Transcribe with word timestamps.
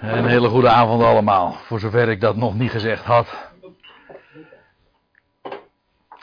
Een 0.00 0.26
hele 0.26 0.48
goede 0.48 0.68
avond 0.68 1.02
allemaal, 1.02 1.52
voor 1.52 1.80
zover 1.80 2.08
ik 2.08 2.20
dat 2.20 2.36
nog 2.36 2.54
niet 2.54 2.70
gezegd 2.70 3.04
had. 3.04 3.50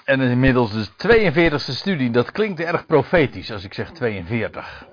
En 0.03 0.21
inmiddels 0.21 0.71
de 0.71 0.87
42e 1.51 1.55
studie, 1.55 2.11
dat 2.11 2.31
klinkt 2.31 2.59
erg 2.59 2.85
profetisch 2.85 3.51
als 3.51 3.63
ik 3.63 3.73
zeg 3.73 3.91
42. 3.91 4.87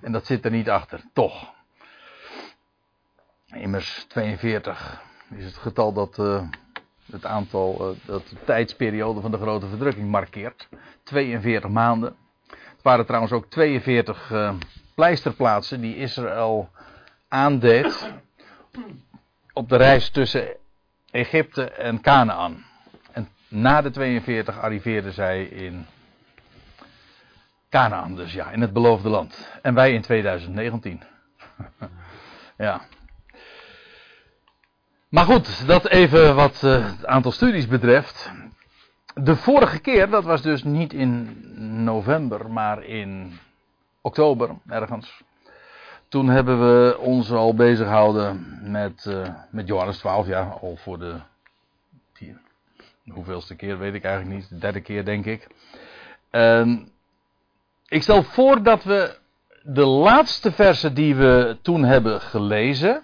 En 0.00 0.12
dat 0.12 0.26
zit 0.26 0.44
er 0.44 0.50
niet 0.50 0.70
achter, 0.70 1.00
toch. 1.12 1.54
Immers 3.46 4.04
42 4.08 5.02
is 5.36 5.44
het 5.44 5.56
getal 5.56 5.92
dat 5.92 6.18
uh, 6.18 6.42
het 7.12 7.26
aantal, 7.26 7.90
uh, 7.90 8.06
dat 8.06 8.28
de 8.28 8.44
tijdsperiode 8.44 9.20
van 9.20 9.30
de 9.30 9.38
grote 9.38 9.66
verdrukking 9.66 10.10
markeert. 10.10 10.68
42 11.02 11.70
maanden. 11.70 12.16
Het 12.48 12.82
waren 12.82 13.06
trouwens 13.06 13.32
ook 13.32 13.46
42 13.46 14.30
uh, 14.30 14.52
pleisterplaatsen 14.94 15.80
die 15.80 15.96
Israël 15.96 16.68
aandeed 17.28 18.14
op 19.52 19.68
de 19.68 19.76
reis 19.76 20.08
tussen 20.10 20.56
Egypte 21.10 21.70
en 21.70 22.00
Canaan. 22.00 22.64
En 23.12 23.28
na 23.48 23.82
de 23.82 23.90
42 23.90 24.58
arriveerden 24.58 25.12
zij 25.12 25.44
in 25.44 25.86
Canaan, 27.70 28.14
dus 28.14 28.32
ja, 28.32 28.50
in 28.50 28.60
het 28.60 28.72
beloofde 28.72 29.08
land. 29.08 29.50
En 29.62 29.74
wij 29.74 29.92
in 29.92 30.02
2019. 30.02 31.02
ja. 32.56 32.80
Maar 35.08 35.24
goed, 35.24 35.66
dat 35.66 35.86
even 35.86 36.34
wat 36.34 36.62
uh, 36.62 36.84
het 36.84 37.06
aantal 37.06 37.32
studies 37.32 37.66
betreft. 37.66 38.32
De 39.14 39.36
vorige 39.36 39.78
keer, 39.78 40.10
dat 40.10 40.24
was 40.24 40.42
dus 40.42 40.64
niet 40.64 40.92
in 40.92 41.40
november, 41.84 42.50
maar 42.50 42.84
in 42.84 43.38
oktober 44.00 44.50
ergens. 44.68 45.22
Toen 46.08 46.28
hebben 46.28 46.58
we 46.60 46.98
ons 46.98 47.32
al 47.32 47.54
bezig 47.54 47.86
gehouden 47.86 48.58
met, 48.70 49.04
uh, 49.08 49.28
met 49.50 49.66
Johannes 49.66 49.98
12, 49.98 50.26
ja, 50.26 50.42
al 50.60 50.76
voor 50.76 50.98
de, 50.98 51.14
die, 52.18 52.36
hoeveelste 53.12 53.54
keer 53.54 53.78
weet 53.78 53.94
ik 53.94 54.04
eigenlijk 54.04 54.36
niet, 54.36 54.48
de 54.48 54.58
derde 54.58 54.80
keer 54.80 55.04
denk 55.04 55.24
ik. 55.24 55.48
En 56.30 56.88
ik 57.88 58.02
stel 58.02 58.22
voor 58.22 58.62
dat 58.62 58.84
we 58.84 59.16
de 59.62 59.84
laatste 59.84 60.52
versen 60.52 60.94
die 60.94 61.14
we 61.14 61.58
toen 61.62 61.84
hebben 61.84 62.20
gelezen, 62.20 63.00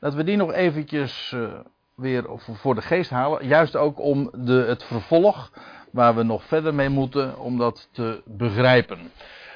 dat 0.00 0.14
we 0.14 0.24
die 0.24 0.36
nog 0.36 0.52
eventjes 0.52 1.32
uh, 1.34 1.48
weer 1.94 2.24
voor 2.36 2.74
de 2.74 2.82
geest 2.82 3.10
halen. 3.10 3.46
Juist 3.46 3.76
ook 3.76 4.00
om 4.00 4.30
de, 4.34 4.64
het 4.68 4.84
vervolg, 4.84 5.52
waar 5.92 6.14
we 6.14 6.22
nog 6.22 6.44
verder 6.44 6.74
mee 6.74 6.88
moeten, 6.88 7.38
om 7.38 7.58
dat 7.58 7.88
te 7.92 8.22
begrijpen. 8.24 8.98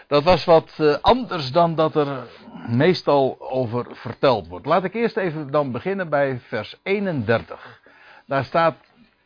Dat 0.07 0.23
was 0.23 0.45
wat 0.45 0.73
uh, 0.81 0.95
anders 1.01 1.53
dan 1.53 1.75
dat 1.75 1.97
er 1.97 2.27
meestal 2.69 3.37
over 3.39 3.87
verteld 3.91 4.49
wordt. 4.49 4.67
Laat 4.67 4.85
ik 4.85 4.95
eerst 4.95 5.17
even 5.17 5.51
dan 5.51 5.73
beginnen 5.73 6.09
bij 6.09 6.41
vers 6.41 6.81
31. 6.83 7.81
Daar 8.27 8.45
staat 8.45 8.77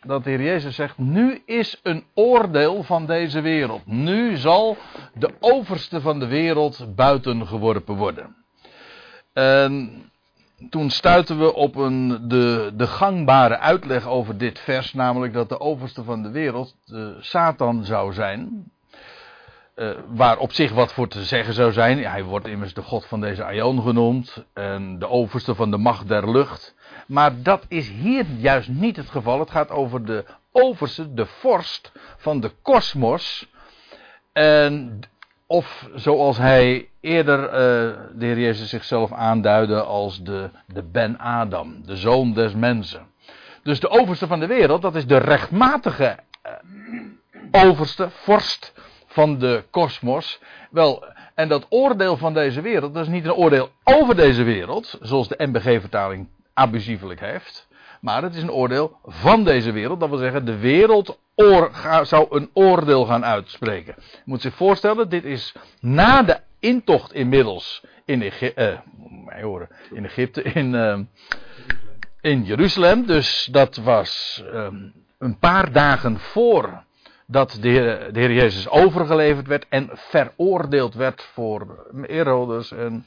dat 0.07 0.25
de 0.25 0.31
Heer 0.31 0.43
Jezus 0.43 0.75
zegt: 0.75 0.99
Nu 0.99 1.43
is 1.47 1.81
een 1.83 2.05
oordeel 2.15 2.83
van 2.83 3.07
deze 3.07 3.41
wereld. 3.41 3.87
Nu 3.87 4.37
zal 4.37 4.77
de 5.15 5.31
overste 5.41 6.01
van 6.01 6.19
de 6.19 6.27
wereld 6.27 6.95
buiten 6.95 7.47
geworpen 7.47 7.95
worden. 7.95 8.37
En 9.33 10.05
toen 10.71 10.91
stuiten 10.91 11.39
we 11.39 11.55
op 11.55 11.77
een, 11.77 12.29
de, 12.29 12.73
de 12.75 12.87
gangbare 12.87 13.59
uitleg 13.59 14.07
over 14.07 14.39
dit 14.39 14.59
vers, 14.59 14.93
namelijk 14.93 15.33
dat 15.33 15.49
de 15.49 15.61
overste 15.61 16.05
van 16.05 16.23
de 16.23 16.31
wereld 16.31 16.77
de 16.85 17.17
Satan 17.21 17.85
zou 17.85 18.13
zijn. 18.13 18.71
Uh, 19.77 19.91
waar 20.09 20.39
op 20.39 20.53
zich 20.53 20.73
wat 20.73 20.93
voor 20.93 21.09
te 21.09 21.25
zeggen 21.25 21.55
zou 21.55 21.73
zijn. 21.73 22.05
Hij 22.05 22.25
wordt 22.25 22.47
immers 22.47 22.75
de 22.75 22.83
god 22.83 23.07
van 23.07 23.21
deze 23.21 23.45
aion 23.45 23.83
genoemd. 23.83 24.45
En 24.53 24.99
de 24.99 25.09
overste 25.09 25.55
van 25.55 25.71
de 25.71 25.77
macht 25.77 26.09
der 26.09 26.31
lucht. 26.31 26.75
Maar 27.07 27.43
dat 27.43 27.65
is 27.69 27.89
hier 27.89 28.25
juist 28.39 28.69
niet 28.69 28.97
het 28.97 29.11
geval. 29.11 29.39
Het 29.39 29.51
gaat 29.51 29.71
over 29.71 30.05
de 30.05 30.25
overste, 30.53 31.15
de 31.15 31.27
vorst 31.27 31.93
van 32.17 32.41
de 32.41 32.53
kosmos. 32.63 33.49
En 34.33 35.01
of 35.47 35.89
zoals 35.95 36.37
hij 36.37 36.89
eerder 37.01 37.45
uh, 37.45 37.51
de 38.15 38.27
Heer 38.27 38.39
Jezus 38.39 38.69
zichzelf 38.69 39.13
aanduidde 39.13 39.83
als 39.83 40.23
de, 40.23 40.51
de 40.67 40.83
Ben 40.83 41.19
Adam, 41.19 41.87
de 41.87 41.97
zoon 41.97 42.33
des 42.33 42.55
mensen. 42.55 43.07
Dus 43.63 43.81
de 43.81 43.89
overste 43.89 44.27
van 44.27 44.41
de 44.41 44.47
wereld, 44.47 44.83
dat 44.83 44.95
is 44.95 45.07
de 45.07 45.19
rechtmatige 45.19 46.17
uh, 46.47 47.65
overste, 47.67 48.09
vorst 48.11 48.75
van 49.17 49.39
de 49.39 49.65
kosmos. 49.71 50.41
Wel, 50.71 51.05
en 51.35 51.49
dat 51.49 51.67
oordeel 51.69 52.17
van 52.17 52.35
deze 52.35 52.61
wereld, 52.61 52.95
dat 52.95 53.03
is 53.03 53.13
niet 53.13 53.25
een 53.25 53.33
oordeel 53.33 53.71
over 53.85 54.17
deze 54.17 54.43
wereld, 54.43 54.99
zoals 55.01 55.29
de 55.29 55.47
MBG-vertaling 55.47 56.29
abusievelijk 56.55 57.21
heeft. 57.21 57.69
Maar 58.01 58.23
het 58.23 58.35
is 58.35 58.43
een 58.43 58.51
oordeel 58.51 58.99
van 59.05 59.45
deze 59.45 59.73
wereld. 59.73 60.01
Dat 60.01 60.09
wil 60.09 60.19
zeggen, 60.19 60.45
de 60.45 60.59
wereld 60.59 61.19
zou 62.03 62.27
een 62.31 62.51
oordeel 62.53 63.05
gaan 63.05 63.25
uitspreken. 63.25 63.95
Je 63.97 64.23
moet 64.25 64.41
zich 64.41 64.55
voorstellen, 64.55 65.09
dit 65.09 65.25
is 65.25 65.55
na 65.81 66.23
de 66.23 66.41
intocht 66.59 67.13
inmiddels 67.13 67.85
in, 68.05 68.33
horen, 69.41 69.69
in, 69.93 70.05
Egypte, 70.05 70.43
in, 70.43 70.75
uh, 70.75 70.99
in 72.21 72.45
Jeruzalem. 72.45 73.07
Dus 73.07 73.49
dat 73.51 73.77
was 73.77 74.43
uh, 74.53 74.69
een 75.19 75.39
paar 75.39 75.73
dagen 75.73 76.19
voor 76.19 76.85
dat 77.27 77.59
de 77.61 77.69
heer, 77.69 78.13
de 78.13 78.35
Jezus 78.35 78.69
overgeleverd 78.69 79.47
werd 79.47 79.67
en 79.69 79.91
veroordeeld 79.93 80.95
werd 80.95 81.23
voor 81.33 81.87
Herodes 82.03 82.73
en 82.73 83.07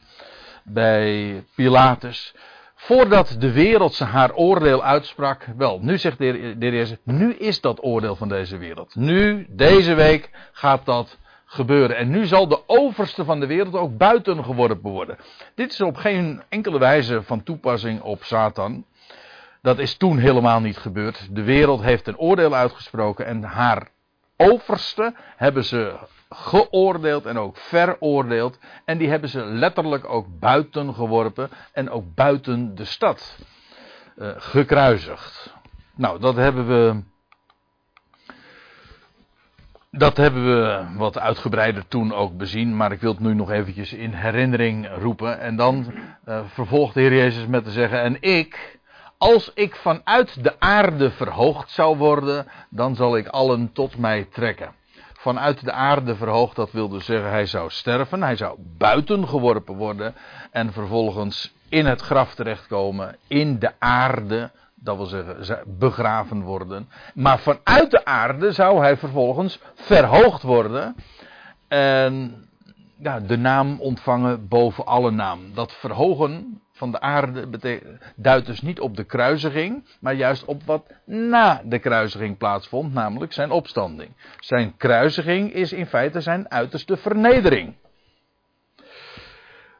bij 0.63 1.43
Pilatus. 1.55 2.35
Voordat 2.75 3.35
de 3.39 3.51
wereld 3.51 3.99
haar 3.99 4.33
oordeel 4.33 4.83
uitsprak, 4.83 5.47
wel, 5.57 5.79
nu 5.81 5.97
zegt 5.97 6.17
de 6.17 6.25
heer, 6.25 6.59
de 6.59 6.69
Jezus, 6.69 6.97
nu 7.03 7.33
is 7.33 7.61
dat 7.61 7.83
oordeel 7.83 8.15
van 8.15 8.29
deze 8.29 8.57
wereld. 8.57 8.95
Nu, 8.95 9.45
deze 9.49 9.93
week, 9.93 10.29
gaat 10.51 10.85
dat 10.85 11.17
gebeuren. 11.45 11.97
En 11.97 12.09
nu 12.09 12.25
zal 12.25 12.47
de 12.47 12.59
overste 12.67 13.25
van 13.25 13.39
de 13.39 13.47
wereld 13.47 13.75
ook 13.75 13.97
buiten 13.97 14.43
geworpen 14.43 14.91
worden. 14.91 15.17
Dit 15.55 15.71
is 15.71 15.81
op 15.81 15.95
geen 15.95 16.41
enkele 16.49 16.79
wijze 16.79 17.23
van 17.23 17.43
toepassing 17.43 18.01
op 18.01 18.23
Satan. 18.23 18.85
Dat 19.61 19.79
is 19.79 19.97
toen 19.97 20.17
helemaal 20.17 20.59
niet 20.59 20.77
gebeurd. 20.77 21.27
De 21.31 21.43
wereld 21.43 21.81
heeft 21.81 22.07
een 22.07 22.17
oordeel 22.17 22.55
uitgesproken 22.55 23.25
en 23.25 23.43
haar 23.43 23.87
overste 24.41 25.13
hebben 25.35 25.63
ze 25.63 25.97
geoordeeld 26.29 27.25
en 27.25 27.37
ook 27.37 27.57
veroordeeld. 27.57 28.59
En 28.85 28.97
die 28.97 29.09
hebben 29.09 29.29
ze 29.29 29.45
letterlijk 29.45 30.09
ook 30.09 30.39
buiten 30.39 30.93
geworpen 30.93 31.49
en 31.73 31.89
ook 31.89 32.15
buiten 32.15 32.75
de 32.75 32.85
stad 32.85 33.37
uh, 34.17 34.29
gekruisigd. 34.37 35.53
Nou, 35.95 36.19
dat 36.19 36.35
hebben 36.35 36.67
we. 36.67 37.01
Dat 39.91 40.17
hebben 40.17 40.45
we 40.45 40.85
wat 40.97 41.19
uitgebreider 41.19 41.87
toen 41.87 42.13
ook 42.13 42.37
bezien, 42.37 42.75
maar 42.75 42.91
ik 42.91 43.01
wil 43.01 43.11
het 43.11 43.19
nu 43.19 43.33
nog 43.33 43.51
eventjes 43.51 43.93
in 43.93 44.13
herinnering 44.13 44.89
roepen. 44.97 45.39
En 45.39 45.55
dan 45.55 45.93
uh, 46.25 46.39
vervolgt 46.45 46.93
de 46.93 46.99
Heer 46.99 47.13
Jezus 47.13 47.45
met 47.45 47.63
te 47.63 47.71
zeggen: 47.71 48.01
En 48.01 48.21
ik, 48.21 48.78
als 49.19 49.51
ik 49.53 49.75
vanuit 49.75 50.43
de 50.43 50.59
aarde 50.59 51.11
verhoogd 51.11 51.71
zou 51.71 51.97
worden, 51.97 52.47
dan 52.69 52.95
zal 52.95 53.17
ik 53.17 53.27
allen 53.27 53.71
tot 53.73 53.97
mij 53.97 54.27
trekken 54.31 54.77
vanuit 55.19 55.65
de 55.65 55.71
aarde 55.71 56.15
verhoogd. 56.15 56.55
Dat 56.55 56.71
wilde 56.71 56.99
zeggen, 56.99 57.29
hij 57.29 57.45
zou 57.45 57.69
sterven, 57.69 58.23
hij 58.23 58.35
zou 58.35 58.57
buiten 58.77 59.27
geworpen 59.27 59.75
worden 59.75 60.15
en 60.51 60.73
vervolgens 60.73 61.53
in 61.69 61.85
het 61.85 62.01
graf 62.01 62.35
terechtkomen, 62.35 63.15
in 63.27 63.59
de 63.59 63.71
aarde, 63.79 64.51
dat 64.75 64.95
wil 64.97 65.05
zeggen 65.05 65.77
begraven 65.77 66.41
worden. 66.41 66.89
Maar 67.13 67.39
vanuit 67.39 67.91
de 67.91 68.05
aarde 68.05 68.51
zou 68.51 68.79
hij 68.79 68.97
vervolgens 68.97 69.59
verhoogd 69.75 70.41
worden 70.41 70.95
en 71.67 72.43
ja, 72.99 73.19
de 73.19 73.37
naam 73.37 73.79
ontvangen 73.79 74.47
boven 74.47 74.85
alle 74.85 75.11
naam. 75.11 75.53
Dat 75.53 75.73
verhogen 75.73 76.61
van 76.79 76.91
de 76.91 76.99
aarde 76.99 77.81
duidt 78.15 78.45
dus 78.45 78.61
niet 78.61 78.79
op 78.79 78.95
de 78.95 79.03
kruisiging, 79.03 79.83
maar 79.99 80.13
juist 80.13 80.45
op 80.45 80.63
wat 80.63 80.93
na 81.05 81.61
de 81.65 81.79
kruisiging 81.79 82.37
plaatsvond, 82.37 82.93
namelijk 82.93 83.33
zijn 83.33 83.51
opstanding. 83.51 84.09
Zijn 84.39 84.77
kruisiging 84.77 85.53
is 85.53 85.73
in 85.73 85.85
feite 85.85 86.21
zijn 86.21 86.51
uiterste 86.51 86.97
vernedering. 86.97 87.75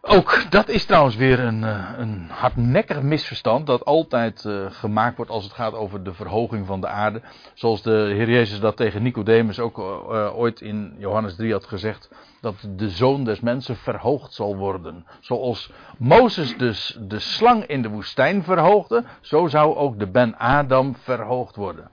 Ook 0.02 0.46
dat 0.50 0.70
is 0.70 0.86
trouwens 0.86 1.16
weer 1.16 1.40
een, 1.40 1.64
eh, 1.64 1.90
een 1.98 2.28
hardnekkig 2.30 3.02
misverstand 3.02 3.68
dat 3.68 3.86
altijd 3.86 4.44
uh, 4.44 4.66
gemaakt 4.70 5.16
wordt 5.16 5.32
als 5.32 5.44
het 5.44 5.54
gaat 5.54 5.74
over 5.74 6.04
de 6.04 6.14
verhoging 6.14 6.66
van 6.66 6.82
de 6.82 6.88
aarde. 6.88 7.22
Zoals 7.54 7.82
de 7.82 7.92
Heer 7.92 8.30
Jezus 8.30 8.60
dat 8.60 8.76
tegen 8.76 9.04
Nicodemus 9.04 9.60
ook 9.60 9.78
uh, 9.78 10.38
ooit 10.38 10.62
in 10.62 10.96
Johannes 10.98 11.36
3 11.36 11.52
had 11.52 11.66
gezegd. 11.66 12.12
Dat 12.42 12.56
de 12.76 12.90
zoon 12.90 13.24
des 13.24 13.40
mensen 13.40 13.76
verhoogd 13.76 14.34
zal 14.34 14.56
worden. 14.56 15.06
Zoals 15.20 15.72
Mozes 15.98 16.58
dus 16.58 16.98
de 17.02 17.20
slang 17.20 17.66
in 17.66 17.82
de 17.82 17.90
woestijn 17.90 18.44
verhoogde, 18.44 19.04
zo 19.22 19.48
zou 19.48 19.76
ook 19.76 20.00
de 20.00 20.08
Ben 20.08 20.38
Adam 20.38 20.96
verhoogd 20.96 21.56
worden. 21.56 21.90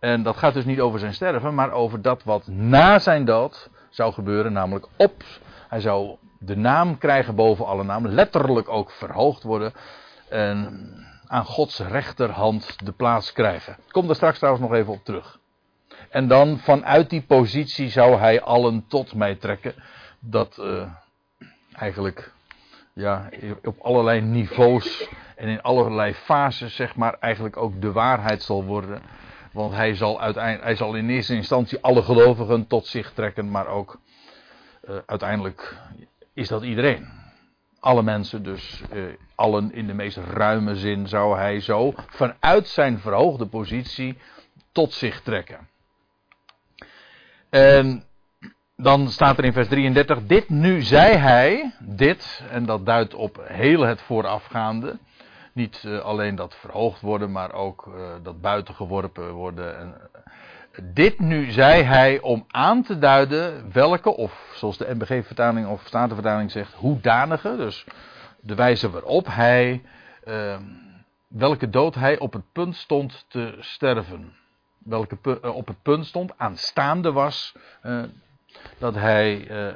En 0.00 0.22
dat 0.22 0.36
gaat 0.36 0.54
dus 0.54 0.64
niet 0.64 0.80
over 0.80 0.98
zijn 0.98 1.14
sterven, 1.14 1.54
maar 1.54 1.72
over 1.72 2.02
dat 2.02 2.22
wat 2.24 2.46
na 2.46 2.98
zijn 2.98 3.24
dood 3.24 3.70
zou 3.88 4.12
gebeuren, 4.12 4.52
namelijk 4.52 4.86
op. 4.96 5.22
Hij 5.70 5.80
zou 5.80 6.16
de 6.38 6.56
naam 6.56 6.98
krijgen 6.98 7.34
boven 7.34 7.66
alle 7.66 7.84
namen, 7.84 8.14
letterlijk 8.14 8.68
ook 8.68 8.90
verhoogd 8.90 9.42
worden. 9.42 9.72
En 10.28 10.88
aan 11.26 11.44
Gods 11.44 11.78
rechterhand 11.78 12.84
de 12.84 12.92
plaats 12.92 13.32
krijgen. 13.32 13.72
Ik 13.72 13.92
kom 13.92 14.06
daar 14.06 14.14
straks 14.14 14.38
trouwens 14.38 14.64
nog 14.68 14.74
even 14.74 14.92
op 14.92 15.04
terug. 15.04 15.38
En 16.08 16.28
dan 16.28 16.58
vanuit 16.58 17.10
die 17.10 17.22
positie 17.22 17.88
zou 17.88 18.18
hij 18.18 18.40
allen 18.42 18.84
tot 18.88 19.14
mij 19.14 19.34
trekken. 19.34 19.74
Dat 20.18 20.58
uh, 20.60 20.82
eigenlijk 21.72 22.32
ja, 22.92 23.28
op 23.62 23.80
allerlei 23.80 24.20
niveaus 24.20 25.08
en 25.36 25.48
in 25.48 25.62
allerlei 25.62 26.14
fases, 26.14 26.74
zeg 26.74 26.96
maar, 26.96 27.16
eigenlijk 27.20 27.56
ook 27.56 27.80
de 27.80 27.92
waarheid 27.92 28.42
zal 28.42 28.64
worden. 28.64 29.02
Want 29.52 29.74
hij 29.74 29.94
zal, 29.94 30.20
uiteindelijk, 30.20 30.64
hij 30.64 30.76
zal 30.76 30.94
in 30.94 31.10
eerste 31.10 31.34
instantie 31.34 31.78
alle 31.80 32.02
gelovigen 32.02 32.66
tot 32.66 32.86
zich 32.86 33.12
trekken, 33.12 33.50
maar 33.50 33.66
ook 33.66 33.98
uh, 34.88 34.96
uiteindelijk 35.06 35.76
is 36.34 36.48
dat 36.48 36.62
iedereen. 36.62 37.08
Alle 37.80 38.02
mensen, 38.02 38.42
dus 38.42 38.82
uh, 38.92 39.04
allen 39.34 39.72
in 39.72 39.86
de 39.86 39.94
meest 39.94 40.16
ruime 40.16 40.76
zin, 40.76 41.08
zou 41.08 41.36
hij 41.36 41.60
zo 41.60 41.94
vanuit 42.08 42.68
zijn 42.68 42.98
verhoogde 42.98 43.46
positie 43.46 44.18
tot 44.72 44.92
zich 44.92 45.20
trekken. 45.20 45.68
En 47.50 48.04
dan 48.76 49.08
staat 49.08 49.38
er 49.38 49.44
in 49.44 49.52
vers 49.52 49.68
33, 49.68 50.26
dit 50.26 50.48
nu 50.48 50.82
zei 50.82 51.16
hij, 51.16 51.74
dit, 51.78 52.44
en 52.50 52.64
dat 52.64 52.86
duidt 52.86 53.14
op 53.14 53.40
heel 53.42 53.80
het 53.80 54.00
voorafgaande. 54.00 54.98
Niet 55.52 55.82
uh, 55.86 55.98
alleen 55.98 56.34
dat 56.34 56.54
verhoogd 56.54 57.00
worden, 57.00 57.32
maar 57.32 57.52
ook 57.52 57.86
uh, 57.86 57.94
dat 58.22 58.40
buiten 58.40 58.74
geworpen 58.74 59.32
worden. 59.32 59.78
En, 59.78 59.94
dit 60.82 61.18
nu 61.18 61.50
zei 61.50 61.82
hij 61.82 62.20
om 62.20 62.44
aan 62.48 62.82
te 62.82 62.98
duiden 62.98 63.72
welke, 63.72 64.16
of 64.16 64.52
zoals 64.54 64.76
de 64.76 64.94
NBG-vertaling 64.94 65.66
of 65.66 65.82
Statenvertaling 65.86 66.50
zegt, 66.50 66.72
hoedanige, 66.74 67.56
dus 67.56 67.84
de 68.40 68.54
wijze 68.54 68.90
waarop 68.90 69.26
hij, 69.26 69.82
ehm, 70.24 70.62
welke 71.28 71.70
dood 71.70 71.94
hij 71.94 72.18
op 72.18 72.32
het 72.32 72.52
punt 72.52 72.76
stond 72.76 73.24
te 73.28 73.56
sterven. 73.58 74.32
Welke 74.78 75.40
op 75.52 75.66
het 75.66 75.82
punt 75.82 76.06
stond, 76.06 76.32
aanstaande 76.36 77.12
was, 77.12 77.54
dat 78.78 78.94
hij 78.94 79.50
uh, 79.50 79.74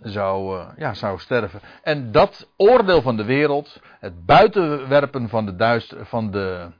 zou, 0.00 0.64
ja, 0.76 0.94
zou 0.94 1.18
sterven. 1.18 1.60
En 1.82 2.12
dat 2.12 2.48
oordeel 2.56 3.02
van 3.02 3.16
de 3.16 3.24
wereld, 3.24 3.80
het 4.00 4.24
buitenwerpen 4.26 5.28
van 5.28 5.46
de, 5.46 5.56
duister, 5.56 6.06
van 6.06 6.30
de, 6.30 6.70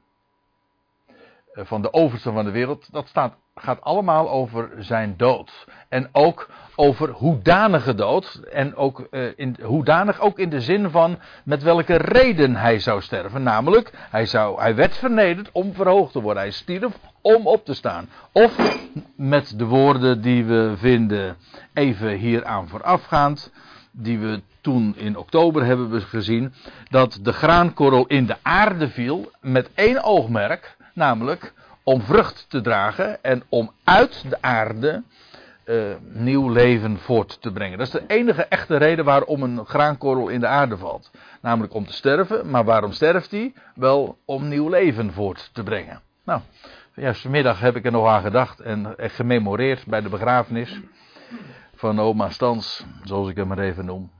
van 1.55 1.81
de 1.81 1.93
overste 1.93 2.31
van 2.31 2.45
de 2.45 2.51
wereld, 2.51 2.91
dat 2.91 3.07
staat, 3.07 3.35
gaat 3.55 3.81
allemaal 3.81 4.29
over 4.29 4.69
zijn 4.77 5.13
dood. 5.17 5.67
En 5.89 6.09
ook 6.11 6.49
over 6.75 7.09
hoedanige 7.09 7.95
dood. 7.95 8.41
En 8.51 8.75
ook, 8.75 9.07
in, 9.35 9.57
hoedanig 9.63 10.19
ook 10.19 10.39
in 10.39 10.49
de 10.49 10.61
zin 10.61 10.89
van 10.89 11.19
met 11.43 11.63
welke 11.63 11.95
reden 11.95 12.55
hij 12.55 12.79
zou 12.79 13.01
sterven. 13.01 13.43
Namelijk, 13.43 13.91
hij, 14.09 14.25
zou, 14.25 14.59
hij 14.59 14.75
werd 14.75 14.97
vernederd 14.97 15.49
om 15.51 15.73
verhoogd 15.73 16.11
te 16.11 16.21
worden. 16.21 16.43
Hij 16.43 16.51
stierf 16.51 16.97
om 17.21 17.47
op 17.47 17.65
te 17.65 17.73
staan. 17.73 18.09
Of 18.31 18.79
met 19.15 19.59
de 19.59 19.65
woorden 19.65 20.21
die 20.21 20.45
we 20.45 20.73
vinden 20.77 21.37
even 21.73 22.09
hieraan 22.09 22.67
voorafgaand, 22.67 23.51
die 23.91 24.19
we 24.19 24.41
toen 24.61 24.95
in 24.97 25.17
oktober 25.17 25.65
hebben 25.65 26.01
gezien, 26.01 26.53
dat 26.89 27.19
de 27.21 27.33
graankorrel 27.33 28.05
in 28.05 28.25
de 28.25 28.35
aarde 28.41 28.89
viel 28.89 29.31
met 29.41 29.69
één 29.73 30.03
oogmerk, 30.03 30.74
namelijk 30.95 31.53
om 31.83 32.01
vrucht 32.01 32.45
te 32.49 32.61
dragen 32.61 33.23
en 33.23 33.43
om 33.49 33.71
uit 33.83 34.29
de 34.29 34.41
aarde 34.41 35.03
uh, 35.65 35.95
nieuw 36.01 36.49
leven 36.49 36.97
voort 36.99 37.41
te 37.41 37.51
brengen. 37.51 37.77
Dat 37.77 37.87
is 37.87 37.93
de 37.93 38.03
enige 38.07 38.43
echte 38.43 38.77
reden 38.77 39.05
waarom 39.05 39.43
een 39.43 39.65
graankorrel 39.65 40.27
in 40.27 40.39
de 40.39 40.47
aarde 40.47 40.77
valt. 40.77 41.11
Namelijk 41.41 41.73
om 41.73 41.85
te 41.85 41.93
sterven, 41.93 42.49
maar 42.49 42.63
waarom 42.63 42.91
sterft 42.91 43.31
hij? 43.31 43.53
Wel 43.75 44.17
om 44.25 44.47
nieuw 44.47 44.69
leven 44.69 45.13
voort 45.13 45.49
te 45.53 45.63
brengen. 45.63 46.01
Nou, 46.23 46.41
Juist 46.95 47.21
vanmiddag 47.21 47.59
heb 47.59 47.75
ik 47.75 47.85
er 47.85 47.91
nog 47.91 48.07
aan 48.07 48.21
gedacht 48.21 48.59
en 48.59 48.95
gememoreerd 48.97 49.85
bij 49.85 50.01
de 50.01 50.09
begrafenis 50.09 50.79
van 51.75 51.99
oma 51.99 52.29
Stans, 52.29 52.85
zoals 53.03 53.29
ik 53.29 53.35
hem 53.35 53.47
maar 53.47 53.59
even 53.59 53.85
noem. 53.85 54.11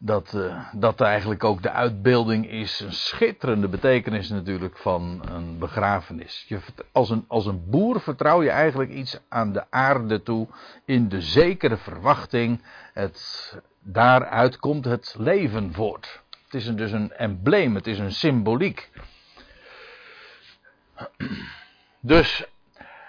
Dat, 0.00 0.32
uh, 0.34 0.68
dat 0.72 1.00
eigenlijk 1.00 1.44
ook 1.44 1.62
de 1.62 1.70
uitbeelding 1.70 2.50
is, 2.50 2.80
een 2.80 2.92
schitterende 2.92 3.68
betekenis 3.68 4.28
natuurlijk 4.28 4.76
van 4.78 5.22
een 5.32 5.58
begrafenis. 5.58 6.44
Je, 6.48 6.58
als, 6.92 7.10
een, 7.10 7.24
als 7.28 7.46
een 7.46 7.70
boer 7.70 8.00
vertrouw 8.00 8.42
je 8.42 8.50
eigenlijk 8.50 8.90
iets 8.90 9.20
aan 9.28 9.52
de 9.52 9.64
aarde 9.70 10.22
toe 10.22 10.48
in 10.84 11.08
de 11.08 11.20
zekere 11.20 11.76
verwachting, 11.76 12.62
het, 12.94 13.56
daaruit 13.80 14.58
komt 14.58 14.84
het 14.84 15.14
leven 15.18 15.72
voort. 15.72 16.22
Het 16.44 16.54
is 16.54 16.66
een, 16.66 16.76
dus 16.76 16.92
een 16.92 17.12
embleem, 17.12 17.74
het 17.74 17.86
is 17.86 17.98
een 17.98 18.12
symboliek. 18.12 18.90
Dus 22.00 22.46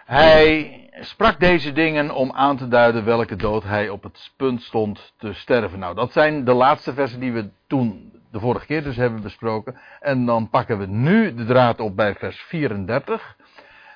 hij 0.05 0.88
sprak 1.01 1.39
deze 1.39 1.71
dingen 1.71 2.11
om 2.11 2.31
aan 2.31 2.57
te 2.57 2.67
duiden 2.67 3.05
welke 3.05 3.35
dood 3.35 3.63
hij 3.63 3.89
op 3.89 4.03
het 4.03 4.31
punt 4.35 4.61
stond 4.61 5.13
te 5.17 5.33
sterven. 5.33 5.79
Nou, 5.79 5.95
dat 5.95 6.11
zijn 6.11 6.43
de 6.43 6.53
laatste 6.53 6.93
versen 6.93 7.19
die 7.19 7.31
we 7.31 7.49
toen 7.67 8.13
de 8.31 8.39
vorige 8.39 8.65
keer 8.65 8.83
dus 8.83 8.95
hebben 8.95 9.21
besproken. 9.21 9.79
En 9.99 10.25
dan 10.25 10.49
pakken 10.49 10.79
we 10.79 10.85
nu 10.85 11.33
de 11.33 11.45
draad 11.45 11.79
op 11.79 11.95
bij 11.95 12.15
vers 12.15 12.41
34. 12.41 13.35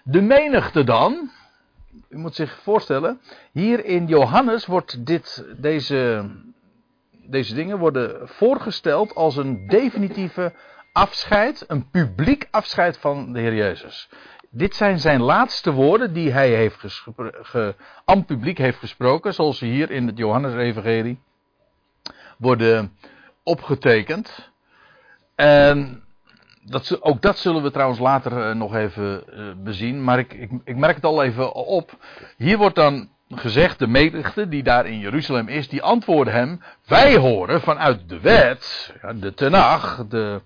De 0.04 0.22
menigte 0.22 0.84
dan, 0.84 1.30
u 2.10 2.18
moet 2.18 2.36
zich 2.36 2.60
voorstellen, 2.62 3.20
hier 3.52 3.86
in 3.86 4.08
Johannes 4.08 4.66
wordt 4.66 5.06
dit, 5.06 5.46
deze, 5.58 6.30
deze 7.12 7.54
dingen 7.54 7.78
worden 7.78 8.28
voorgesteld 8.28 9.16
als 9.16 9.38
een 9.38 9.68
definitieve 9.68 10.54
afscheid, 10.94 11.64
een 11.68 11.90
publiek 11.90 12.48
afscheid 12.52 12.98
van 12.98 13.34
de 13.34 13.40
Heer 13.40 13.56
Jezus. 13.56 14.10
Dit 14.56 14.76
zijn 14.76 15.00
zijn 15.00 15.22
laatste 15.22 15.72
woorden 15.72 16.14
die 16.14 16.32
hij 16.32 16.50
heeft 16.50 16.78
ge, 17.42 17.76
aan 18.06 18.26
publiek 18.26 18.58
heeft 18.58 18.78
gesproken, 18.78 19.34
zoals 19.34 19.58
ze 19.58 19.66
hier 19.66 19.92
in 19.92 20.08
het 20.08 20.18
Johannes-evangelie 20.18 21.20
worden 22.38 22.98
opgetekend. 23.44 24.52
En 25.36 26.04
dat, 26.64 27.02
ook 27.02 27.22
dat 27.22 27.38
zullen 27.38 27.64
we 27.64 27.72
trouwens 27.72 28.00
later 28.00 28.50
uh, 28.50 28.56
nog 28.56 28.76
even 28.76 29.24
uh, 29.30 29.52
bezien, 29.64 30.04
maar 30.04 30.20
ik, 30.20 30.50
ik, 30.64 30.76
merk 30.76 30.96
het 30.96 31.06
al 31.06 31.24
even 31.24 31.54
op. 31.54 31.98
Hier 32.38 32.58
wordt 32.58 32.76
dan 32.76 33.10
gezegd, 33.30 33.80
de 33.80 33.88
menigte 33.88 34.48
die 34.48 34.64
daar 34.64 34.86
in 34.86 35.00
Jeruzalem 35.00 35.48
is, 35.48 35.70
die 35.70 35.82
antwoorden 35.82 36.34
hem, 36.34 36.62
wij 36.86 37.18
horen 37.18 37.62
vanuit 37.62 38.10
de 38.10 38.20
wet, 38.20 38.94
de 39.16 39.34
Tenach, 39.34 40.06
de, 40.08 40.42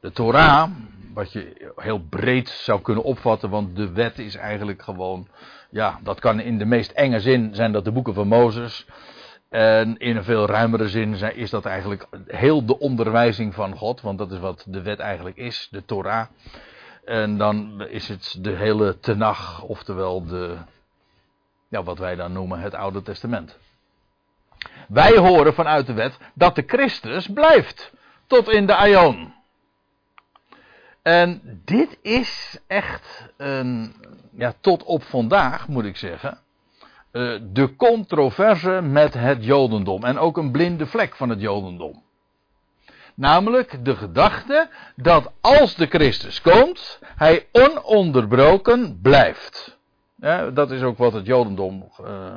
de 0.00 0.12
Torah, 0.12 0.70
wat 1.18 1.32
je 1.32 1.72
heel 1.76 1.98
breed 1.98 2.48
zou 2.48 2.80
kunnen 2.80 3.04
opvatten, 3.04 3.50
want 3.50 3.76
de 3.76 3.92
wet 3.92 4.18
is 4.18 4.34
eigenlijk 4.34 4.82
gewoon, 4.82 5.28
ja, 5.70 5.98
dat 6.02 6.20
kan 6.20 6.40
in 6.40 6.58
de 6.58 6.64
meest 6.64 6.90
enge 6.90 7.20
zin 7.20 7.54
zijn 7.54 7.72
dat 7.72 7.84
de 7.84 7.92
boeken 7.92 8.14
van 8.14 8.28
Mozes. 8.28 8.86
En 9.48 9.96
in 9.96 10.16
een 10.16 10.24
veel 10.24 10.46
ruimere 10.46 10.88
zin 10.88 11.14
is 11.34 11.50
dat 11.50 11.64
eigenlijk 11.64 12.06
heel 12.26 12.64
de 12.64 12.78
onderwijzing 12.78 13.54
van 13.54 13.76
God, 13.76 14.00
want 14.00 14.18
dat 14.18 14.32
is 14.32 14.38
wat 14.38 14.64
de 14.68 14.82
wet 14.82 14.98
eigenlijk 14.98 15.36
is, 15.36 15.68
de 15.70 15.84
Torah. 15.84 16.26
En 17.04 17.38
dan 17.38 17.86
is 17.88 18.08
het 18.08 18.38
de 18.40 18.56
hele 18.56 18.98
Tenach, 18.98 19.62
oftewel 19.62 20.26
de, 20.26 20.56
ja, 21.68 21.82
wat 21.82 21.98
wij 21.98 22.14
dan 22.14 22.32
noemen 22.32 22.60
het 22.60 22.74
Oude 22.74 23.02
Testament. 23.02 23.58
Wij 24.88 25.16
horen 25.16 25.54
vanuit 25.54 25.86
de 25.86 25.92
wet 25.92 26.18
dat 26.34 26.54
de 26.54 26.64
Christus 26.66 27.28
blijft 27.28 27.92
tot 28.26 28.48
in 28.48 28.66
de 28.66 28.74
Aion. 28.74 29.36
En 31.08 31.60
dit 31.64 31.98
is 32.02 32.58
echt 32.66 33.28
een, 33.36 33.94
ja, 34.36 34.54
tot 34.60 34.82
op 34.82 35.02
vandaag 35.02 35.68
moet 35.68 35.84
ik 35.84 35.96
zeggen, 35.96 36.38
uh, 37.12 37.40
de 37.42 37.76
controverse 37.76 38.80
met 38.82 39.14
het 39.14 39.44
Jodendom. 39.44 40.04
En 40.04 40.18
ook 40.18 40.36
een 40.36 40.50
blinde 40.50 40.86
vlek 40.86 41.16
van 41.16 41.28
het 41.28 41.40
Jodendom. 41.40 42.02
Namelijk 43.14 43.84
de 43.84 43.96
gedachte 43.96 44.68
dat 44.96 45.32
als 45.40 45.74
de 45.74 45.86
Christus 45.86 46.40
komt, 46.40 46.98
hij 47.16 47.46
ononderbroken 47.52 48.98
blijft. 49.02 49.78
Ja, 50.14 50.50
dat 50.50 50.70
is 50.70 50.82
ook 50.82 50.98
wat 50.98 51.12
het 51.12 51.26
Jodendom 51.26 51.88
uh, 52.00 52.36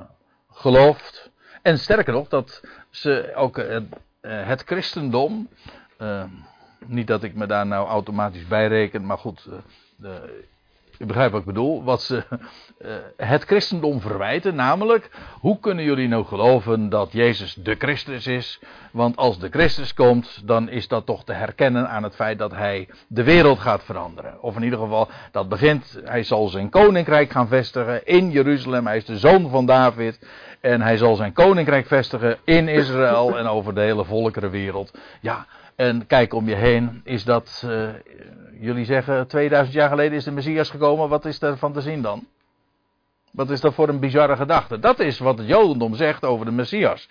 gelooft. 0.52 1.32
En 1.62 1.80
sterker 1.80 2.14
nog, 2.14 2.28
dat 2.28 2.62
ze 2.90 3.32
ook 3.36 3.58
uh, 3.58 3.80
het 4.22 4.62
christendom 4.66 5.50
niet 6.88 7.08
dat 7.08 7.24
ik 7.24 7.36
me 7.36 7.46
daar 7.46 7.68
nou 7.68 7.88
automatisch 7.88 8.48
bij 8.48 8.68
reken, 8.68 9.06
maar 9.06 9.18
goed, 9.18 9.48
uh, 10.04 10.12
ik 10.98 11.08
begrijp 11.08 11.32
wat 11.32 11.40
ik 11.40 11.46
bedoel. 11.46 11.84
Wat 11.84 12.02
ze 12.02 12.24
uh, 12.80 12.92
het 13.18 13.44
christendom 13.44 14.02
verwijten, 14.02 14.56
namelijk, 14.56 15.10
hoe 15.40 15.60
kunnen 15.60 15.84
jullie 15.84 16.08
nou 16.08 16.26
geloven 16.26 16.90
dat 16.90 17.12
Jezus 17.12 17.54
de 17.54 17.76
Christus 17.78 18.28
is? 18.28 18.60
Want 18.92 19.18
als 19.18 19.40
de 19.40 19.50
Christus 19.50 19.94
komt, 19.94 20.42
dan 20.48 20.70
is 20.70 20.88
dat 20.88 21.06
toch 21.06 21.24
te 21.24 21.34
herkennen 21.34 21.90
aan 21.90 22.04
het 22.04 22.16
feit 22.16 22.38
dat 22.38 22.52
hij 22.52 22.88
de 23.08 23.24
wereld 23.24 23.60
gaat 23.60 23.84
veranderen. 23.84 24.42
Of 24.42 24.56
in 24.56 24.64
ieder 24.64 24.80
geval, 24.80 25.10
dat 25.32 25.50
begint, 25.50 26.00
hij 26.04 26.24
zal 26.24 26.48
zijn 26.48 26.70
koninkrijk 26.70 27.32
gaan 27.32 27.48
vestigen 27.48 28.06
in 28.06 28.32
Jeruzalem. 28.32 28.86
Hij 28.88 28.98
is 28.98 29.06
de 29.06 29.18
zoon 29.18 29.50
van 29.50 29.66
David. 29.66 30.20
En 30.62 30.82
hij 30.82 30.98
zal 30.98 31.16
zijn 31.16 31.34
koninkrijk 31.34 31.88
vestigen 31.88 32.38
in 32.44 32.68
Israël 32.68 33.38
en 33.38 33.48
over 33.48 33.76
de 33.76 33.82
hele 33.82 34.06
volkerenwereld. 34.06 34.98
Ja, 35.22 35.46
En 35.76 36.08
kijk 36.08 36.34
om 36.34 36.48
je 36.48 36.56
heen, 36.56 37.02
is 37.04 37.24
dat, 37.24 37.64
uh, 37.66 37.90
jullie 38.60 38.86
zeggen 38.86 39.28
2000 39.28 39.76
jaar 39.76 39.90
geleden 39.90 40.18
is 40.18 40.24
de 40.24 40.32
Messias 40.32 40.70
gekomen, 40.70 41.10
wat 41.10 41.26
is 41.26 41.40
daarvan 41.40 41.74
te 41.74 41.82
zien 41.82 42.02
dan? 42.02 42.28
Wat 43.32 43.50
is 43.50 43.62
dat 43.62 43.74
voor 43.74 43.90
een 43.90 44.00
bizarre 44.00 44.36
gedachte? 44.36 44.80
Dat 44.80 45.00
is 45.00 45.20
wat 45.20 45.38
het 45.38 45.48
Jodendom 45.48 45.96
zegt 45.96 46.26
over 46.26 46.46
de 46.46 46.52
Messias. 46.52 47.08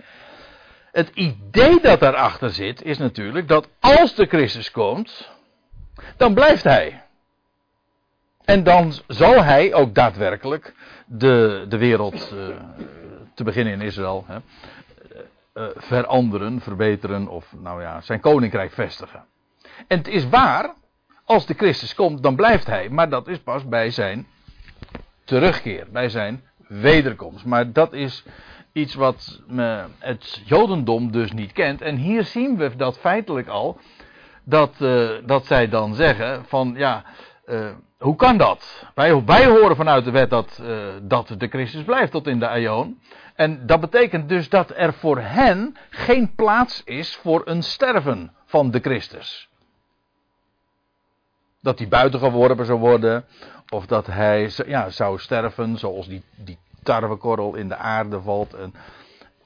Het 0.93 1.11
idee 1.14 1.81
dat 1.81 2.00
daarachter 2.00 2.50
zit, 2.50 2.83
is 2.83 2.99
natuurlijk 2.99 3.49
dat 3.49 3.69
als 3.81 4.14
de 4.14 4.26
Christus 4.26 4.71
komt, 4.71 5.31
dan 6.17 6.35
blijft 6.35 6.64
hij. 6.64 7.02
En 8.45 8.62
dan 8.62 8.93
zal 9.07 9.43
hij 9.43 9.75
ook 9.75 9.95
daadwerkelijk 9.95 10.75
de, 11.07 11.64
de 11.69 11.79
wereld, 11.79 12.33
uh, 12.35 12.57
te 13.35 13.45
beginnen 13.45 13.73
in 13.73 13.81
Israël, 13.81 14.25
hè, 14.26 14.38
uh, 15.61 15.67
veranderen, 15.75 16.61
verbeteren 16.61 17.29
of 17.29 17.55
nou 17.59 17.83
ja, 17.83 18.00
zijn 18.00 18.21
koninkrijk 18.21 18.73
vestigen. 18.73 19.25
En 19.87 19.99
het 19.99 20.09
is 20.09 20.29
waar, 20.29 20.75
als 21.25 21.47
de 21.47 21.55
Christus 21.55 21.95
komt, 21.95 22.23
dan 22.23 22.37
blijft 22.37 22.67
hij, 22.67 22.88
maar 22.88 23.09
dat 23.09 23.29
is 23.29 23.38
pas 23.38 23.69
bij 23.69 23.90
zijn 23.90 24.26
terugkeer, 25.25 25.87
bij 25.93 26.09
zijn 26.09 26.45
wederkomst. 26.69 27.45
Maar 27.45 27.73
dat 27.73 27.93
is 27.93 28.25
iets 28.73 28.95
wat 28.95 29.40
het 29.99 30.43
Jodendom 30.45 31.11
dus 31.11 31.33
niet 31.33 31.52
kent. 31.52 31.83
En 31.83 31.97
hier 31.97 32.25
zien 32.25 32.57
we 32.57 32.76
dat 32.76 32.99
feitelijk 32.99 33.49
al, 33.49 33.79
dat, 34.45 34.75
uh, 34.79 35.11
dat 35.26 35.47
zij 35.47 35.69
dan 35.69 35.95
zeggen 35.95 36.45
van 36.45 36.75
ja, 36.76 37.05
uh, 37.47 37.71
hoe 37.99 38.17
kan 38.17 38.37
dat? 38.37 38.87
Wij, 38.95 39.47
horen 39.47 39.76
vanuit 39.76 40.05
de 40.05 40.11
wet 40.11 40.31
dat, 40.31 40.62
dat 41.02 41.35
de 41.38 41.49
Christus 41.49 41.83
blijft 41.83 42.12
tot 42.12 42.26
in 42.26 42.38
de 42.38 42.49
Aion. 42.49 42.99
En 43.41 43.67
dat 43.67 43.81
betekent 43.81 44.29
dus 44.29 44.49
dat 44.49 44.73
er 44.77 44.93
voor 44.93 45.19
hen 45.21 45.77
geen 45.91 46.35
plaats 46.35 46.83
is 46.85 47.17
voor 47.17 47.43
een 47.45 47.63
sterven 47.63 48.33
van 48.45 48.71
de 48.71 48.79
Christus. 48.81 49.49
Dat 51.61 51.79
hij 51.79 51.89
buiten 51.89 52.21
geworpen 52.21 52.67
zou 52.67 52.79
worden, 52.79 53.25
of 53.69 53.87
dat 53.87 54.07
hij 54.07 54.51
ja, 54.67 54.91
zou 54.91 55.19
sterven 55.19 55.79
zoals 55.79 56.09
die, 56.09 56.23
die 56.37 56.59
tarwekorrel 56.83 57.55
in 57.55 57.69
de 57.69 57.77
aarde 57.77 58.21
valt. 58.21 58.55
En 58.55 58.75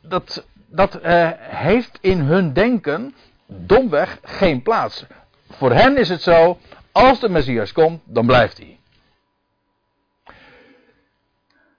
dat 0.01 0.47
dat 0.67 1.05
uh, 1.05 1.31
heeft 1.37 1.99
in 2.01 2.21
hun 2.21 2.53
denken 2.53 3.15
domweg 3.47 4.19
geen 4.23 4.63
plaats. 4.63 5.05
Voor 5.51 5.73
hen 5.73 5.97
is 5.97 6.09
het 6.09 6.23
zo, 6.23 6.59
als 6.93 7.21
de 7.21 7.29
Messias 7.29 7.73
komt, 7.73 8.01
dan 8.05 8.27
blijft 8.27 8.59
hij. 8.59 8.79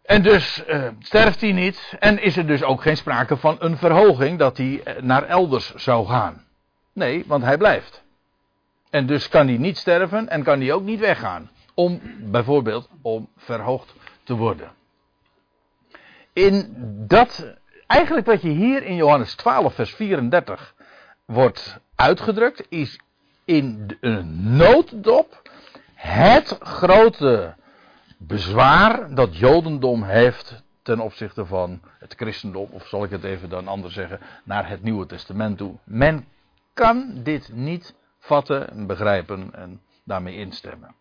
En 0.06 0.22
dus 0.22 0.64
uh, 0.68 0.88
sterft 1.00 1.42
hij 1.42 1.52
niet 1.52 1.94
en 2.00 2.22
is 2.22 2.38
er 2.38 2.48
dus 2.48 2.64
ook 2.64 2.82
geen 2.82 2.98
sprake 2.98 3.38
van 3.38 3.56
een 3.60 3.78
verhoging 3.78 4.40
dat 4.40 4.58
hij 4.58 4.84
naar 5.02 5.24
elders 5.24 5.74
zou 5.76 6.08
gaan. 6.08 6.44
Nee, 6.94 7.24
want 7.28 7.44
hij 7.44 7.58
blijft. 7.58 8.04
En 8.90 9.06
dus 9.06 9.30
kan 9.30 9.48
hij 9.48 9.58
niet 9.58 9.78
sterven 9.78 10.30
en 10.30 10.44
kan 10.44 10.60
hij 10.60 10.74
ook 10.74 10.84
niet 10.84 11.00
weggaan. 11.00 11.50
Om 11.74 12.02
bijvoorbeeld 12.20 12.90
om 13.02 13.30
verhoogd 13.38 13.94
te 14.24 14.36
worden. 14.36 14.72
In 16.34 16.74
dat, 17.08 17.56
eigenlijk 17.88 18.26
wat 18.26 18.42
je 18.42 18.50
hier 18.50 18.84
in 18.84 18.96
Johannes 18.96 19.36
12 19.36 19.74
vers 19.74 19.96
34 19.96 20.74
wordt 21.26 21.80
uitgedrukt, 21.96 22.66
is 22.70 23.00
in 23.46 23.98
een 24.00 24.56
nooddop 24.58 25.50
het 25.94 26.58
grote 26.60 27.56
bezwaar 28.18 29.16
dat 29.16 29.38
Jodendom 29.38 30.04
heeft 30.04 30.64
ten 30.82 31.00
opzichte 31.00 31.46
van 31.46 31.82
het 32.00 32.14
christendom, 32.14 32.68
of 32.72 32.88
zal 32.88 33.04
ik 33.04 33.10
het 33.10 33.24
even 33.24 33.50
dan 33.50 33.68
anders 33.68 33.94
zeggen, 33.94 34.20
naar 34.44 34.70
het 34.70 34.84
Nieuwe 34.84 35.06
Testament 35.06 35.58
toe. 35.58 35.76
Men 35.84 36.26
kan 36.74 37.20
dit 37.24 37.50
niet 37.54 37.96
vatten 38.20 38.70
en 38.70 38.88
begrijpen 38.88 39.50
en 39.54 39.82
daarmee 40.04 40.36
instemmen. 40.36 40.96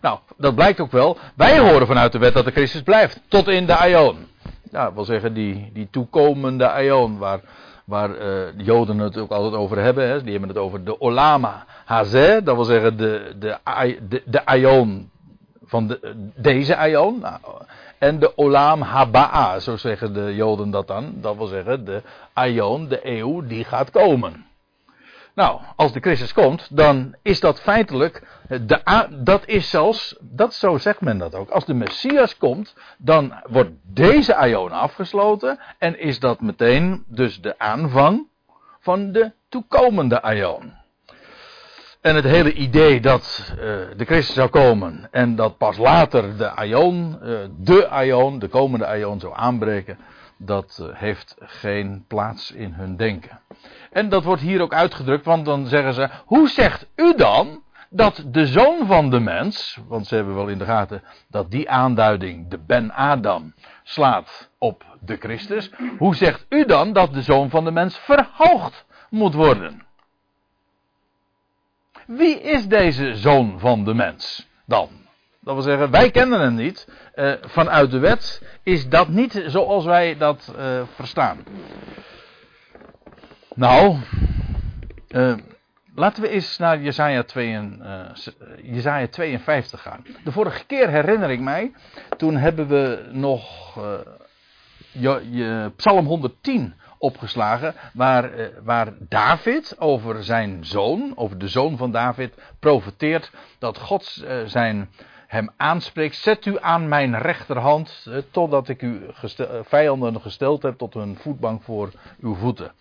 Nou, 0.00 0.18
dat 0.36 0.54
blijkt 0.54 0.80
ook 0.80 0.90
wel. 0.90 1.18
Wij 1.34 1.58
horen 1.58 1.86
vanuit 1.86 2.12
de 2.12 2.18
wet 2.18 2.34
dat 2.34 2.44
de 2.44 2.50
Christus 2.50 2.82
blijft, 2.82 3.20
tot 3.28 3.48
in 3.48 3.66
de 3.66 3.76
Aion. 3.76 4.26
Ja, 4.70 4.92
wil 4.92 5.04
zeggen 5.04 5.34
die, 5.34 5.70
die 5.72 5.88
toekomende 5.90 6.70
Aion, 6.70 7.18
waar, 7.18 7.40
waar 7.84 8.10
uh, 8.10 8.16
de 8.56 8.64
Joden 8.64 8.98
het 8.98 9.18
ook 9.18 9.30
altijd 9.30 9.54
over 9.54 9.78
hebben. 9.78 10.08
Hè. 10.08 10.22
Die 10.22 10.30
hebben 10.30 10.48
het 10.48 10.58
over 10.58 10.84
de 10.84 11.00
Olama 11.00 11.64
Hazeh, 11.84 12.44
dat 12.44 12.54
wil 12.54 12.64
zeggen 12.64 12.96
de, 12.96 13.34
de, 13.38 13.58
de, 14.08 14.22
de 14.24 14.46
Aion 14.46 15.10
van 15.66 15.86
de, 15.86 16.30
deze 16.34 16.76
Aion. 16.76 17.18
Nou, 17.18 17.40
en 17.98 18.18
de 18.18 18.36
Olam 18.36 18.80
Haba'a, 18.80 19.58
zo 19.58 19.76
zeggen 19.76 20.12
de 20.12 20.34
Joden 20.34 20.70
dat 20.70 20.86
dan. 20.86 21.14
Dat 21.14 21.36
wil 21.36 21.46
zeggen 21.46 21.84
de 21.84 22.02
Aion, 22.32 22.88
de 22.88 23.00
eeuw 23.02 23.46
die 23.46 23.64
gaat 23.64 23.90
komen. 23.90 24.46
Nou, 25.34 25.60
als 25.76 25.92
de 25.92 26.00
Christus 26.00 26.32
komt, 26.32 26.76
dan 26.76 27.14
is 27.22 27.40
dat 27.40 27.60
feitelijk, 27.60 28.22
de, 28.48 29.08
dat 29.10 29.46
is 29.46 29.70
zelfs, 29.70 30.16
dat, 30.20 30.54
zo 30.54 30.78
zegt 30.78 31.00
men 31.00 31.18
dat 31.18 31.34
ook. 31.34 31.50
Als 31.50 31.64
de 31.64 31.74
Messias 31.74 32.36
komt, 32.36 32.74
dan 32.98 33.34
wordt 33.46 33.70
deze 33.82 34.34
Aion 34.34 34.72
afgesloten 34.72 35.58
en 35.78 35.98
is 35.98 36.18
dat 36.18 36.40
meteen 36.40 37.04
dus 37.06 37.40
de 37.40 37.58
aanvang 37.58 38.26
van 38.80 39.12
de 39.12 39.32
toekomende 39.48 40.22
Aion. 40.22 40.72
En 42.00 42.14
het 42.14 42.24
hele 42.24 42.52
idee 42.52 43.00
dat 43.00 43.52
uh, 43.52 43.56
de 43.96 44.04
Christus 44.04 44.34
zou 44.34 44.48
komen 44.48 45.08
en 45.10 45.36
dat 45.36 45.56
pas 45.58 45.76
later 45.76 46.36
de 46.36 46.50
Aion, 46.50 47.18
uh, 47.22 47.38
de 47.58 47.88
Aion, 47.88 48.38
de 48.38 48.48
komende 48.48 48.86
Aion 48.86 49.20
zou 49.20 49.32
aanbreken, 49.36 49.98
dat 50.36 50.78
uh, 50.82 50.88
heeft 50.92 51.36
geen 51.38 52.04
plaats 52.08 52.52
in 52.52 52.72
hun 52.72 52.96
denken. 52.96 53.40
En 53.92 54.08
dat 54.08 54.24
wordt 54.24 54.42
hier 54.42 54.60
ook 54.60 54.74
uitgedrukt, 54.74 55.24
want 55.24 55.44
dan 55.44 55.66
zeggen 55.66 55.94
ze: 55.94 56.08
Hoe 56.24 56.48
zegt 56.48 56.86
u 56.96 57.14
dan 57.14 57.62
dat 57.90 58.24
de 58.26 58.46
zoon 58.46 58.86
van 58.86 59.10
de 59.10 59.20
mens, 59.20 59.78
want 59.88 60.06
ze 60.06 60.14
hebben 60.14 60.34
wel 60.34 60.48
in 60.48 60.58
de 60.58 60.64
gaten 60.64 61.02
dat 61.28 61.50
die 61.50 61.70
aanduiding, 61.70 62.48
de 62.48 62.58
Ben 62.58 62.92
Adam, 62.92 63.54
slaat 63.82 64.50
op 64.58 64.84
de 65.00 65.16
Christus. 65.16 65.70
Hoe 65.98 66.14
zegt 66.14 66.46
u 66.48 66.64
dan 66.64 66.92
dat 66.92 67.14
de 67.14 67.22
zoon 67.22 67.50
van 67.50 67.64
de 67.64 67.70
mens 67.70 67.98
verhoogd 67.98 68.86
moet 69.10 69.34
worden? 69.34 69.85
Wie 72.06 72.40
is 72.40 72.66
deze 72.66 73.16
zoon 73.16 73.58
van 73.58 73.84
de 73.84 73.94
mens 73.94 74.48
dan? 74.64 74.88
Dat 75.40 75.54
wil 75.54 75.62
zeggen, 75.62 75.90
wij 75.90 76.10
kennen 76.10 76.40
hem 76.40 76.54
niet. 76.54 76.88
Uh, 77.14 77.32
vanuit 77.40 77.90
de 77.90 77.98
wet 77.98 78.42
is 78.62 78.88
dat 78.88 79.08
niet 79.08 79.42
zoals 79.46 79.84
wij 79.84 80.16
dat 80.16 80.54
uh, 80.58 80.82
verstaan. 80.94 81.38
Nou, 83.54 83.96
uh, 85.08 85.36
laten 85.94 86.22
we 86.22 86.28
eens 86.28 86.58
naar 86.58 86.80
Jezaja, 86.80 87.22
2, 87.22 89.08
52 89.10 89.82
gaan. 89.82 90.04
De 90.24 90.32
vorige 90.32 90.64
keer 90.64 90.88
herinner 90.88 91.30
ik 91.30 91.40
mij, 91.40 91.72
toen 92.16 92.36
hebben 92.36 92.68
we 92.68 93.08
nog 93.12 93.74
Psalm 95.76 96.06
110 96.06 96.74
opgeslagen, 96.98 97.74
waar, 97.92 98.32
eh, 98.32 98.46
waar 98.62 98.92
David 98.98 99.76
over 99.78 100.24
zijn 100.24 100.64
zoon, 100.64 101.12
over 101.14 101.38
de 101.38 101.48
zoon 101.48 101.76
van 101.76 101.90
David, 101.90 102.34
profeteert 102.58 103.30
dat 103.58 103.78
God 103.78 104.22
eh, 104.26 104.36
zijn, 104.44 104.90
hem 105.26 105.50
aanspreekt. 105.56 106.16
Zet 106.16 106.46
u 106.46 106.56
aan 106.60 106.88
mijn 106.88 107.18
rechterhand, 107.18 108.06
eh, 108.08 108.16
totdat 108.30 108.68
ik 108.68 108.80
uw 108.80 108.98
vijanden 109.62 110.20
gesteld 110.20 110.62
heb 110.62 110.78
tot 110.78 110.94
een 110.94 111.16
voetbank 111.16 111.62
voor 111.62 111.90
uw 112.20 112.34
voeten. 112.34 112.72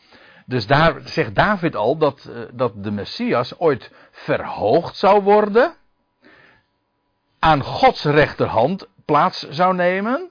Dus 0.46 0.68
daar 0.68 1.02
zegt 1.04 1.36
David 1.36 1.76
al 1.76 1.98
dat, 1.98 2.30
dat 2.54 2.84
de 2.84 2.92
Messias 2.92 3.60
ooit 3.60 3.92
verhoogd 4.12 4.96
zou 4.96 5.22
worden, 5.22 5.74
aan 7.40 7.64
Gods 7.64 8.04
rechterhand 8.04 8.88
plaats 9.06 9.50
zou 9.50 9.76
nemen 9.76 10.30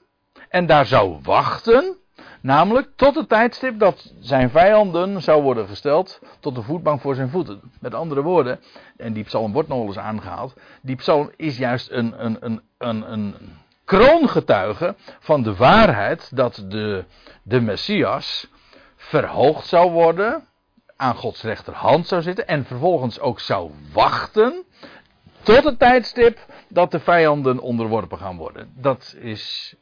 en 0.49 0.65
daar 0.65 0.85
zou 0.85 1.19
wachten 1.23 1.97
Namelijk 2.45 2.87
tot 2.95 3.15
het 3.15 3.29
tijdstip 3.29 3.79
dat 3.79 4.13
zijn 4.19 4.49
vijanden 4.49 5.21
zou 5.21 5.43
worden 5.43 5.67
gesteld 5.67 6.19
tot 6.39 6.55
de 6.55 6.61
voetbank 6.61 7.01
voor 7.01 7.15
zijn 7.15 7.29
voeten. 7.29 7.61
Met 7.79 7.93
andere 7.93 8.21
woorden, 8.21 8.59
en 8.97 9.13
die 9.13 9.23
psalm 9.23 9.51
wordt 9.51 9.69
nog 9.69 9.85
eens 9.85 9.97
aangehaald. 9.97 10.53
Die 10.81 10.95
psalm 10.95 11.31
is 11.35 11.57
juist 11.57 11.91
een, 11.91 12.25
een, 12.25 12.37
een, 12.39 12.61
een, 12.77 13.11
een 13.11 13.35
kroongetuige 13.85 14.95
van 15.19 15.43
de 15.43 15.55
waarheid 15.55 16.35
dat 16.35 16.65
de, 16.67 17.05
de 17.43 17.61
Messias 17.61 18.47
verhoogd 18.95 19.67
zou 19.67 19.91
worden. 19.91 20.47
Aan 20.95 21.15
Gods 21.15 21.41
rechterhand 21.41 22.07
zou 22.07 22.21
zitten. 22.21 22.47
En 22.47 22.65
vervolgens 22.65 23.19
ook 23.19 23.39
zou 23.39 23.71
wachten. 23.93 24.63
Tot 25.41 25.63
het 25.63 25.79
tijdstip 25.79 26.39
dat 26.69 26.91
de 26.91 26.99
vijanden 26.99 27.59
onderworpen 27.59 28.17
gaan 28.17 28.37
worden. 28.37 28.71
Dat 28.75 29.15
is 29.19 29.75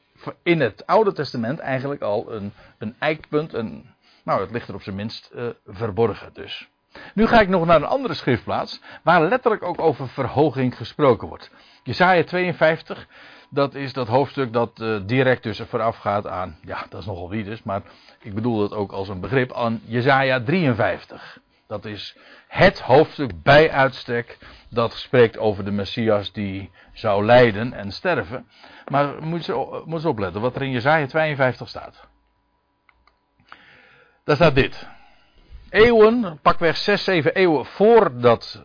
in 0.43 0.61
het 0.61 0.85
Oude 0.85 1.13
Testament 1.13 1.59
eigenlijk 1.59 2.01
al 2.01 2.31
een, 2.31 2.53
een 2.77 2.95
eikpunt. 2.99 3.53
Een, 3.53 3.85
nou, 4.23 4.41
het 4.41 4.51
ligt 4.51 4.67
er 4.67 4.75
op 4.75 4.81
zijn 4.81 4.95
minst 4.95 5.31
uh, 5.35 5.49
verborgen 5.65 6.29
dus. 6.33 6.69
Nu 7.13 7.27
ga 7.27 7.41
ik 7.41 7.49
nog 7.49 7.65
naar 7.65 7.75
een 7.75 7.83
andere 7.83 8.13
schriftplaats, 8.13 8.81
waar 9.03 9.21
letterlijk 9.21 9.63
ook 9.63 9.81
over 9.81 10.09
verhoging 10.09 10.77
gesproken 10.77 11.27
wordt. 11.27 11.51
Jesaja 11.83 12.23
52, 12.23 13.07
dat 13.49 13.75
is 13.75 13.93
dat 13.93 14.07
hoofdstuk 14.07 14.53
dat 14.53 14.79
uh, 14.79 14.99
direct 15.05 15.43
dus 15.43 15.61
voorafgaat 15.61 16.27
aan, 16.27 16.57
ja, 16.61 16.85
dat 16.89 16.99
is 16.99 17.05
nogal 17.05 17.29
wie 17.29 17.43
dus, 17.43 17.63
maar 17.63 17.81
ik 18.21 18.33
bedoel 18.33 18.59
dat 18.59 18.73
ook 18.73 18.91
als 18.91 19.09
een 19.09 19.19
begrip, 19.19 19.53
aan 19.53 19.81
Jesaja 19.85 20.43
53. 20.43 21.39
Dat 21.73 21.85
is 21.85 22.15
het 22.47 22.79
hoofdstuk 22.79 23.41
bij 23.43 23.71
uitstek 23.71 24.37
dat 24.69 24.93
spreekt 24.93 25.37
over 25.37 25.65
de 25.65 25.71
Messias 25.71 26.31
die 26.31 26.71
zou 26.91 27.25
lijden 27.25 27.73
en 27.73 27.91
sterven. 27.91 28.47
Maar 28.87 29.23
moet 29.23 29.45
je 29.45 29.83
moet 29.85 30.05
opletten 30.05 30.41
wat 30.41 30.55
er 30.55 30.61
in 30.61 30.71
Jezaja 30.71 31.05
52 31.05 31.69
staat. 31.69 32.07
Daar 34.23 34.35
staat 34.35 34.55
dit. 34.55 34.87
Eeuwen, 35.69 36.39
pakweg 36.41 36.77
6, 36.77 37.03
7 37.03 37.33
eeuwen 37.33 37.65
voordat 37.65 38.63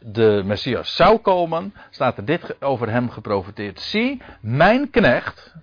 de 0.00 0.42
Messias 0.44 0.96
zou 0.96 1.18
komen, 1.18 1.74
staat 1.90 2.16
er 2.16 2.24
dit 2.24 2.62
over 2.62 2.90
hem 2.90 3.10
geprofiteerd. 3.10 3.80
Zie, 3.80 4.22
mijn 4.40 4.90
knecht, 4.90 5.54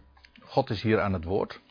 God 0.44 0.70
is 0.70 0.82
hier 0.82 1.01
aan 1.01 1.13
het 1.13 1.24
woord. 1.24 1.63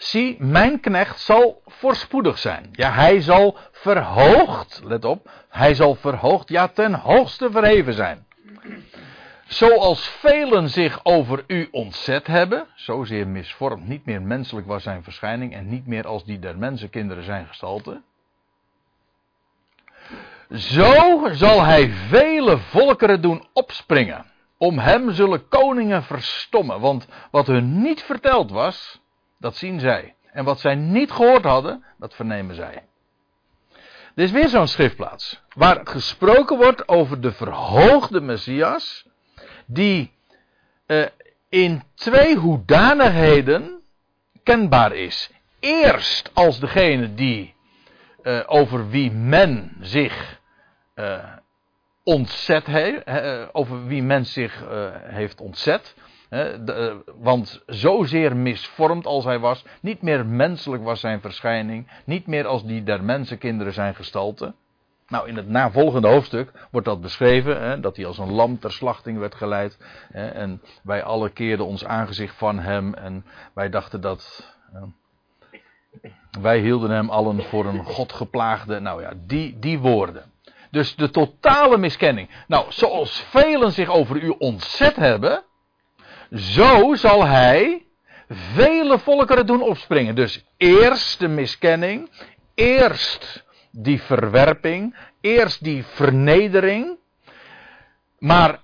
Zie, 0.00 0.36
mijn 0.42 0.80
knecht 0.80 1.20
zal 1.20 1.62
voorspoedig 1.66 2.38
zijn. 2.38 2.68
Ja, 2.72 2.90
hij 2.90 3.20
zal 3.20 3.56
verhoogd, 3.72 4.80
let 4.84 5.04
op, 5.04 5.30
hij 5.48 5.74
zal 5.74 5.94
verhoogd, 5.94 6.48
ja, 6.48 6.68
ten 6.68 6.94
hoogste 6.94 7.50
verheven 7.50 7.94
zijn. 7.94 8.26
Zoals 9.46 10.08
velen 10.08 10.68
zich 10.68 11.00
over 11.02 11.44
u 11.46 11.68
ontzet 11.70 12.26
hebben, 12.26 12.66
zozeer 12.74 13.28
misvormd, 13.28 13.88
niet 13.88 14.04
meer 14.04 14.22
menselijk 14.22 14.66
was 14.66 14.82
zijn 14.82 15.02
verschijning 15.02 15.54
en 15.54 15.68
niet 15.68 15.86
meer 15.86 16.06
als 16.06 16.24
die 16.24 16.38
der 16.38 16.58
mensenkinderen 16.58 17.24
zijn 17.24 17.46
gestalte. 17.46 18.02
Zo 20.50 21.28
zal 21.32 21.62
hij 21.62 21.90
vele 21.90 22.58
volkeren 22.58 23.20
doen 23.20 23.46
opspringen. 23.52 24.24
Om 24.58 24.78
hem 24.78 25.12
zullen 25.12 25.48
koningen 25.48 26.02
verstommen. 26.02 26.80
Want 26.80 27.06
wat 27.30 27.46
hun 27.46 27.82
niet 27.82 28.02
verteld 28.02 28.50
was, 28.50 29.00
dat 29.40 29.56
zien 29.56 29.80
zij. 29.80 30.14
En 30.32 30.44
wat 30.44 30.60
zij 30.60 30.74
niet 30.74 31.10
gehoord 31.10 31.44
hadden, 31.44 31.84
dat 31.98 32.14
vernemen 32.14 32.54
zij. 32.54 32.84
Dit 34.14 34.24
is 34.26 34.30
weer 34.30 34.48
zo'n 34.48 34.68
schriftplaats. 34.68 35.42
Waar 35.54 35.80
gesproken 35.84 36.56
wordt 36.56 36.88
over 36.88 37.20
de 37.20 37.32
verhoogde 37.32 38.20
Messias. 38.20 39.06
Die 39.66 40.12
uh, 40.86 41.06
in 41.48 41.82
twee 41.94 42.36
hoedanigheden 42.36 43.80
kenbaar 44.42 44.92
is. 44.92 45.30
Eerst 45.60 46.30
als 46.34 46.60
degene 46.60 47.14
die 47.14 47.54
uh, 48.22 48.40
over 48.46 48.88
wie 48.88 49.10
men 49.10 49.76
zich 49.80 50.40
uh, 50.94 51.24
ontzet 52.02 52.66
heeft, 52.66 53.02
over 53.52 53.86
wie 53.86 54.02
men 54.02 54.26
zich 54.26 54.64
heeft 55.02 55.40
ontzet. 55.40 55.94
De, 56.30 57.02
want 57.18 57.62
zozeer 57.66 58.36
misvormd 58.36 59.06
als 59.06 59.24
hij 59.24 59.38
was, 59.38 59.64
niet 59.80 60.02
meer 60.02 60.26
menselijk 60.26 60.82
was 60.82 61.00
zijn 61.00 61.20
verschijning, 61.20 61.90
niet 62.04 62.26
meer 62.26 62.46
als 62.46 62.64
die 62.64 62.82
der 62.82 63.04
mensenkinderen 63.04 63.72
zijn 63.72 63.94
gestalte. 63.94 64.54
Nou, 65.08 65.28
in 65.28 65.36
het 65.36 65.48
navolgende 65.48 66.08
hoofdstuk 66.08 66.52
wordt 66.70 66.86
dat 66.86 67.00
beschreven, 67.00 67.80
dat 67.80 67.96
hij 67.96 68.06
als 68.06 68.18
een 68.18 68.32
lam 68.32 68.58
ter 68.58 68.72
slachting 68.72 69.18
werd 69.18 69.34
geleid. 69.34 69.78
En 70.12 70.62
wij 70.82 71.02
alle 71.02 71.30
keerden 71.30 71.66
ons 71.66 71.84
aangezicht 71.84 72.36
van 72.36 72.58
hem 72.58 72.94
en 72.94 73.24
wij 73.54 73.70
dachten 73.70 74.00
dat. 74.00 74.54
wij 76.40 76.58
hielden 76.58 76.90
hem 76.90 77.10
allen 77.10 77.42
voor 77.42 77.66
een 77.66 77.84
godgeplaagde. 77.84 78.80
Nou 78.80 79.02
ja, 79.02 79.12
die, 79.26 79.58
die 79.58 79.78
woorden. 79.78 80.32
Dus 80.70 80.96
de 80.96 81.10
totale 81.10 81.78
miskenning. 81.78 82.44
Nou, 82.46 82.66
zoals 82.68 83.20
velen 83.20 83.72
zich 83.72 83.88
over 83.88 84.22
u 84.22 84.28
ontzet 84.28 84.96
hebben, 84.96 85.44
zo 86.30 86.94
zal 86.94 87.26
hij 87.26 87.86
vele 88.28 88.98
volkeren 88.98 89.46
doen 89.46 89.62
opspringen. 89.62 90.14
Dus 90.14 90.44
eerst 90.56 91.18
de 91.18 91.28
miskenning, 91.28 92.10
eerst 92.54 93.44
die 93.70 94.02
verwerping, 94.02 94.96
eerst 95.20 95.64
die 95.64 95.84
vernedering. 95.84 96.98
Maar 98.18 98.60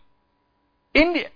in 0.92 1.12
die, 1.12 1.28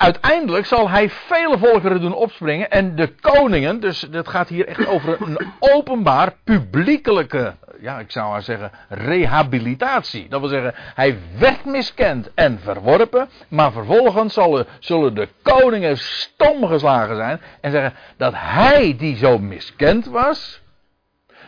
uiteindelijk 0.00 0.66
zal 0.66 0.90
hij 0.90 1.10
vele 1.10 1.58
volkeren 1.58 2.00
doen 2.00 2.14
opspringen. 2.14 2.70
En 2.70 2.96
de 2.96 3.14
koningen, 3.14 3.80
dus 3.80 4.06
het 4.10 4.28
gaat 4.28 4.48
hier 4.48 4.66
echt 4.66 4.86
over 4.86 5.16
een 5.20 5.38
openbaar, 5.58 6.32
publiekelijke, 6.44 7.54
ja, 7.80 7.98
ik 7.98 8.10
zou 8.10 8.30
maar 8.30 8.42
zeggen, 8.42 8.70
rehabilitatie. 8.88 10.28
Dat 10.28 10.40
wil 10.40 10.48
zeggen, 10.48 10.74
hij 10.94 11.18
werd 11.38 11.64
miskend 11.64 12.34
en 12.34 12.60
verworpen. 12.62 13.28
Maar 13.48 13.72
vervolgens 13.72 14.34
zullen, 14.34 14.66
zullen 14.78 15.14
de 15.14 15.28
koningen 15.42 15.98
stom 15.98 16.66
geslagen 16.66 17.16
zijn. 17.16 17.40
En 17.60 17.70
zeggen 17.70 17.92
dat 18.16 18.32
hij 18.36 18.96
die 18.96 19.16
zo 19.16 19.38
miskend 19.38 20.06
was, 20.06 20.62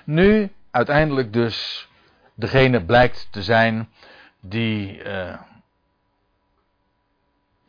nu 0.04 0.50
uiteindelijk 0.70 1.32
dus 1.32 1.88
degene 2.34 2.84
blijkt 2.84 3.28
te 3.30 3.42
zijn 3.42 3.88
die. 4.40 5.04
Uh, 5.04 5.34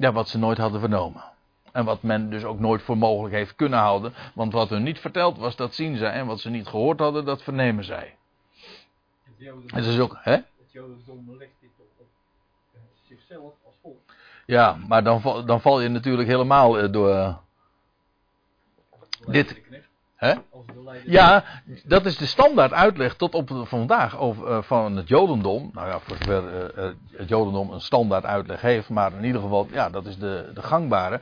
ja, 0.04 0.12
wat 0.12 0.30
ze 0.30 0.38
nooit 0.38 0.58
hadden 0.58 0.80
vernomen. 0.80 1.24
En 1.72 1.86
wat 1.86 2.02
men 2.02 2.30
dus 2.30 2.44
ook 2.44 2.60
nooit 2.60 2.82
voor 2.82 2.98
mogelijk 2.98 3.36
heeft 3.36 3.56
kunnen 3.56 3.80
houden. 3.80 4.13
Want 4.34 4.54
wat 4.54 4.70
hun 4.70 4.84
niet 4.84 5.00
verteld 5.00 5.38
was, 5.38 5.56
dat 5.56 5.76
zien 5.76 5.98
zij. 5.98 6.12
En 6.12 6.26
wat 6.26 6.39
ze 6.39 6.50
niet 6.50 6.68
gehoord 6.68 7.00
hadden, 7.00 7.26
dat 7.26 7.44
vernemen 7.44 7.84
zij. 7.84 8.16
Het 9.68 9.86
is 9.86 10.00
ook, 10.00 10.18
hè? 10.22 10.32
Het 10.32 10.72
Jodendom 10.72 11.38
legt 11.38 11.52
dit 11.60 11.70
op, 11.78 12.06
zichzelf 13.08 13.54
als 13.66 13.76
volk. 13.82 14.00
Ja, 14.46 14.78
maar 14.88 15.04
dan, 15.04 15.44
dan 15.46 15.62
val 15.62 15.82
je 15.82 15.89
natuurlijk 15.89 16.28
helemaal 16.28 16.80
eh, 16.80 16.92
door. 16.92 17.39
dit. 19.28 19.62
Hè? 20.24 20.34
Ja, 21.06 21.44
dat 21.84 22.06
is 22.06 22.18
de 22.18 22.26
standaard 22.26 22.74
uitleg 22.74 23.16
tot 23.16 23.34
op 23.34 23.50
vandaag 23.64 24.18
over, 24.18 24.50
uh, 24.50 24.62
van 24.62 24.96
het 24.96 25.08
Jodendom. 25.08 25.70
Nou 25.74 25.88
ja, 25.88 26.00
voor 26.00 26.18
zover 26.20 26.74
uh, 26.78 26.92
het 27.18 27.30
Jodendom 27.30 27.72
een 27.72 27.82
standaard 27.82 28.26
uitleg 28.26 28.62
heeft, 28.62 28.90
maar 28.90 29.14
in 29.14 29.24
ieder 29.24 29.42
geval, 29.42 29.68
ja, 29.72 29.90
dat 29.90 30.06
is 30.06 30.18
de, 30.18 30.52
de 30.54 30.62
gangbare. 30.62 31.22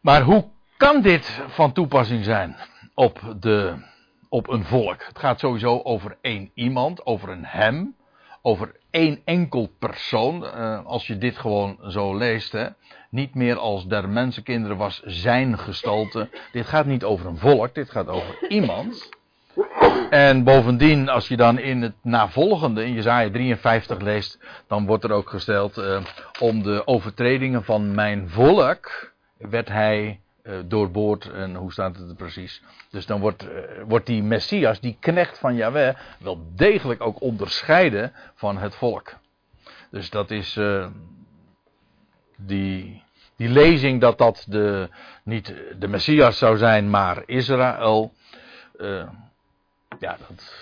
Maar 0.00 0.22
hoe 0.22 0.48
kan 0.76 1.02
dit 1.02 1.42
van 1.46 1.72
toepassing 1.72 2.24
zijn 2.24 2.56
op, 2.94 3.20
de, 3.40 3.74
op 4.28 4.48
een 4.48 4.64
volk? 4.64 5.04
Het 5.06 5.18
gaat 5.18 5.40
sowieso 5.40 5.80
over 5.82 6.16
één 6.20 6.50
iemand, 6.54 7.06
over 7.06 7.28
een 7.28 7.44
hem, 7.44 7.96
over 8.42 8.76
één 8.90 9.20
enkel 9.24 9.70
persoon. 9.78 10.44
Uh, 10.44 10.84
als 10.84 11.06
je 11.06 11.18
dit 11.18 11.38
gewoon 11.38 11.78
zo 11.88 12.16
leest, 12.16 12.52
hè 12.52 12.68
niet 13.14 13.34
meer 13.34 13.56
als 13.58 13.86
der 13.86 14.08
mensenkinderen 14.08 14.76
was 14.76 15.02
zijn 15.04 15.58
gestalte. 15.58 16.28
Dit 16.52 16.66
gaat 16.66 16.86
niet 16.86 17.04
over 17.04 17.26
een 17.26 17.38
volk, 17.38 17.74
dit 17.74 17.90
gaat 17.90 18.08
over 18.08 18.48
iemand. 18.48 19.08
En 20.10 20.44
bovendien, 20.44 21.08
als 21.08 21.28
je 21.28 21.36
dan 21.36 21.58
in 21.58 21.82
het 21.82 21.94
navolgende, 22.02 22.84
in 22.84 22.92
Jezaja 22.92 23.30
53 23.30 24.00
leest, 24.00 24.38
dan 24.66 24.86
wordt 24.86 25.04
er 25.04 25.10
ook 25.10 25.30
gesteld, 25.30 25.78
uh, 25.78 26.00
om 26.40 26.62
de 26.62 26.86
overtredingen 26.86 27.64
van 27.64 27.94
mijn 27.94 28.28
volk 28.28 29.12
werd 29.38 29.68
hij 29.68 30.20
uh, 30.42 30.54
doorboord. 30.64 31.30
En 31.30 31.54
hoe 31.54 31.72
staat 31.72 31.96
het 31.96 32.08
er 32.08 32.14
precies? 32.14 32.62
Dus 32.90 33.06
dan 33.06 33.20
wordt, 33.20 33.44
uh, 33.44 33.50
wordt 33.86 34.06
die 34.06 34.22
Messias, 34.22 34.80
die 34.80 34.96
knecht 35.00 35.38
van 35.38 35.54
Yahweh, 35.54 35.94
wel 36.18 36.46
degelijk 36.56 37.00
ook 37.00 37.20
onderscheiden 37.20 38.12
van 38.34 38.58
het 38.58 38.74
volk. 38.74 39.14
Dus 39.90 40.10
dat 40.10 40.30
is 40.30 40.58
die 42.36 43.03
die 43.36 43.48
lezing 43.48 44.00
dat 44.00 44.18
dat 44.18 44.44
de, 44.48 44.88
niet 45.22 45.54
de 45.78 45.88
Messias 45.88 46.38
zou 46.38 46.56
zijn, 46.56 46.90
maar 46.90 47.22
Israël. 47.26 48.12
Uh, 48.76 49.08
ja, 49.98 50.16
dat. 50.28 50.52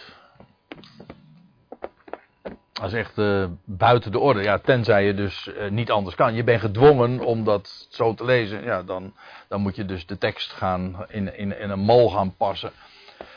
Is 2.84 2.92
echt 2.92 3.18
uh, 3.18 3.44
buiten 3.64 4.12
de 4.12 4.18
orde. 4.18 4.42
Ja, 4.42 4.58
tenzij 4.58 5.04
je 5.04 5.14
dus 5.14 5.46
uh, 5.46 5.70
niet 5.70 5.90
anders 5.90 6.14
kan. 6.14 6.34
Je 6.34 6.44
bent 6.44 6.60
gedwongen 6.60 7.20
om 7.20 7.44
dat 7.44 7.86
zo 7.90 8.14
te 8.14 8.24
lezen. 8.24 8.64
Ja, 8.64 8.82
dan, 8.82 9.14
dan 9.48 9.60
moet 9.60 9.76
je 9.76 9.84
dus 9.84 10.06
de 10.06 10.18
tekst 10.18 10.52
gaan 10.52 11.06
in, 11.08 11.36
in, 11.36 11.58
in 11.58 11.70
een 11.70 11.80
mal 11.80 12.08
gaan 12.08 12.36
passen. 12.36 12.72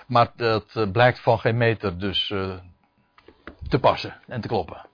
Maar 0.07 0.31
dat 0.35 0.91
blijkt 0.91 1.19
van 1.19 1.39
geen 1.39 1.57
meter 1.57 1.99
dus 1.99 2.27
te 3.69 3.79
passen 3.79 4.19
en 4.27 4.41
te 4.41 4.47
kloppen. 4.47 4.85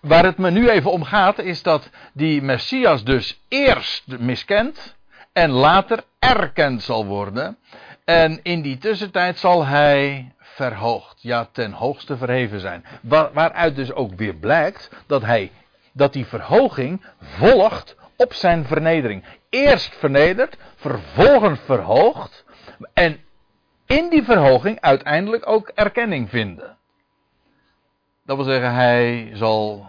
Waar 0.00 0.24
het 0.24 0.38
me 0.38 0.50
nu 0.50 0.68
even 0.68 0.90
om 0.90 1.04
gaat, 1.04 1.38
is 1.38 1.62
dat 1.62 1.90
die 2.12 2.42
Messias 2.42 3.04
dus 3.04 3.40
eerst 3.48 4.04
miskend 4.18 4.96
en 5.32 5.50
later 5.50 6.04
erkend 6.18 6.82
zal 6.82 7.06
worden. 7.06 7.58
En 8.04 8.40
in 8.42 8.62
die 8.62 8.78
tussentijd 8.78 9.38
zal 9.38 9.66
hij 9.66 10.32
verhoogd, 10.38 11.22
ja 11.22 11.48
ten 11.52 11.72
hoogste 11.72 12.16
verheven 12.16 12.60
zijn. 12.60 12.84
waaruit 13.32 13.76
dus 13.76 13.92
ook 13.92 14.14
weer 14.14 14.34
blijkt 14.34 14.90
dat 15.06 15.22
hij, 15.22 15.50
dat 15.92 16.12
die 16.12 16.26
verhoging 16.26 17.04
volgt 17.20 17.96
op 18.16 18.34
zijn 18.34 18.64
vernedering. 18.64 19.24
Eerst 19.50 19.96
vernederd, 19.96 20.56
vervolgens 20.76 21.60
verhoogd 21.64 22.44
en 22.92 23.20
in 23.86 24.08
die 24.08 24.22
verhoging 24.22 24.80
uiteindelijk 24.80 25.48
ook 25.48 25.68
erkenning 25.74 26.30
vinden. 26.30 26.76
Dat 28.30 28.38
wil 28.38 28.48
zeggen, 28.48 28.74
hij 28.74 29.30
zal. 29.34 29.86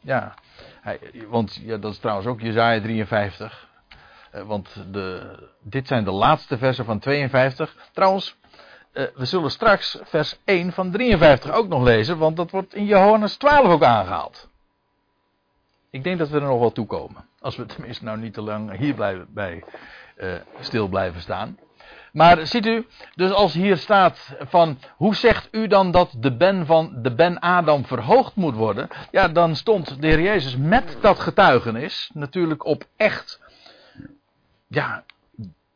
Ja, 0.00 0.34
hij, 0.80 1.00
want 1.28 1.60
ja, 1.62 1.76
dat 1.76 1.92
is 1.92 1.98
trouwens 1.98 2.26
ook 2.28 2.40
Jezaja 2.40 2.80
53. 2.80 3.68
Eh, 4.30 4.42
want 4.42 4.84
de, 4.90 5.36
dit 5.62 5.86
zijn 5.86 6.04
de 6.04 6.10
laatste 6.10 6.58
versen 6.58 6.84
van 6.84 6.98
52. 6.98 7.76
Trouwens, 7.92 8.36
uh, 8.92 9.06
we 9.14 9.24
zullen 9.24 9.50
straks 9.50 9.98
vers 10.02 10.38
1 10.44 10.72
van 10.72 10.90
53 10.90 11.52
ook 11.52 11.68
nog 11.68 11.82
lezen, 11.82 12.18
want 12.18 12.36
dat 12.36 12.50
wordt 12.50 12.74
in 12.74 12.84
Johannes 12.84 13.36
12 13.36 13.66
ook 13.66 13.82
aangehaald. 13.82 14.48
Ik 15.90 16.04
denk 16.04 16.18
dat 16.18 16.28
we 16.28 16.36
er 16.36 16.46
nog 16.46 16.60
wel 16.60 16.72
toe 16.72 16.86
komen. 16.86 17.28
Als 17.40 17.56
we 17.56 17.66
tenminste 17.66 18.04
nou 18.04 18.18
niet 18.18 18.34
te 18.34 18.42
lang 18.42 18.76
hier 18.76 18.94
blijven, 18.94 19.26
bij 19.30 19.64
uh, 20.16 20.34
stil 20.60 20.88
blijven 20.88 21.20
staan. 21.20 21.58
Maar 22.12 22.46
ziet 22.46 22.66
u, 22.66 22.86
dus 23.14 23.30
als 23.30 23.54
hier 23.54 23.76
staat 23.76 24.36
van 24.40 24.78
hoe 24.96 25.14
zegt 25.14 25.48
u 25.50 25.66
dan 25.66 25.90
dat 25.90 26.14
de 26.18 26.36
ben 26.36 26.66
van 26.66 26.98
de 27.02 27.14
ben 27.14 27.38
Adam 27.38 27.84
verhoogd 27.86 28.34
moet 28.34 28.54
worden? 28.54 28.88
Ja, 29.10 29.28
dan 29.28 29.56
stond 29.56 30.00
de 30.00 30.06
Heer 30.06 30.20
Jezus 30.20 30.56
met 30.56 30.96
dat 31.00 31.18
getuigenis 31.18 32.10
natuurlijk 32.14 32.64
op 32.64 32.84
echt, 32.96 33.40
ja, 34.68 35.04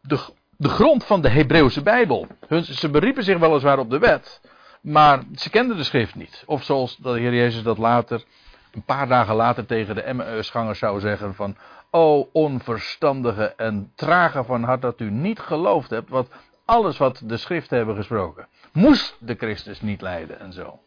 de, 0.00 0.18
de 0.56 0.68
grond 0.68 1.04
van 1.04 1.20
de 1.20 1.28
Hebreeuwse 1.28 1.82
Bijbel. 1.82 2.26
Hun, 2.46 2.64
ze 2.64 2.88
beriepen 2.88 3.24
zich 3.24 3.38
weliswaar 3.38 3.78
op 3.78 3.90
de 3.90 3.98
wet, 3.98 4.40
maar 4.80 5.22
ze 5.34 5.50
kenden 5.50 5.76
de 5.76 5.84
schrift 5.84 6.14
niet. 6.14 6.42
Of 6.46 6.64
zoals 6.64 6.96
de 6.96 7.10
Heer 7.10 7.34
Jezus 7.34 7.62
dat 7.62 7.78
later, 7.78 8.24
een 8.72 8.84
paar 8.84 9.08
dagen 9.08 9.34
later 9.34 9.66
tegen 9.66 9.94
de 9.94 10.02
Emmausgangers 10.02 10.78
zou 10.78 11.00
zeggen 11.00 11.34
van, 11.34 11.56
O 11.90 12.28
onverstandige 12.32 13.54
en 13.56 13.92
trage 13.94 14.44
van 14.44 14.62
hart 14.62 14.82
dat 14.82 15.00
u 15.00 15.10
niet 15.10 15.38
geloofd 15.38 15.90
hebt 15.90 16.08
wat 16.08 16.28
alles 16.64 16.98
wat 16.98 17.22
de 17.24 17.36
schriften 17.36 17.76
hebben 17.76 17.96
gesproken. 17.96 18.46
Moest 18.72 19.16
de 19.20 19.34
Christus 19.34 19.80
niet 19.80 20.00
lijden 20.00 20.40
en 20.40 20.52
zo. 20.52 20.78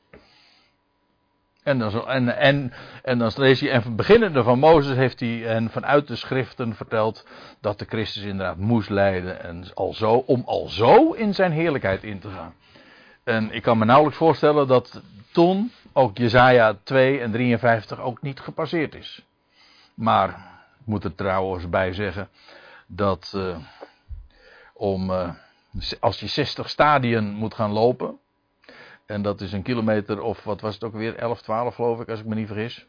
En 1.64 1.80
dan, 1.80 2.08
en, 2.08 2.38
en, 2.38 2.74
en 3.04 3.18
dan 3.18 3.32
lees 3.36 3.60
je, 3.60 3.70
en 3.70 3.96
beginnende 3.96 4.44
van 4.44 4.60
Mozes 4.60 4.96
heeft 4.96 5.20
hij 5.20 5.48
en 5.48 5.70
vanuit 5.70 6.08
de 6.08 6.16
schriften 6.16 6.76
verteld 6.76 7.28
dat 7.62 7.80
de 7.80 7.86
Christus 7.86 8.24
inderdaad 8.24 8.58
moest 8.58 8.90
lijden 8.90 9.44
en 9.44 9.66
al 9.74 9.94
zo, 9.94 10.12
om 10.12 10.44
al 10.46 10.68
zo 10.68 11.12
in 11.12 11.34
zijn 11.34 11.52
heerlijkheid 11.52 12.04
in 12.04 12.20
te 12.20 12.30
gaan. 12.30 12.54
En 13.26 13.52
ik 13.52 13.62
kan 13.62 13.78
me 13.78 13.86
nauwelijks 13.86 14.18
voorstellen 14.18 14.68
dat 14.68 15.02
toen 15.32 15.72
ook 15.94 16.18
Jezaja 16.18 16.78
2 16.84 17.20
en 17.20 17.32
53 17.32 18.00
ook 18.00 18.22
niet 18.22 18.40
gepasseerd 18.40 18.96
is. 18.96 19.26
Maar 19.94 20.30
ik 20.80 20.86
moet 20.86 21.04
er 21.04 21.16
trouwens 21.16 21.70
bij 21.70 21.94
zeggen 21.94 22.30
dat 22.88 23.34
uh, 23.36 23.58
om, 24.74 25.10
uh, 25.10 25.30
als 26.00 26.20
je 26.20 26.28
60 26.28 26.70
stadien 26.70 27.34
moet 27.34 27.54
gaan 27.54 27.72
lopen, 27.72 28.18
en 29.06 29.22
dat 29.22 29.42
is 29.42 29.52
een 29.52 29.64
kilometer 29.64 30.22
of 30.22 30.44
wat 30.44 30.62
was 30.62 30.74
het 30.74 30.84
ook 30.84 30.94
weer, 30.94 31.16
11, 31.16 31.42
12 31.42 31.76
geloof 31.76 32.00
ik, 32.00 32.10
als 32.10 32.20
ik 32.20 32.26
me 32.26 32.36
niet 32.36 32.48
vergis, 32.48 32.86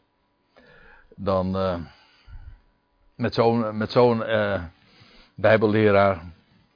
dan 1.15 1.57
uh, 1.57 1.75
met 3.15 3.33
zo'n 3.33 3.77
met 3.77 3.91
zo'n 3.91 4.23
bijbelleraar 5.35 6.21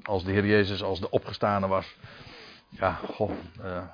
als 0.03 0.23
de 0.23 0.31
Heer 0.31 0.45
Jezus, 0.45 0.83
als 0.83 0.99
de 0.99 1.09
opgestane 1.09 1.67
was, 1.67 1.95
ja, 2.71 2.91
goh, 2.91 3.31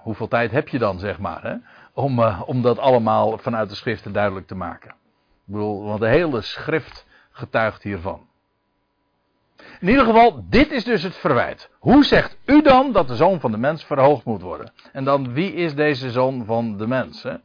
hoeveel 0.01 0.27
tijd 0.27 0.51
heb 0.51 0.67
je 0.67 0.77
dan, 0.77 0.99
zeg 0.99 1.19
maar, 1.19 1.43
hè? 1.43 1.55
Om, 1.93 2.19
om 2.23 2.61
dat 2.61 2.79
allemaal 2.79 3.37
vanuit 3.37 3.69
de 3.69 3.75
schriften 3.75 4.13
duidelijk 4.13 4.47
te 4.47 4.55
maken. 4.55 4.89
Ik 4.89 5.53
bedoel, 5.53 5.83
want 5.83 5.99
de 5.99 6.07
hele 6.07 6.41
schrift 6.41 7.05
getuigt 7.31 7.83
hiervan. 7.83 8.27
In 9.79 9.87
ieder 9.87 10.05
geval, 10.05 10.45
dit 10.49 10.71
is 10.71 10.83
dus 10.83 11.03
het 11.03 11.15
verwijt. 11.15 11.69
Hoe 11.79 12.05
zegt 12.05 12.37
u 12.45 12.61
dan 12.61 12.91
dat 12.91 13.07
de 13.07 13.15
zoon 13.15 13.39
van 13.39 13.51
de 13.51 13.57
mens 13.57 13.83
verhoogd 13.83 14.25
moet 14.25 14.41
worden? 14.41 14.71
En 14.91 15.03
dan, 15.03 15.33
wie 15.33 15.53
is 15.53 15.75
deze 15.75 16.11
zoon 16.11 16.45
van 16.45 16.77
de 16.77 16.87
mens? 16.87 17.23
Hè? 17.23 17.35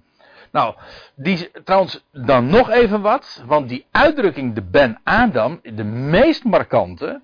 Nou, 0.53 0.75
die, 1.15 1.51
trouwens, 1.65 2.05
dan 2.13 2.47
nog 2.47 2.71
even 2.71 3.01
wat. 3.01 3.43
Want 3.47 3.69
die 3.69 3.87
uitdrukking, 3.91 4.55
de 4.55 4.63
Ben 4.63 5.01
Adam, 5.05 5.61
de 5.63 5.85
meest 5.85 6.45
markante. 6.45 7.21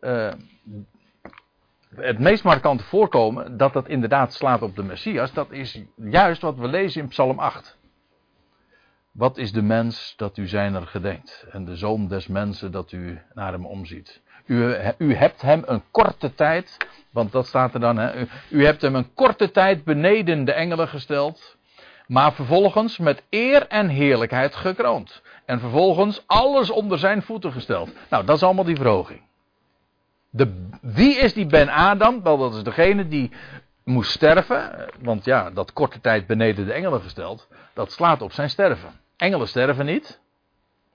Uh, 0.00 0.32
het 2.00 2.18
meest 2.18 2.44
markante 2.44 2.84
voorkomen 2.84 3.56
dat 3.56 3.72
dat 3.72 3.88
inderdaad 3.88 4.32
slaat 4.32 4.62
op 4.62 4.76
de 4.76 4.82
Messias, 4.82 5.32
dat 5.32 5.50
is 5.50 5.82
juist 5.96 6.42
wat 6.42 6.56
we 6.56 6.68
lezen 6.68 7.02
in 7.02 7.08
Psalm 7.08 7.38
8. 7.38 7.76
Wat 9.12 9.36
is 9.36 9.52
de 9.52 9.62
mens 9.62 10.14
dat 10.16 10.36
u 10.36 10.46
zijner 10.46 10.86
gedenkt? 10.86 11.46
En 11.50 11.64
de 11.64 11.76
zoon 11.76 12.08
des 12.08 12.26
mensen 12.26 12.72
dat 12.72 12.92
u 12.92 13.20
naar 13.34 13.52
hem 13.52 13.66
omziet. 13.66 14.20
U, 14.46 14.76
u 14.98 15.14
hebt 15.14 15.42
hem 15.42 15.62
een 15.66 15.82
korte 15.90 16.34
tijd, 16.34 16.76
want 17.10 17.32
dat 17.32 17.46
staat 17.46 17.74
er 17.74 17.80
dan, 17.80 17.96
hè, 17.96 18.20
u, 18.20 18.28
u 18.48 18.64
hebt 18.64 18.82
hem 18.82 18.94
een 18.94 19.14
korte 19.14 19.50
tijd 19.50 19.84
beneden 19.84 20.44
de 20.44 20.52
engelen 20.52 20.88
gesteld. 20.88 21.56
Maar 22.06 22.32
vervolgens 22.32 22.98
met 22.98 23.22
eer 23.30 23.66
en 23.66 23.88
heerlijkheid 23.88 24.54
gekroond. 24.54 25.22
En 25.44 25.60
vervolgens 25.60 26.22
alles 26.26 26.70
onder 26.70 26.98
zijn 26.98 27.22
voeten 27.22 27.52
gesteld. 27.52 27.90
Nou, 28.10 28.24
dat 28.24 28.36
is 28.36 28.42
allemaal 28.42 28.64
die 28.64 28.76
verhoging. 28.76 29.20
De, 30.30 30.68
wie 30.80 31.16
is 31.16 31.32
die 31.32 31.46
Ben 31.46 31.68
Adam? 31.68 32.22
Wel, 32.22 32.38
dat 32.38 32.54
is 32.54 32.62
degene 32.62 33.08
die 33.08 33.30
moest 33.84 34.10
sterven. 34.10 34.90
Want 35.00 35.24
ja, 35.24 35.50
dat 35.50 35.72
korte 35.72 36.00
tijd 36.00 36.26
beneden 36.26 36.66
de 36.66 36.72
engelen 36.72 37.00
gesteld. 37.00 37.48
Dat 37.74 37.92
slaat 37.92 38.22
op 38.22 38.32
zijn 38.32 38.50
sterven. 38.50 39.00
Engelen 39.16 39.48
sterven 39.48 39.86
niet. 39.86 40.20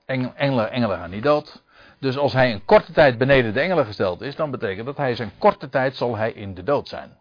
Engelen, 0.06 0.70
engelen 0.70 0.98
gaan 0.98 1.10
niet 1.10 1.22
dood. 1.22 1.62
Dus 1.98 2.16
als 2.16 2.32
hij 2.32 2.52
een 2.52 2.64
korte 2.64 2.92
tijd 2.92 3.18
beneden 3.18 3.52
de 3.52 3.60
engelen 3.60 3.86
gesteld 3.86 4.20
is, 4.20 4.36
dan 4.36 4.50
betekent 4.50 4.86
dat 4.86 4.96
hij 4.96 5.14
zijn 5.14 5.32
korte 5.38 5.68
tijd 5.68 5.96
zal 5.96 6.16
hij 6.16 6.32
in 6.32 6.54
de 6.54 6.62
dood 6.62 6.88
zijn. 6.88 7.16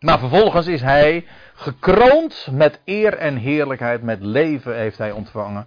Maar 0.00 0.18
vervolgens 0.18 0.66
is 0.66 0.80
hij 0.80 1.26
gekroond 1.54 2.48
met 2.50 2.80
eer 2.84 3.14
en 3.14 3.36
heerlijkheid, 3.36 4.02
met 4.02 4.20
leven 4.20 4.76
heeft 4.76 4.98
hij 4.98 5.10
ontvangen. 5.10 5.66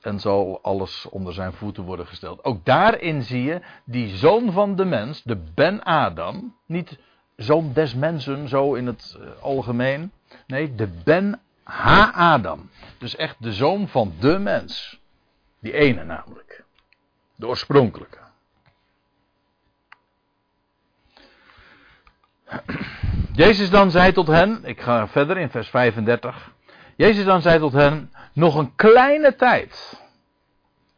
En 0.00 0.20
zal 0.20 0.58
alles 0.62 1.06
onder 1.10 1.32
zijn 1.32 1.52
voeten 1.52 1.84
worden 1.84 2.06
gesteld. 2.06 2.44
Ook 2.44 2.64
daarin 2.64 3.22
zie 3.22 3.42
je 3.42 3.60
die 3.84 4.16
zoon 4.16 4.52
van 4.52 4.76
de 4.76 4.84
mens, 4.84 5.22
de 5.22 5.36
Ben 5.54 5.82
Adam, 5.82 6.56
niet 6.66 6.98
zoon 7.36 7.72
des 7.72 7.94
mensen 7.94 8.48
zo 8.48 8.74
in 8.74 8.86
het 8.86 9.16
eh, 9.20 9.42
algemeen. 9.42 10.12
Nee, 10.46 10.74
de 10.74 10.88
Ben 11.04 11.40
Ha-Adam. 11.62 12.70
Dus 12.98 13.16
echt 13.16 13.36
de 13.38 13.52
zoon 13.52 13.88
van 13.88 14.12
de 14.20 14.38
mens. 14.38 15.00
Die 15.60 15.72
ene 15.72 16.04
namelijk. 16.04 16.64
De 17.36 17.46
oorspronkelijke. 17.46 18.18
Jezus 23.32 23.70
dan 23.70 23.90
zei 23.90 24.12
tot 24.12 24.26
hen, 24.26 24.64
ik 24.64 24.80
ga 24.80 25.08
verder 25.08 25.38
in 25.38 25.50
vers 25.50 25.68
35. 25.68 26.52
Jezus 27.00 27.24
dan 27.24 27.42
zei 27.42 27.58
tot 27.58 27.72
hen, 27.72 28.12
nog 28.32 28.54
een 28.54 28.74
kleine 28.74 29.36
tijd 29.36 30.00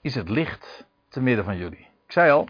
is 0.01 0.15
het 0.15 0.29
licht 0.29 0.87
te 1.09 1.21
midden 1.21 1.45
van 1.45 1.57
jullie. 1.57 1.89
Ik 2.07 2.13
zei 2.13 2.31
al, 2.31 2.49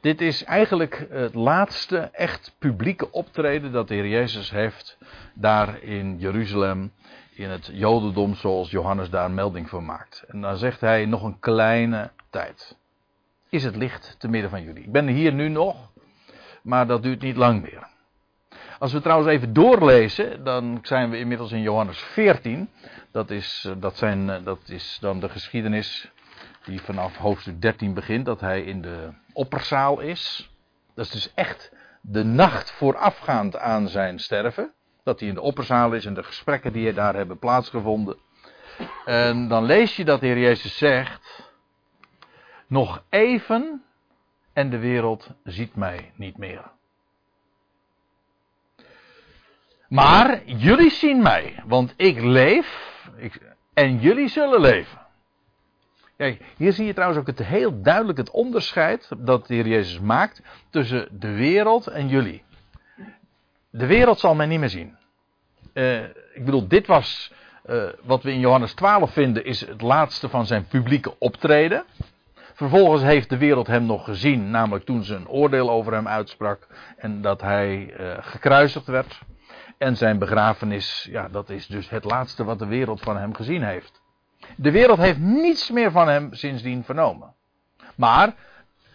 dit 0.00 0.20
is 0.20 0.44
eigenlijk 0.44 1.06
het 1.10 1.34
laatste 1.34 1.98
echt 1.98 2.54
publieke 2.58 3.10
optreden 3.10 3.72
dat 3.72 3.88
de 3.88 3.94
Heer 3.94 4.08
Jezus 4.08 4.50
heeft 4.50 4.98
daar 5.34 5.82
in 5.82 6.18
Jeruzalem 6.18 6.92
in 7.34 7.50
het 7.50 7.70
Jodendom 7.72 8.34
zoals 8.34 8.70
Johannes 8.70 9.10
daar 9.10 9.30
melding 9.30 9.68
van 9.68 9.84
maakt. 9.84 10.24
En 10.28 10.40
dan 10.40 10.56
zegt 10.56 10.80
hij 10.80 11.06
nog 11.06 11.22
een 11.22 11.38
kleine 11.38 12.10
tijd. 12.30 12.76
Is 13.48 13.64
het 13.64 13.76
licht 13.76 14.16
te 14.18 14.28
midden 14.28 14.50
van 14.50 14.62
jullie. 14.62 14.84
Ik 14.84 14.92
ben 14.92 15.06
hier 15.06 15.32
nu 15.32 15.48
nog, 15.48 15.76
maar 16.62 16.86
dat 16.86 17.02
duurt 17.02 17.22
niet 17.22 17.36
lang 17.36 17.62
meer. 17.62 17.92
Als 18.78 18.92
we 18.92 19.00
trouwens 19.00 19.30
even 19.30 19.52
doorlezen, 19.52 20.44
dan 20.44 20.78
zijn 20.82 21.10
we 21.10 21.18
inmiddels 21.18 21.52
in 21.52 21.60
Johannes 21.60 21.98
14. 21.98 22.70
Dat 23.10 23.30
is, 23.30 23.68
dat 23.78 23.96
zijn, 23.96 24.44
dat 24.44 24.60
is 24.68 24.98
dan 25.00 25.20
de 25.20 25.28
geschiedenis 25.28 26.12
die 26.64 26.80
vanaf 26.80 27.16
hoofdstuk 27.16 27.60
13 27.60 27.94
begint, 27.94 28.26
dat 28.26 28.40
hij 28.40 28.62
in 28.62 28.82
de 28.82 29.08
opperzaal 29.32 30.00
is. 30.00 30.50
Dat 30.94 31.04
is 31.04 31.10
dus 31.10 31.34
echt 31.34 31.72
de 32.00 32.24
nacht 32.24 32.70
voorafgaand 32.70 33.56
aan 33.56 33.88
zijn 33.88 34.18
sterven. 34.18 34.72
Dat 35.02 35.20
hij 35.20 35.28
in 35.28 35.34
de 35.34 35.40
opperzaal 35.40 35.92
is 35.92 36.06
en 36.06 36.14
de 36.14 36.22
gesprekken 36.22 36.72
die 36.72 36.92
daar 36.92 37.14
hebben 37.14 37.38
plaatsgevonden. 37.38 38.16
En 39.04 39.48
dan 39.48 39.64
lees 39.64 39.96
je 39.96 40.04
dat 40.04 40.20
de 40.20 40.26
Heer 40.26 40.38
Jezus 40.38 40.76
zegt: 40.76 41.50
Nog 42.66 43.02
even 43.10 43.82
en 44.52 44.70
de 44.70 44.78
wereld 44.78 45.30
ziet 45.44 45.76
mij 45.76 46.12
niet 46.16 46.38
meer. 46.38 46.73
Maar 49.94 50.40
jullie 50.44 50.90
zien 50.90 51.22
mij, 51.22 51.62
want 51.66 51.94
ik 51.96 52.20
leef 52.20 53.00
ik, 53.16 53.40
en 53.74 53.98
jullie 53.98 54.28
zullen 54.28 54.60
leven. 54.60 54.98
Kijk, 56.16 56.42
hier 56.56 56.72
zie 56.72 56.86
je 56.86 56.92
trouwens 56.92 57.20
ook 57.20 57.26
het 57.26 57.38
heel 57.38 57.82
duidelijk 57.82 58.18
het 58.18 58.30
onderscheid 58.30 59.10
dat 59.18 59.46
de 59.46 59.54
Heer 59.54 59.66
Jezus 59.66 60.00
maakt 60.00 60.42
tussen 60.70 61.08
de 61.10 61.32
wereld 61.32 61.86
en 61.86 62.08
jullie. 62.08 62.44
De 63.70 63.86
wereld 63.86 64.18
zal 64.18 64.34
mij 64.34 64.46
niet 64.46 64.58
meer 64.58 64.68
zien. 64.68 64.96
Uh, 65.74 66.02
ik 66.32 66.44
bedoel, 66.44 66.68
dit 66.68 66.86
was 66.86 67.32
uh, 67.66 67.84
wat 68.02 68.22
we 68.22 68.32
in 68.32 68.40
Johannes 68.40 68.74
12 68.74 69.12
vinden, 69.12 69.44
is 69.44 69.66
het 69.66 69.80
laatste 69.80 70.28
van 70.28 70.46
zijn 70.46 70.66
publieke 70.66 71.18
optreden. 71.18 71.84
Vervolgens 72.54 73.02
heeft 73.02 73.28
de 73.28 73.38
wereld 73.38 73.66
hem 73.66 73.86
nog 73.86 74.04
gezien, 74.04 74.50
namelijk 74.50 74.84
toen 74.84 75.04
ze 75.04 75.14
een 75.14 75.28
oordeel 75.28 75.70
over 75.70 75.92
hem 75.92 76.08
uitsprak 76.08 76.66
en 76.96 77.20
dat 77.20 77.40
hij 77.40 77.94
uh, 78.00 78.16
gekruisigd 78.20 78.86
werd. 78.86 79.20
En 79.78 79.96
zijn 79.96 80.18
begrafenis, 80.18 81.08
ja, 81.10 81.28
dat 81.28 81.50
is 81.50 81.66
dus 81.66 81.90
het 81.90 82.04
laatste 82.04 82.44
wat 82.44 82.58
de 82.58 82.66
wereld 82.66 83.00
van 83.00 83.16
hem 83.16 83.34
gezien 83.34 83.62
heeft. 83.62 84.02
De 84.56 84.70
wereld 84.70 84.98
heeft 84.98 85.18
niets 85.18 85.70
meer 85.70 85.90
van 85.90 86.08
hem 86.08 86.34
sindsdien 86.34 86.84
vernomen. 86.84 87.34
Maar 87.94 88.34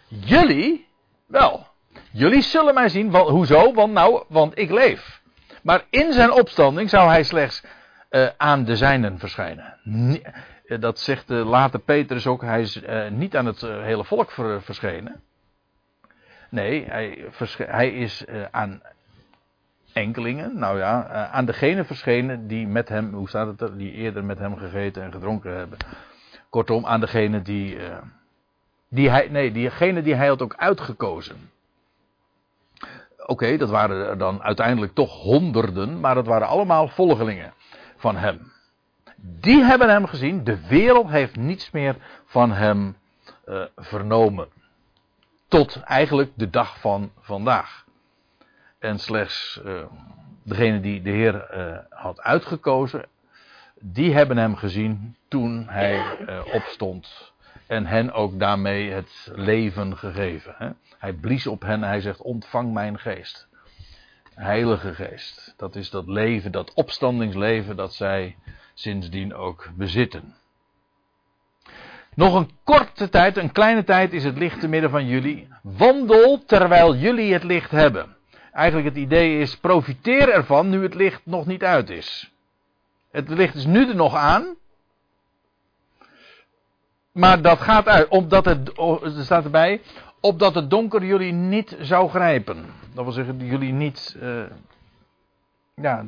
jullie 0.08 0.86
wel. 1.26 1.66
Jullie 2.12 2.42
zullen 2.42 2.74
mij 2.74 2.88
zien. 2.88 3.14
Hoezo? 3.14 3.72
Want 3.72 3.92
nou, 3.92 4.24
want 4.28 4.58
ik 4.58 4.70
leef. 4.70 5.22
Maar 5.62 5.84
in 5.90 6.12
zijn 6.12 6.32
opstanding 6.32 6.90
zou 6.90 7.08
hij 7.08 7.22
slechts 7.22 7.64
uh, 8.10 8.28
aan 8.36 8.64
de 8.64 8.76
zijnen 8.76 9.18
verschijnen. 9.18 9.78
Eh, 10.64 10.80
dat 10.80 10.98
zegt 10.98 11.28
de 11.28 11.34
later 11.34 11.80
Petrus 11.80 12.26
ook. 12.26 12.42
Hij 12.42 12.60
is 12.60 12.76
uh, 12.76 13.08
niet 13.08 13.36
aan 13.36 13.46
het 13.46 13.60
hele 13.60 14.04
volk 14.04 14.30
ver, 14.30 14.62
verschenen. 14.62 15.22
Nee, 16.50 16.84
hij, 16.88 17.30
hij 17.56 17.90
is 17.90 18.24
aan 18.50 18.82
enkelingen. 19.92 20.58
Nou 20.58 20.78
ja, 20.78 21.06
aan 21.28 21.44
degene 21.44 21.84
verschenen 21.84 22.46
die 22.46 22.66
met 22.66 22.88
hem, 22.88 23.14
hoe 23.14 23.28
staat 23.28 23.46
het 23.46 23.60
er, 23.60 23.78
die 23.78 23.92
eerder 23.92 24.24
met 24.24 24.38
hem 24.38 24.56
gegeten 24.56 25.02
en 25.02 25.12
gedronken 25.12 25.56
hebben. 25.56 25.78
Kortom, 26.48 26.86
aan 26.86 27.00
degene 27.00 27.42
die, 27.42 27.78
die 28.88 29.10
hij, 29.10 29.28
nee, 29.28 29.52
diegene 29.52 30.02
die 30.02 30.14
hij 30.14 30.26
had 30.26 30.42
ook 30.42 30.54
uitgekozen. 30.56 31.50
Oké, 33.26 33.56
dat 33.56 33.70
waren 33.70 34.06
er 34.06 34.18
dan 34.18 34.42
uiteindelijk 34.42 34.94
toch 34.94 35.12
honderden, 35.22 36.00
maar 36.00 36.14
dat 36.14 36.26
waren 36.26 36.48
allemaal 36.48 36.88
volgelingen 36.88 37.52
van 37.96 38.16
hem. 38.16 38.52
Die 39.16 39.62
hebben 39.64 39.88
hem 39.88 40.06
gezien. 40.06 40.44
De 40.44 40.66
wereld 40.66 41.08
heeft 41.08 41.36
niets 41.36 41.70
meer 41.70 41.96
van 42.26 42.52
hem 42.52 42.96
uh, 43.48 43.62
vernomen. 43.76 44.48
Tot 45.48 45.80
eigenlijk 45.82 46.30
de 46.34 46.50
dag 46.50 46.80
van 46.80 47.10
vandaag. 47.20 47.84
En 48.80 48.98
slechts 48.98 49.60
uh, 49.64 49.82
degene 50.42 50.80
die 50.80 51.02
de 51.02 51.10
Heer 51.10 51.56
uh, 51.56 51.78
had 51.88 52.20
uitgekozen, 52.20 53.04
die 53.80 54.14
hebben 54.14 54.36
hem 54.36 54.56
gezien 54.56 55.16
toen 55.28 55.66
hij 55.68 56.02
opstond. 56.52 57.32
En 57.66 57.86
hen 57.86 58.12
ook 58.12 58.38
daarmee 58.38 58.90
het 58.90 59.30
leven 59.34 59.96
gegeven. 59.96 60.54
Hè? 60.58 60.70
Hij 60.98 61.12
blies 61.12 61.46
op 61.46 61.62
hen 61.62 61.82
en 61.82 61.88
hij 61.88 62.00
zegt: 62.00 62.22
Ontvang 62.22 62.72
mijn 62.72 62.98
geest. 62.98 63.48
Heilige 64.34 64.94
Geest. 64.94 65.54
Dat 65.56 65.76
is 65.76 65.90
dat 65.90 66.06
leven, 66.06 66.52
dat 66.52 66.74
opstandingsleven 66.74 67.76
dat 67.76 67.94
zij 67.94 68.36
sindsdien 68.74 69.34
ook 69.34 69.70
bezitten. 69.74 70.34
Nog 72.14 72.34
een 72.34 72.50
korte 72.64 73.08
tijd, 73.08 73.36
een 73.36 73.52
kleine 73.52 73.84
tijd 73.84 74.12
is 74.12 74.24
het 74.24 74.38
licht 74.38 74.60
te 74.60 74.68
midden 74.68 74.90
van 74.90 75.06
jullie. 75.06 75.48
Wandel 75.62 76.44
terwijl 76.44 76.96
jullie 76.96 77.32
het 77.32 77.44
licht 77.44 77.70
hebben. 77.70 78.16
Eigenlijk 78.52 78.88
het 78.88 78.96
idee 78.96 79.38
is, 79.38 79.56
profiteer 79.56 80.28
ervan 80.28 80.68
nu 80.68 80.82
het 80.82 80.94
licht 80.94 81.20
nog 81.24 81.46
niet 81.46 81.64
uit 81.64 81.90
is. 81.90 82.32
Het 83.10 83.28
licht 83.28 83.54
is 83.54 83.66
nu 83.66 83.88
er 83.88 83.94
nog 83.94 84.14
aan. 84.14 84.56
Maar 87.12 87.42
dat 87.42 87.60
gaat 87.60 87.88
uit, 87.88 88.08
omdat 88.08 88.44
het, 88.44 88.78
er 89.02 89.24
staat 89.24 89.44
erbij, 89.44 89.80
opdat 90.20 90.54
het 90.54 90.70
donker 90.70 91.04
jullie 91.04 91.32
niet 91.32 91.76
zou 91.80 92.08
grijpen. 92.08 92.64
Dat 92.94 93.04
wil 93.04 93.12
zeggen, 93.12 93.46
jullie 93.46 93.72
niet 93.72 94.16
uh, 94.22 94.42
ja, 95.74 96.04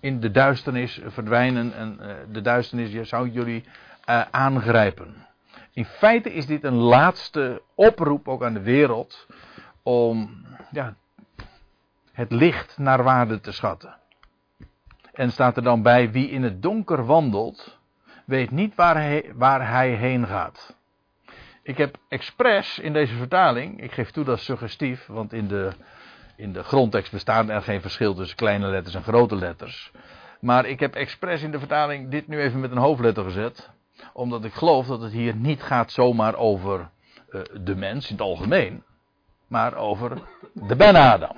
in 0.00 0.20
de 0.20 0.30
duisternis 0.30 1.00
verdwijnen 1.06 1.74
en 1.74 1.98
uh, 2.00 2.12
de 2.32 2.40
duisternis 2.40 3.08
zou 3.08 3.28
jullie 3.28 3.64
uh, 4.08 4.22
aangrijpen. 4.30 5.26
In 5.72 5.84
feite 5.84 6.32
is 6.32 6.46
dit 6.46 6.64
een 6.64 6.78
laatste 6.78 7.62
oproep 7.74 8.28
ook 8.28 8.44
aan 8.44 8.54
de 8.54 8.62
wereld 8.62 9.26
om 9.82 10.44
ja, 10.70 10.94
het 12.12 12.32
licht 12.32 12.78
naar 12.78 13.02
waarde 13.02 13.40
te 13.40 13.52
schatten. 13.52 13.96
En 15.12 15.32
staat 15.32 15.56
er 15.56 15.62
dan 15.62 15.82
bij 15.82 16.10
wie 16.10 16.30
in 16.30 16.42
het 16.42 16.62
donker 16.62 17.06
wandelt, 17.06 17.78
weet 18.24 18.50
niet 18.50 18.74
waar 18.74 18.96
hij, 18.96 19.32
waar 19.34 19.68
hij 19.68 19.90
heen 19.90 20.26
gaat. 20.26 20.76
Ik 21.62 21.78
heb 21.78 21.96
expres 22.08 22.78
in 22.78 22.92
deze 22.92 23.14
vertaling, 23.14 23.82
ik 23.82 23.92
geef 23.92 24.10
toe 24.10 24.24
dat 24.24 24.40
suggestief, 24.40 25.06
want 25.06 25.32
in 25.32 25.48
de, 25.48 25.72
in 26.36 26.52
de 26.52 26.62
grondtekst 26.62 27.12
bestaat 27.12 27.48
er 27.48 27.62
geen 27.62 27.80
verschil 27.80 28.14
tussen 28.14 28.36
kleine 28.36 28.66
letters 28.66 28.94
en 28.94 29.02
grote 29.02 29.36
letters. 29.36 29.90
Maar 30.40 30.66
ik 30.66 30.80
heb 30.80 30.94
expres 30.94 31.42
in 31.42 31.50
de 31.50 31.58
vertaling 31.58 32.10
dit 32.10 32.28
nu 32.28 32.40
even 32.40 32.60
met 32.60 32.70
een 32.70 32.76
hoofdletter 32.76 33.24
gezet, 33.24 33.70
omdat 34.12 34.44
ik 34.44 34.52
geloof 34.52 34.86
dat 34.86 35.00
het 35.00 35.12
hier 35.12 35.34
niet 35.34 35.62
gaat 35.62 35.92
zomaar 35.92 36.34
over 36.36 36.90
uh, 37.30 37.40
de 37.60 37.76
mens 37.76 38.06
in 38.06 38.14
het 38.14 38.24
algemeen, 38.24 38.82
maar 39.46 39.74
over 39.74 40.22
de 40.52 40.76
Ben-Adam. 40.76 41.36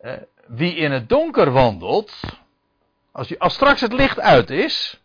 Uh, 0.00 0.12
wie 0.46 0.74
in 0.74 0.92
het 0.92 1.08
donker 1.08 1.50
wandelt, 1.50 2.12
als, 3.12 3.34
straks 3.38 3.80
het 3.80 3.92
licht 3.92 4.20
uit 4.20 4.50
is, 4.50 5.00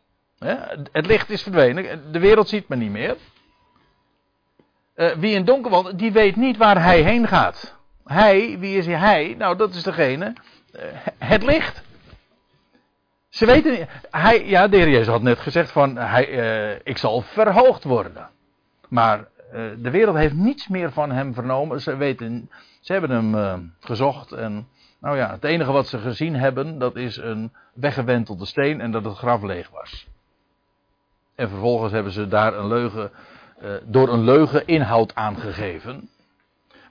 het 0.92 1.06
licht 1.06 1.30
is 1.30 1.44
verdwenen, 1.44 2.12
de 2.12 2.20
wereld 2.20 2.50
ziet 2.50 2.68
me 2.68 2.76
niet 2.76 2.92
meer. 2.92 3.18
Uh, 4.96 5.12
wie 5.12 5.36
in 5.36 5.46
donker 5.46 5.72
wandelt, 5.72 6.00
die 6.00 6.12
weet 6.12 6.36
niet 6.36 6.58
waar 6.58 6.84
hij 6.84 7.02
heen 7.02 7.28
gaat. 7.28 7.78
Hij, 8.06 8.60
wie 8.60 8.78
is 8.78 8.86
hij? 8.86 9.36
Nou, 9.38 9.58
dat 9.58 9.74
is 9.74 9.84
degene, 9.84 10.34
uh, 10.76 10.82
het 11.18 11.44
licht. 11.44 11.84
Ze 13.30 13.46
weten 13.46 13.72
niet, 13.72 13.88
hij, 14.10 14.46
ja, 14.48 14.68
de 14.68 14.78
heer 14.78 14.90
Jezus 14.90 15.08
had 15.08 15.22
net 15.22 15.40
gezegd 15.40 15.72
van, 15.72 15.98
hij, 15.98 16.26
ik 16.84 16.98
zal 16.98 17.22
verhoogd 17.22 17.84
worden. 17.84 18.30
Maar 18.90 19.28
de 19.78 19.90
wereld 19.90 20.16
heeft 20.16 20.34
niets 20.34 20.68
meer 20.68 20.92
van 20.92 21.12
hem 21.12 21.34
vernomen. 21.34 21.82
Ze 21.82 21.96
weten, 21.96 22.50
ze 22.82 22.92
hebben 22.92 23.10
hem 23.10 23.74
gezocht 23.80 24.32
en, 24.32 24.68
nou 25.04 25.18
ja, 25.18 25.32
het 25.32 25.44
enige 25.44 25.72
wat 25.72 25.88
ze 25.88 26.00
gezien 26.00 26.36
hebben, 26.36 26.80
dat 26.80 26.96
is 26.96 27.18
een 27.18 27.54
weggewentelde 27.74 28.46
steen 28.46 28.82
en 28.82 28.92
dat 28.92 29.06
het 29.06 29.18
graf 29.18 29.42
leeg 29.42 29.70
was. 29.70 30.08
En 31.36 31.50
vervolgens 31.50 31.92
hebben 31.92 32.12
ze 32.12 32.28
daar 32.28 32.54
een 32.54 32.68
leugen 32.68 33.12
uh, 33.62 33.72
door 33.84 34.10
een 34.10 34.24
leugen 34.24 34.68
inhoud 34.68 35.16
aangegeven. 35.16 36.10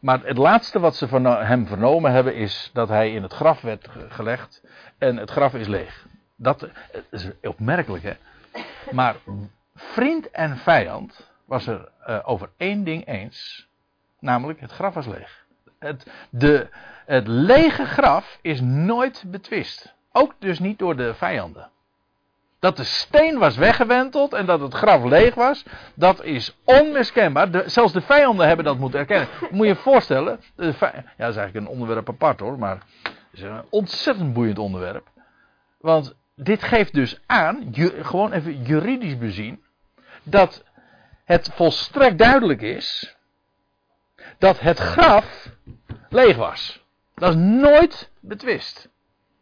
Maar 0.01 0.21
het 0.25 0.37
laatste 0.37 0.81
wat 0.81 0.97
ze 0.97 1.09
van 1.09 1.25
hem 1.25 1.67
vernomen 1.67 2.13
hebben 2.13 2.35
is 2.35 2.71
dat 2.73 2.89
hij 2.89 3.13
in 3.13 3.23
het 3.23 3.33
graf 3.33 3.61
werd 3.61 3.89
gelegd 4.09 4.65
en 4.99 5.17
het 5.17 5.31
graf 5.31 5.55
is 5.55 5.67
leeg. 5.67 6.07
Dat 6.37 6.69
is 7.11 7.31
opmerkelijk 7.43 8.05
hè. 8.05 8.15
Maar 8.91 9.17
vriend 9.75 10.31
en 10.31 10.57
vijand 10.57 11.31
was 11.45 11.67
er 11.67 11.89
uh, 12.09 12.19
over 12.23 12.51
één 12.57 12.85
ding 12.85 13.07
eens. 13.07 13.69
Namelijk 14.19 14.61
het 14.61 14.73
graf 14.73 14.95
was 14.95 15.07
leeg. 15.07 15.42
Het, 15.83 16.07
de, 16.31 16.69
het 17.07 17.27
lege 17.27 17.85
graf 17.85 18.39
is 18.43 18.61
nooit 18.61 19.25
betwist. 19.27 19.95
Ook 20.13 20.35
dus 20.39 20.59
niet 20.59 20.79
door 20.79 20.97
de 20.97 21.15
vijanden. 21.15 21.71
Dat 22.59 22.77
de 22.77 22.85
steen 22.85 23.39
was 23.39 23.57
weggewenteld 23.57 24.33
en 24.33 24.47
dat 24.47 24.61
het 24.61 24.75
graf 24.75 25.05
leeg 25.05 25.35
was, 25.35 25.65
dat 25.95 26.25
is 26.25 26.57
onmiskenbaar. 26.65 27.71
Zelfs 27.71 27.93
de 27.93 28.01
vijanden 28.01 28.47
hebben 28.47 28.65
dat 28.65 28.79
moeten 28.79 29.01
erkennen. 29.01 29.29
Moet 29.51 29.67
je 29.67 29.73
je 29.73 29.77
voorstellen, 29.77 30.41
ja, 30.57 30.73
dat 31.17 31.29
is 31.29 31.37
eigenlijk 31.37 31.55
een 31.55 31.67
onderwerp 31.67 32.09
apart 32.09 32.41
hoor, 32.41 32.59
maar 32.59 32.79
is 33.33 33.43
een 33.43 33.63
ontzettend 33.71 34.33
boeiend 34.33 34.59
onderwerp. 34.59 35.09
Want 35.81 36.15
dit 36.35 36.63
geeft 36.63 36.95
dus 36.95 37.21
aan, 37.27 37.75
gewoon 38.01 38.33
even 38.33 38.63
juridisch 38.63 39.19
bezien, 39.19 39.63
dat 40.23 40.65
het 41.25 41.51
volstrekt 41.55 42.19
duidelijk 42.19 42.63
is 42.63 43.17
dat 44.39 44.61
het 44.61 44.79
graf 44.79 45.49
leeg 46.09 46.37
was. 46.37 46.85
Dat 47.15 47.31
is 47.31 47.37
nooit 47.37 48.11
betwist. 48.21 48.91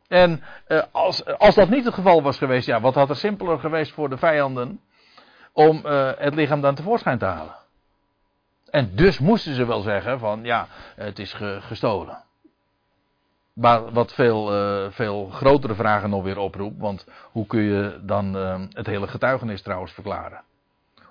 En 0.08 0.42
uh, 0.68 0.82
als, 0.90 1.24
als 1.24 1.54
dat 1.54 1.68
niet 1.68 1.84
het 1.84 1.94
geval 1.94 2.22
was 2.22 2.38
geweest, 2.38 2.66
ja, 2.66 2.80
wat 2.80 2.94
had 2.94 3.08
er 3.08 3.16
simpeler 3.16 3.58
geweest 3.58 3.92
voor 3.92 4.08
de 4.08 4.16
vijanden 4.16 4.80
om 5.52 5.82
uh, 5.86 6.10
het 6.16 6.34
lichaam 6.34 6.60
dan 6.60 6.74
tevoorschijn 6.74 7.18
te 7.18 7.24
halen? 7.24 7.54
En 8.70 8.90
dus 8.94 9.18
moesten 9.18 9.54
ze 9.54 9.66
wel 9.66 9.80
zeggen 9.80 10.18
van 10.18 10.44
ja, 10.44 10.66
het 10.96 11.18
is 11.18 11.32
ge, 11.32 11.58
gestolen. 11.60 12.22
Maar 13.52 13.92
wat 13.92 14.12
veel, 14.12 14.54
uh, 14.54 14.90
veel 14.90 15.26
grotere 15.26 15.74
vragen 15.74 16.10
nog 16.10 16.22
weer 16.22 16.38
oproept, 16.38 16.78
want 16.78 17.06
hoe 17.30 17.46
kun 17.46 17.62
je 17.62 18.00
dan 18.02 18.34
het 18.72 18.86
hele 18.86 19.08
getuigenis 19.08 19.62
trouwens 19.62 19.92
verklaren? 19.92 20.42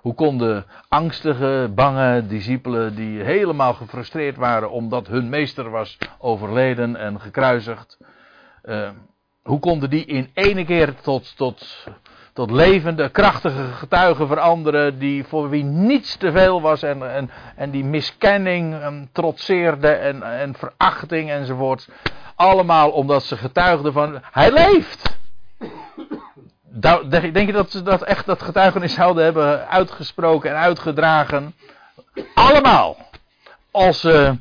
Hoe 0.00 0.14
konden 0.14 0.64
angstige, 0.88 1.70
bange 1.74 2.26
discipelen 2.26 2.94
die 2.94 3.22
helemaal 3.22 3.74
gefrustreerd 3.74 4.36
waren 4.36 4.70
omdat 4.70 5.06
hun 5.06 5.28
meester 5.28 5.70
was 5.70 5.98
overleden 6.18 6.96
en 6.96 7.20
gekruisigd, 7.20 7.98
uh, 8.64 8.88
hoe 9.42 9.58
konden 9.58 9.90
die 9.90 10.04
in 10.04 10.30
ene 10.34 10.64
keer 10.64 10.94
tot, 11.00 11.36
tot, 11.36 11.86
tot 12.32 12.50
levende, 12.50 13.08
krachtige 13.08 13.62
getuigen 13.62 14.26
veranderen, 14.26 14.98
die 14.98 15.24
voor 15.24 15.48
wie 15.48 15.64
niets 15.64 16.16
te 16.16 16.32
veel 16.32 16.60
was 16.60 16.82
en, 16.82 17.14
en, 17.14 17.30
en 17.56 17.70
die 17.70 17.84
miskenning 17.84 18.84
um, 18.84 19.08
en, 19.80 20.22
en 20.22 20.54
verachting 20.54 21.30
enzovoort. 21.30 21.88
Allemaal 22.34 22.90
omdat 22.90 23.22
ze 23.22 23.36
getuigden 23.36 23.92
van, 23.92 24.18
hij 24.22 24.52
leeft! 24.52 25.18
Denk 26.72 27.46
je 27.46 27.52
dat 27.52 27.70
ze 27.70 27.82
dat 27.82 28.02
echt 28.02 28.26
dat 28.26 28.42
getuigenis 28.42 28.94
zouden 28.94 29.24
hebben 29.24 29.68
uitgesproken 29.68 30.50
en 30.50 30.56
uitgedragen? 30.56 31.54
Allemaal! 32.34 32.96
Als, 33.70 34.04
uh, 34.04 34.32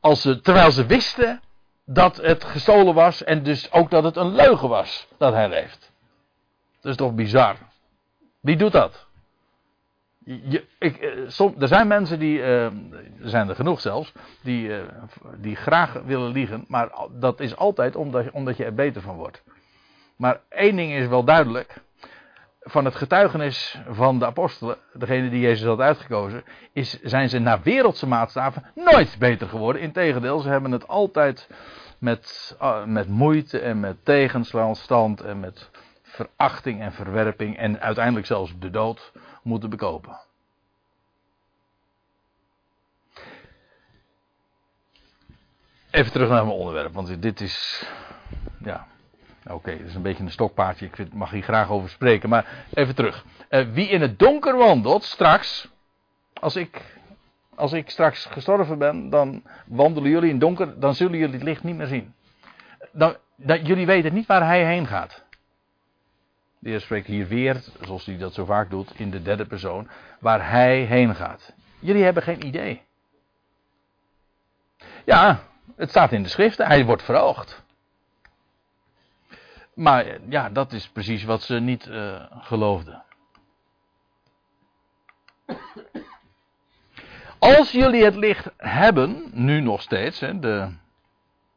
als 0.00 0.20
ze, 0.20 0.40
terwijl 0.40 0.70
ze 0.70 0.86
wisten 0.86 1.40
dat 1.84 2.16
het 2.16 2.44
gestolen 2.44 2.94
was 2.94 3.24
en 3.24 3.42
dus 3.42 3.72
ook 3.72 3.90
dat 3.90 4.04
het 4.04 4.16
een 4.16 4.34
leugen 4.34 4.68
was 4.68 5.06
dat 5.18 5.32
hij 5.32 5.48
leeft. 5.48 5.92
Dat 6.80 6.90
is 6.90 6.96
toch 6.96 7.14
bizar? 7.14 7.56
Wie 8.40 8.56
doet 8.56 8.72
dat? 8.72 9.06
Je, 10.24 10.64
ik, 10.78 10.96
eh, 10.96 11.60
er 11.60 11.68
zijn 11.68 11.86
mensen 11.86 12.18
die, 12.18 12.38
uh, 12.38 12.64
er 12.64 12.72
zijn 13.22 13.48
er 13.48 13.54
genoeg 13.54 13.80
zelfs, 13.80 14.12
die, 14.42 14.68
uh, 14.68 14.82
die 15.36 15.56
graag 15.56 15.92
willen 15.92 16.32
liegen, 16.32 16.64
maar 16.68 16.90
dat 17.10 17.40
is 17.40 17.56
altijd 17.56 17.96
omdat, 17.96 18.30
omdat 18.30 18.56
je 18.56 18.64
er 18.64 18.74
beter 18.74 19.02
van 19.02 19.16
wordt. 19.16 19.42
Maar 20.16 20.40
één 20.48 20.76
ding 20.76 20.92
is 20.92 21.06
wel 21.06 21.24
duidelijk. 21.24 21.80
Van 22.60 22.84
het 22.84 22.94
getuigenis 22.94 23.80
van 23.88 24.18
de 24.18 24.26
apostelen, 24.26 24.76
degene 24.92 25.30
die 25.30 25.40
Jezus 25.40 25.66
had 25.66 25.80
uitgekozen, 25.80 26.44
is, 26.72 27.00
zijn 27.02 27.28
ze 27.28 27.38
naar 27.38 27.62
wereldse 27.62 28.06
maatstaven 28.06 28.64
nooit 28.74 29.16
beter 29.18 29.48
geworden. 29.48 29.82
Integendeel, 29.82 30.40
ze 30.40 30.48
hebben 30.48 30.72
het 30.72 30.88
altijd 30.88 31.48
met, 31.98 32.56
uh, 32.62 32.84
met 32.84 33.08
moeite 33.08 33.58
en 33.58 33.80
met 33.80 34.04
tegenstand 34.04 35.20
en 35.20 35.40
met 35.40 35.70
verachting 36.02 36.80
en 36.80 36.92
verwerping 36.92 37.56
en 37.56 37.80
uiteindelijk 37.80 38.26
zelfs 38.26 38.54
de 38.58 38.70
dood 38.70 39.12
moeten 39.42 39.70
bekopen. 39.70 40.20
Even 45.90 46.12
terug 46.12 46.28
naar 46.28 46.44
mijn 46.44 46.58
onderwerp, 46.58 46.92
want 46.92 47.22
dit 47.22 47.40
is. 47.40 47.86
Ja. 48.58 48.86
Oké, 49.46 49.76
dit 49.76 49.86
is 49.86 49.94
een 49.94 50.02
beetje 50.02 50.22
een 50.22 50.30
stokpaardje. 50.30 50.86
Ik 50.86 50.96
vind, 50.96 51.12
mag 51.12 51.30
hier 51.30 51.42
graag 51.42 51.70
over 51.70 51.90
spreken. 51.90 52.28
Maar 52.28 52.66
even 52.74 52.94
terug. 52.94 53.24
Uh, 53.50 53.66
wie 53.72 53.88
in 53.88 54.00
het 54.00 54.18
donker 54.18 54.56
wandelt, 54.56 55.04
straks. 55.04 55.68
Als 56.32 56.56
ik, 56.56 56.98
als 57.54 57.72
ik 57.72 57.90
straks 57.90 58.24
gestorven 58.24 58.78
ben, 58.78 59.10
dan 59.10 59.42
wandelen 59.66 60.10
jullie 60.10 60.30
in 60.30 60.38
donker. 60.38 60.80
Dan 60.80 60.94
zullen 60.94 61.18
jullie 61.18 61.34
het 61.34 61.42
licht 61.42 61.62
niet 61.62 61.76
meer 61.76 61.86
zien. 61.86 62.14
Dan, 62.92 63.16
dan, 63.36 63.64
jullie 63.64 63.86
weten 63.86 64.14
niet 64.14 64.26
waar 64.26 64.46
hij 64.46 64.66
heen 64.66 64.86
gaat. 64.86 65.24
De 66.58 66.68
Heer 66.68 66.80
spreekt 66.80 67.06
hier 67.06 67.26
weer, 67.26 67.62
zoals 67.80 68.06
hij 68.06 68.18
dat 68.18 68.34
zo 68.34 68.44
vaak 68.44 68.70
doet, 68.70 68.92
in 68.96 69.10
de 69.10 69.22
derde 69.22 69.46
persoon, 69.46 69.88
waar 70.20 70.50
hij 70.50 70.80
heen 70.80 71.14
gaat. 71.14 71.54
Jullie 71.78 72.04
hebben 72.04 72.22
geen 72.22 72.46
idee. 72.46 72.82
Ja, 75.04 75.42
het 75.76 75.88
staat 75.88 76.12
in 76.12 76.22
de 76.22 76.28
schriften, 76.28 76.66
hij 76.66 76.84
wordt 76.84 77.02
verhoogd. 77.02 77.61
Maar 79.74 80.20
ja, 80.28 80.50
dat 80.50 80.72
is 80.72 80.88
precies 80.88 81.24
wat 81.24 81.42
ze 81.42 81.54
niet 81.54 81.86
uh, 81.86 82.22
geloofden. 82.30 83.02
Als 87.38 87.70
jullie 87.70 88.04
het 88.04 88.16
licht 88.16 88.50
hebben, 88.56 89.30
nu 89.32 89.60
nog 89.60 89.82
steeds, 89.82 90.20
hè, 90.20 90.38
de, 90.38 90.72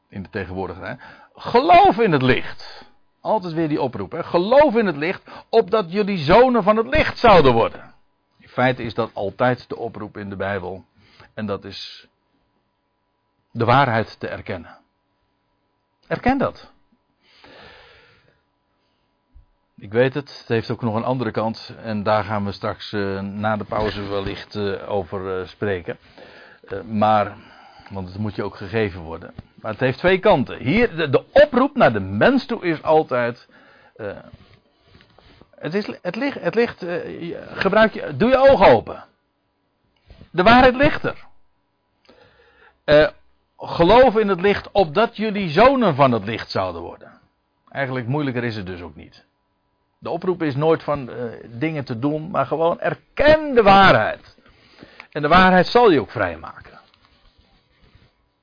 in 0.10 0.24
de 0.24 0.30
tegenwoordigheid, 0.30 1.02
geloof 1.36 2.00
in 2.00 2.12
het 2.12 2.22
licht. 2.22 2.86
Altijd 3.22 3.54
weer 3.54 3.68
die 3.68 3.82
oproep. 3.82 4.12
Hè. 4.12 4.24
Geloof 4.24 4.76
in 4.76 4.86
het 4.86 4.96
licht, 4.96 5.46
opdat 5.50 5.92
jullie 5.92 6.18
zonen 6.18 6.64
van 6.64 6.78
het 6.78 6.88
licht 6.88 7.18
zouden 7.18 7.54
worden. 7.54 7.94
In 8.40 8.48
feite 8.48 8.84
is 8.84 8.94
dat 8.94 9.14
altijd 9.14 9.70
de 9.70 9.78
oproep 9.78 10.18
in 10.18 10.30
de 10.30 10.36
Bijbel. 10.36 10.86
En 11.34 11.46
dat 11.46 11.64
is 11.64 12.08
de 13.52 13.66
waarheid 13.66 14.20
te 14.20 14.28
erkennen. 14.28 14.78
Erken 16.08 16.38
dat. 16.38 16.74
Ik 19.78 19.94
weet 19.94 20.14
het, 20.14 20.38
het 20.40 20.48
heeft 20.48 20.72
ook 20.72 20.82
nog 20.82 20.96
een 20.96 21.04
andere 21.04 21.32
kant. 21.32 21.74
En 21.84 22.04
daar 22.04 22.24
gaan 22.24 22.46
we 22.46 22.52
straks 22.52 22.92
uh, 22.92 23.22
na 23.22 23.58
de 23.58 23.64
pauze 23.64 24.08
wellicht 24.08 24.56
uh, 24.56 24.92
over 24.92 25.40
uh, 25.40 25.48
spreken. 25.48 25.98
maar, 26.86 27.36
want 27.90 28.08
het 28.08 28.18
moet 28.18 28.36
je 28.36 28.44
ook 28.44 28.56
gegeven 28.56 29.02
worden. 29.02 29.34
Maar 29.56 29.72
het 29.72 29.80
heeft 29.80 29.98
twee 29.98 30.20
kanten. 30.20 30.58
Hier, 30.58 30.96
de, 30.96 31.10
de 31.10 31.24
oproep 31.32 31.76
naar 31.76 31.94
de 31.94 32.00
mens 32.00 32.46
toe 32.46 32.64
is 32.66 32.84
altijd. 32.84 33.48
Het, 35.56 35.74
is, 35.74 35.88
het 36.02 36.16
ligt, 36.16 36.42
het 36.42 36.56
ligt 36.56 36.86
gebruik 37.54 37.94
je, 37.94 38.16
doe 38.18 38.30
je 38.30 38.50
ogen 38.50 38.68
open. 38.68 39.04
De 40.32 40.44
waarheid 40.44 40.76
ligt 40.76 41.04
er. 41.04 41.26
Geloof 43.58 44.18
in 44.18 44.28
het 44.28 44.42
licht 44.42 44.72
opdat 44.72 45.18
jullie 45.18 45.50
zonen 45.50 45.96
van 45.96 46.12
het 46.12 46.26
licht 46.26 46.52
zouden 46.52 46.82
worden. 46.82 47.20
Eigenlijk 47.70 48.08
moeilijker 48.08 48.44
is 48.44 48.56
het 48.56 48.66
dus 48.66 48.82
ook 48.82 48.96
niet. 48.96 49.26
De 49.98 50.10
oproep 50.10 50.44
is 50.44 50.56
nooit 50.56 50.84
van 50.84 51.10
dingen 51.46 51.86
te 51.86 52.00
doen, 52.00 52.30
maar 52.30 52.46
gewoon 52.46 52.80
erken 52.80 53.56
de 53.56 53.64
waarheid. 53.64 54.38
En 55.16 55.22
de 55.22 55.28
waarheid 55.28 55.68
zal 55.68 55.92
je 55.92 56.00
ook 56.00 56.12
vrijmaken. 56.12 56.80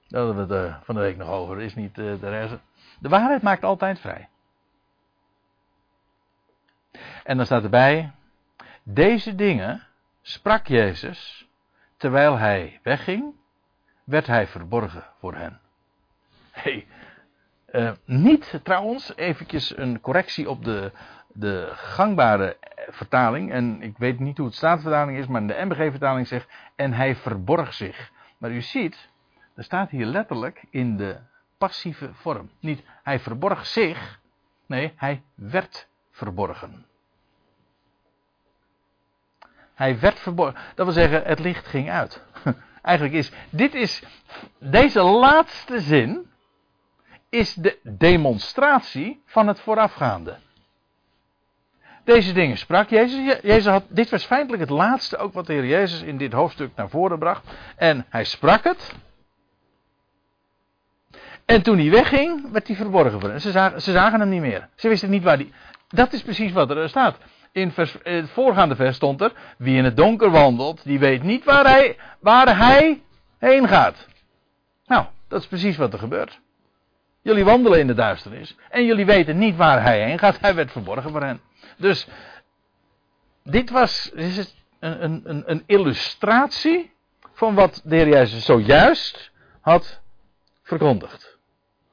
Daar 0.08 0.22
hadden 0.22 0.48
we 0.48 0.54
het 0.54 0.64
uh, 0.66 0.76
van 0.82 0.94
de 0.94 1.00
week 1.00 1.16
nog 1.16 1.28
over. 1.28 1.60
Is 1.60 1.74
niet 1.74 1.98
uh, 1.98 2.20
de 2.20 2.28
rest. 2.28 2.54
De 2.98 3.08
waarheid 3.08 3.42
maakt 3.42 3.64
altijd 3.64 4.00
vrij. 4.00 4.28
En 7.24 7.36
dan 7.36 7.46
staat 7.46 7.62
erbij. 7.62 8.12
Deze 8.82 9.34
dingen 9.34 9.86
sprak 10.22 10.66
Jezus. 10.66 11.48
Terwijl 11.96 12.38
hij 12.38 12.80
wegging, 12.82 13.34
werd 14.04 14.26
hij 14.26 14.46
verborgen 14.46 15.04
voor 15.18 15.34
hen. 15.34 15.60
Hey, 16.50 16.86
niet 18.04 18.60
trouwens, 18.62 19.16
eventjes 19.16 19.76
een 19.76 20.00
correctie 20.00 20.50
op 20.50 20.64
de, 20.64 20.92
de 21.32 21.70
gangbare 21.74 22.56
vertaling. 22.88 23.52
En 23.52 23.82
ik 23.82 23.98
weet 23.98 24.18
niet 24.18 24.36
hoe 24.36 24.46
het 24.46 24.56
staatvertaling 24.56 25.18
is, 25.18 25.26
maar 25.26 25.40
in 25.40 25.46
de 25.46 25.64
MBG-vertaling 25.64 26.26
zegt. 26.26 26.48
En 26.76 26.92
hij 26.92 27.16
verborg 27.16 27.74
zich. 27.74 28.10
Maar 28.38 28.50
u 28.50 28.60
ziet, 28.60 29.10
er 29.54 29.64
staat 29.64 29.90
hier 29.90 30.06
letterlijk 30.06 30.64
in 30.70 30.96
de 30.96 31.18
passieve 31.58 32.10
vorm. 32.14 32.50
Niet 32.60 32.82
hij 33.02 33.18
verborg 33.18 33.66
zich, 33.66 34.20
nee, 34.66 34.92
hij 34.96 35.22
werd 35.34 35.88
verborgen. 36.10 36.86
Hij 39.74 39.98
werd 39.98 40.18
verborgen. 40.18 40.60
Dat 40.74 40.86
wil 40.86 40.94
zeggen, 40.94 41.22
het 41.22 41.38
licht 41.38 41.66
ging 41.66 41.90
uit. 41.90 42.22
Eigenlijk 42.82 43.16
is, 43.16 43.32
dit 43.50 43.74
is, 43.74 44.02
deze 44.58 45.02
laatste 45.02 45.80
zin 45.80 46.30
is 47.28 47.54
de 47.54 47.78
demonstratie 47.82 49.22
van 49.26 49.46
het 49.46 49.60
voorafgaande. 49.60 50.38
Deze 52.04 52.32
dingen 52.32 52.58
sprak 52.58 52.88
Jezus. 52.88 53.38
Jezus 53.42 53.66
had, 53.66 53.84
dit 53.88 54.10
was 54.10 54.24
feitelijk 54.24 54.62
het 54.62 54.70
laatste 54.70 55.16
ook 55.16 55.32
wat 55.32 55.46
de 55.46 55.52
Heer 55.52 55.66
Jezus 55.66 56.02
in 56.02 56.16
dit 56.16 56.32
hoofdstuk 56.32 56.70
naar 56.76 56.88
voren 56.88 57.18
bracht. 57.18 57.50
En 57.76 58.06
hij 58.08 58.24
sprak 58.24 58.64
het. 58.64 58.94
En 61.44 61.62
toen 61.62 61.78
hij 61.78 61.90
wegging, 61.90 62.50
werd 62.52 62.66
hij 62.66 62.76
verborgen 62.76 63.20
voor 63.20 63.30
hen. 63.30 63.40
Ze 63.40 63.50
zagen, 63.92 64.20
hem 64.20 64.28
niet 64.28 64.40
meer. 64.40 64.68
Ze 64.74 64.88
wisten 64.88 65.10
niet 65.10 65.22
waar 65.22 65.36
hij. 65.36 65.52
Dat 65.88 66.12
is 66.12 66.22
precies 66.22 66.52
wat 66.52 66.70
er 66.70 66.88
staat. 66.88 67.18
In, 67.52 67.72
in 68.02 68.14
het 68.14 68.30
voorgaande 68.30 68.76
vers 68.76 68.96
stond 68.96 69.20
er: 69.20 69.32
Wie 69.58 69.76
in 69.76 69.84
het 69.84 69.96
donker 69.96 70.30
wandelt, 70.30 70.84
die 70.84 70.98
weet 70.98 71.22
niet 71.22 71.44
waar 71.44 71.66
hij, 71.66 71.96
waar 72.20 72.56
hij 72.56 73.02
heen 73.38 73.68
gaat. 73.68 74.06
Nou, 74.86 75.04
dat 75.28 75.40
is 75.40 75.46
precies 75.46 75.76
wat 75.76 75.92
er 75.92 75.98
gebeurt. 75.98 76.40
Jullie 77.22 77.44
wandelen 77.44 77.78
in 77.78 77.86
de 77.86 77.94
duisternis. 77.94 78.56
En 78.70 78.84
jullie 78.84 79.06
weten 79.06 79.38
niet 79.38 79.56
waar 79.56 79.82
hij 79.82 80.04
heen 80.04 80.18
gaat. 80.18 80.40
Hij 80.40 80.54
werd 80.54 80.72
verborgen 80.72 81.10
voor 81.10 81.22
hen. 81.22 81.40
Dus 81.76 82.08
dit 83.44 83.70
was 83.70 84.10
is 84.14 84.54
een, 84.78 85.22
een, 85.24 85.42
een 85.46 85.62
illustratie 85.66 86.92
van 87.32 87.54
wat 87.54 87.80
de 87.84 87.96
Heer 87.96 88.08
Jezus 88.08 88.44
zojuist 88.44 89.30
had 89.60 90.00
verkondigd. 90.62 91.38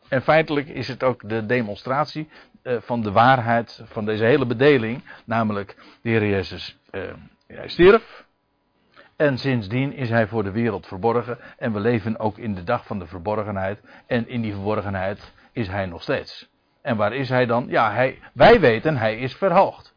En 0.08 0.22
feitelijk 0.22 0.68
is 0.68 0.88
het 0.88 1.04
ook 1.04 1.30
de 1.30 1.46
demonstratie 1.46 2.30
uh, 2.63 2.78
van 2.82 3.02
de 3.02 3.12
waarheid 3.12 3.82
van 3.86 4.06
deze 4.06 4.24
hele 4.24 4.46
bedeling. 4.46 5.04
Namelijk, 5.26 5.76
de 6.02 6.10
Heer 6.10 6.28
Jezus, 6.28 6.78
uh, 6.92 7.02
hij 7.48 7.68
stierf. 7.68 8.28
En 9.20 9.38
sindsdien 9.38 9.94
is 9.94 10.10
hij 10.10 10.28
voor 10.28 10.44
de 10.44 10.52
wereld 10.52 10.88
verborgen. 10.88 11.38
En 11.58 11.74
we 11.74 11.80
leven 11.80 12.20
ook 12.20 12.38
in 12.38 12.56
de 12.56 12.64
dag 12.64 12.86
van 12.86 13.00
de 13.00 13.08
verborgenheid. 13.08 13.80
En 14.06 14.28
in 14.28 14.42
die 14.42 14.54
verborgenheid 14.54 15.34
is 15.52 15.68
hij 15.68 15.86
nog 15.86 16.02
steeds. 16.02 16.50
En 16.82 16.98
waar 16.98 17.14
is 17.14 17.30
hij 17.30 17.46
dan? 17.46 17.66
Ja, 17.68 17.92
hij, 17.92 18.20
wij 18.34 18.60
weten, 18.60 18.98
hij 18.98 19.18
is 19.18 19.34
verhoogd. 19.36 19.94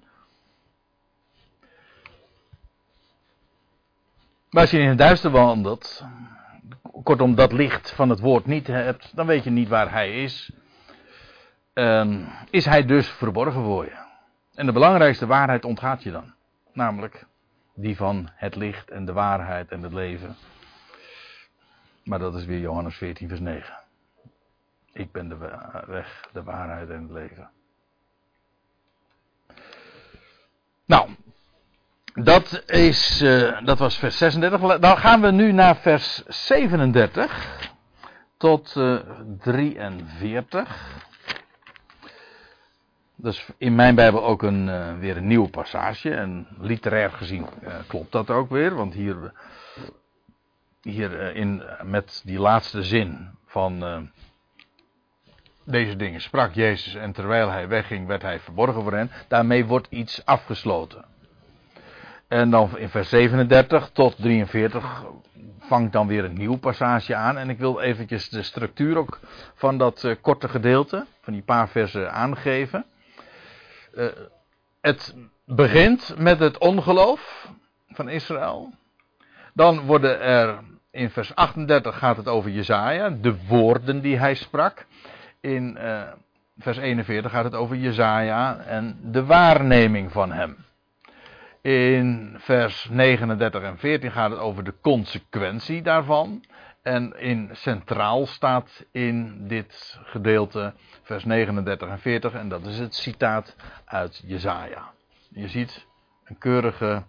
Maar 4.50 4.62
als 4.62 4.70
je 4.70 4.78
in 4.78 4.88
het 4.88 4.98
duister 4.98 5.30
wandelt, 5.30 6.04
kortom 7.02 7.34
dat 7.34 7.52
licht 7.52 7.90
van 7.90 8.08
het 8.08 8.20
woord 8.20 8.46
niet 8.46 8.66
hebt, 8.66 9.16
dan 9.16 9.26
weet 9.26 9.44
je 9.44 9.50
niet 9.50 9.68
waar 9.68 9.90
hij 9.90 10.22
is. 10.22 10.52
Um, 11.74 12.28
is 12.50 12.64
hij 12.64 12.84
dus 12.84 13.08
verborgen 13.08 13.62
voor 13.64 13.84
je. 13.84 13.96
En 14.54 14.66
de 14.66 14.72
belangrijkste 14.72 15.26
waarheid 15.26 15.64
ontgaat 15.64 16.02
je 16.02 16.10
dan. 16.10 16.34
Namelijk 16.72 17.26
die 17.74 17.96
van 17.96 18.28
het 18.34 18.54
licht 18.54 18.90
en 18.90 19.04
de 19.04 19.12
waarheid 19.12 19.70
en 19.70 19.82
het 19.82 19.92
leven. 19.92 20.36
Maar 22.04 22.18
dat 22.18 22.34
is 22.34 22.44
weer 22.44 22.60
Johannes 22.60 22.96
14, 22.96 23.28
vers 23.28 23.40
9. 23.40 23.74
Ik 24.92 25.12
ben 25.12 25.28
de 25.28 25.36
weg, 25.86 26.28
de 26.32 26.42
waarheid 26.42 26.90
en 26.90 27.02
het 27.02 27.10
leven. 27.10 27.50
Nou, 30.84 31.08
dat, 32.14 32.62
is, 32.66 33.22
uh, 33.22 33.64
dat 33.64 33.78
was 33.78 33.98
vers 33.98 34.18
36. 34.18 34.78
Dan 34.78 34.98
gaan 34.98 35.20
we 35.20 35.30
nu 35.30 35.52
naar 35.52 35.76
vers 35.76 36.22
37 36.26 37.70
tot 38.36 38.74
uh, 38.76 39.00
43. 39.38 41.10
Is 43.24 43.48
in 43.58 43.74
mijn 43.74 43.94
Bijbel 43.94 44.24
ook 44.24 44.42
een, 44.42 44.66
uh, 44.66 44.98
weer 44.98 45.16
een 45.16 45.26
nieuwe 45.26 45.48
passage. 45.48 46.14
En 46.14 46.46
literair 46.58 47.10
gezien 47.10 47.46
uh, 47.62 47.74
klopt 47.86 48.12
dat 48.12 48.30
ook 48.30 48.50
weer. 48.50 48.74
Want 48.74 48.94
hier, 48.94 49.32
hier 50.80 51.20
uh, 51.20 51.36
in, 51.36 51.62
met 51.82 52.22
die 52.24 52.38
laatste 52.38 52.82
zin 52.82 53.30
van 53.46 54.10
deze 55.64 55.96
dingen 55.96 56.20
sprak 56.20 56.54
Jezus 56.54 56.94
en 56.94 57.12
terwijl 57.12 57.50
hij 57.50 57.68
wegging 57.68 58.06
werd 58.06 58.22
hij 58.22 58.40
verborgen 58.40 58.82
voor 58.82 58.92
hen. 58.92 59.10
Daarmee 59.28 59.66
wordt 59.66 59.86
iets 59.90 60.24
afgesloten. 60.24 61.04
En 62.28 62.50
dan 62.50 62.78
in 62.78 62.88
vers 62.88 63.08
37 63.08 63.90
tot 63.92 64.16
43 64.16 65.04
vangt 65.58 65.92
dan 65.92 66.06
weer 66.06 66.24
een 66.24 66.38
nieuw 66.38 66.56
passage 66.56 67.14
aan. 67.14 67.38
En 67.38 67.50
ik 67.50 67.58
wil 67.58 67.80
eventjes 67.80 68.28
de 68.28 68.42
structuur 68.42 68.96
ook 68.96 69.20
van 69.54 69.78
dat 69.78 70.16
korte 70.20 70.48
gedeelte, 70.48 71.06
van 71.20 71.32
die 71.32 71.42
paar 71.42 71.68
versen 71.68 72.12
aangeven. 72.12 72.84
Uh, 73.94 74.06
het 74.80 75.14
begint 75.44 76.14
met 76.18 76.38
het 76.38 76.58
ongeloof 76.58 77.48
van 77.88 78.08
Israël. 78.08 78.72
Dan 79.54 79.80
worden 79.80 80.20
er, 80.20 80.58
in 80.90 81.10
vers 81.10 81.34
38 81.34 81.98
gaat 81.98 82.16
het 82.16 82.28
over 82.28 82.50
Jezaja, 82.50 83.10
de 83.10 83.46
woorden 83.46 84.00
die 84.00 84.18
hij 84.18 84.34
sprak. 84.34 84.86
In 85.40 85.76
uh, 85.80 86.02
vers 86.58 86.76
41 86.76 87.30
gaat 87.30 87.44
het 87.44 87.54
over 87.54 87.76
Jezaja 87.76 88.58
en 88.58 88.98
de 89.02 89.24
waarneming 89.24 90.12
van 90.12 90.32
hem. 90.32 90.56
In 91.60 92.34
vers 92.38 92.88
39 92.90 93.62
en 93.62 93.78
14 93.78 94.10
gaat 94.10 94.30
het 94.30 94.40
over 94.40 94.64
de 94.64 94.74
consequentie 94.80 95.82
daarvan. 95.82 96.44
En 96.82 97.18
in 97.18 97.50
centraal 97.52 98.26
staat 98.26 98.84
in 98.90 99.48
dit 99.48 99.98
gedeelte 100.02 100.74
vers 101.02 101.24
39 101.24 101.88
en 101.88 101.98
40 101.98 102.32
en 102.32 102.48
dat 102.48 102.66
is 102.66 102.78
het 102.78 102.94
citaat 102.94 103.56
uit 103.84 104.22
Jezaja. 104.26 104.92
Je 105.28 105.48
ziet 105.48 105.86
een 106.24 106.38
keurige 106.38 107.02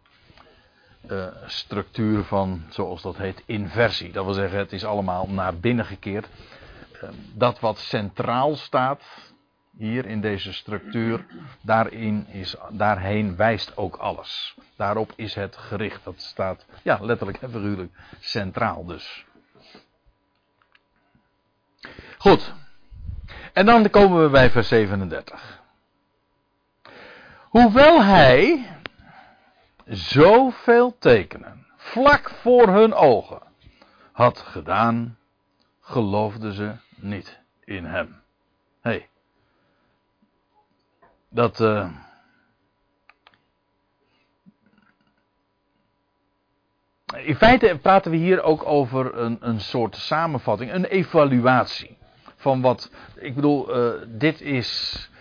uh, 1.09 1.27
structuur 1.45 2.23
van, 2.23 2.63
zoals 2.69 3.01
dat 3.01 3.17
heet, 3.17 3.43
inversie. 3.45 4.11
Dat 4.11 4.25
wil 4.25 4.33
zeggen, 4.33 4.59
het 4.59 4.71
is 4.71 4.85
allemaal 4.85 5.27
naar 5.27 5.57
binnen 5.57 5.85
gekeerd. 5.85 6.27
Uh, 6.93 7.09
dat 7.33 7.59
wat 7.59 7.77
centraal 7.77 8.55
staat, 8.55 9.33
hier 9.77 10.05
in 10.05 10.21
deze 10.21 10.53
structuur, 10.53 11.25
daarin 11.61 12.27
is, 12.27 12.55
daarheen 12.69 13.35
wijst 13.35 13.77
ook 13.77 13.95
alles. 13.95 14.55
Daarop 14.75 15.13
is 15.15 15.35
het 15.35 15.57
gericht. 15.57 16.03
Dat 16.03 16.21
staat, 16.21 16.65
ja, 16.83 16.97
letterlijk 17.01 17.41
en 17.41 17.51
figuurlijk 17.51 17.91
centraal 18.19 18.85
dus. 18.85 19.25
Goed. 22.17 22.53
En 23.53 23.65
dan 23.65 23.89
komen 23.89 24.23
we 24.23 24.29
bij 24.29 24.49
vers 24.49 24.67
37. 24.67 25.61
Hoewel 27.41 28.03
hij 28.03 28.69
zoveel 29.85 30.97
tekenen 30.99 31.65
vlak 31.77 32.29
voor 32.29 32.67
hun 32.67 32.93
ogen 32.93 33.41
had 34.11 34.39
gedaan, 34.39 35.17
geloofden 35.81 36.53
ze 36.53 36.75
niet 36.95 37.39
in 37.63 37.85
hem. 37.85 38.21
Hey, 38.81 39.09
dat. 41.29 41.59
Uh, 41.59 41.89
in 47.17 47.35
feite 47.35 47.79
praten 47.81 48.11
we 48.11 48.17
hier 48.17 48.43
ook 48.43 48.65
over 48.65 49.17
een, 49.17 49.37
een 49.39 49.59
soort 49.59 49.95
samenvatting, 49.95 50.73
een 50.73 50.85
evaluatie. 50.85 51.97
Van 52.35 52.61
wat. 52.61 52.91
Ik 53.15 53.35
bedoel, 53.35 53.77
uh, 53.77 53.91
dit 54.07 54.41
is. 54.41 55.11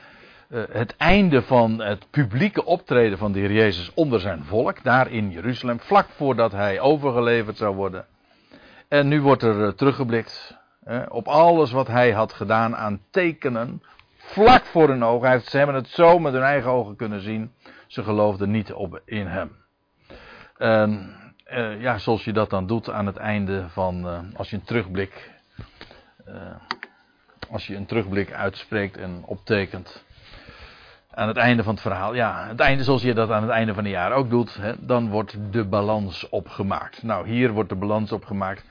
Uh, 0.49 0.63
het 0.71 0.97
einde 0.97 1.43
van 1.43 1.81
het 1.81 2.11
publieke 2.11 2.65
optreden 2.65 3.19
van 3.19 3.33
de 3.33 3.39
Heer 3.39 3.53
Jezus 3.53 3.95
onder 3.95 4.21
zijn 4.21 4.45
volk, 4.45 4.83
daar 4.83 5.11
in 5.11 5.31
Jeruzalem, 5.31 5.81
vlak 5.81 6.09
voordat 6.09 6.53
hij 6.53 6.81
overgeleverd 6.81 7.57
zou 7.57 7.75
worden. 7.75 8.07
En 8.89 9.09
nu 9.09 9.21
wordt 9.23 9.43
er 9.43 9.75
teruggeblikt 9.75 10.57
op 11.09 11.29
alles 11.29 11.71
wat 11.71 11.87
hij 11.89 12.13
had 12.13 12.33
gedaan 12.33 12.77
aan 12.77 13.01
tekenen, 13.11 13.83
vlak 14.17 14.65
voor 14.65 14.89
hun 14.89 15.05
ogen. 15.05 15.41
Ze 15.41 15.57
hebben 15.57 15.75
het 15.75 15.89
zo 15.89 16.19
met 16.19 16.33
hun 16.33 16.43
eigen 16.43 16.71
ogen 16.71 16.97
kunnen 16.97 17.21
zien. 17.21 17.53
Ze 17.87 18.03
geloofden 18.03 18.51
niet 18.51 18.73
op, 18.73 19.01
in 19.05 19.27
hem. 19.27 19.57
En, 20.57 21.22
uh, 21.53 21.81
ja, 21.81 21.99
zoals 21.99 22.25
je 22.25 22.33
dat 22.33 22.51
dan 22.51 22.67
doet 22.67 22.91
aan 22.91 23.07
het 23.07 23.17
einde 23.17 23.69
van, 23.69 24.07
uh, 24.07 24.19
als 24.37 24.51
je 24.51 24.57
een 24.57 24.65
terugblik, 24.65 25.31
uh, 26.29 26.35
als 27.51 27.67
je 27.67 27.77
een 27.77 27.87
terugblik 27.87 28.33
uitspreekt 28.33 28.97
en 28.97 29.23
optekent. 29.27 30.05
Aan 31.11 31.29
het 31.29 31.37
einde 31.37 31.63
van 31.63 31.73
het 31.73 31.83
verhaal, 31.83 32.15
ja, 32.15 32.47
het 32.49 32.61
einde 32.61 32.85
zoals 32.85 33.03
je 33.03 33.15
dat 33.15 33.31
aan 33.31 33.43
het 33.43 33.51
einde 33.51 33.75
van 33.75 33.85
het 33.85 33.93
jaar 33.93 34.13
ook 34.13 34.31
doet, 34.31 34.55
hè, 34.55 34.73
dan 34.79 35.11
wordt 35.11 35.37
de 35.53 35.65
balans 35.65 36.29
opgemaakt. 36.29 37.03
Nou, 37.03 37.29
hier 37.29 37.51
wordt 37.51 37.69
de 37.69 37.77
balans 37.77 38.13
opgemaakt 38.13 38.65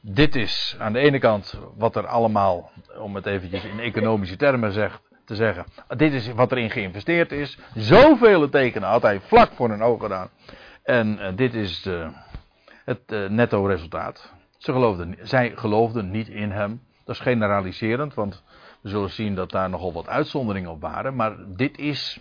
dit 0.00 0.36
is 0.36 0.76
aan 0.78 0.92
de 0.92 0.98
ene 0.98 1.18
kant 1.18 1.58
wat 1.76 1.96
er 1.96 2.06
allemaal, 2.06 2.70
om 2.98 3.14
het 3.14 3.26
eventjes 3.26 3.64
in 3.64 3.80
economische 3.80 4.36
termen 4.36 4.72
zegt, 4.72 5.00
te 5.24 5.34
zeggen. 5.34 5.64
Dit 5.96 6.12
is 6.12 6.32
wat 6.32 6.52
erin 6.52 6.70
geïnvesteerd 6.70 7.32
is. 7.32 7.58
Zoveel 7.74 8.48
tekenen 8.48 8.88
had 8.88 9.02
hij 9.02 9.20
vlak 9.20 9.52
voor 9.52 9.68
hun 9.68 9.82
ogen 9.82 10.00
gedaan. 10.00 10.28
En 10.88 11.18
uh, 11.18 11.28
dit 11.36 11.54
is 11.54 11.82
de, 11.82 12.10
het 12.84 13.00
uh, 13.06 13.28
netto 13.28 13.66
resultaat. 13.66 14.32
Ze 14.56 14.72
geloofden, 14.72 15.16
zij 15.22 15.56
geloofden 15.56 16.10
niet 16.10 16.28
in 16.28 16.50
hem. 16.50 16.82
Dat 17.04 17.14
is 17.14 17.20
generaliserend, 17.20 18.14
want 18.14 18.42
we 18.80 18.88
zullen 18.88 19.10
zien 19.10 19.34
dat 19.34 19.50
daar 19.50 19.70
nogal 19.70 19.92
wat 19.92 20.08
uitzonderingen 20.08 20.70
op 20.70 20.80
waren. 20.80 21.16
Maar 21.16 21.36
dit 21.46 21.78
is, 21.78 22.20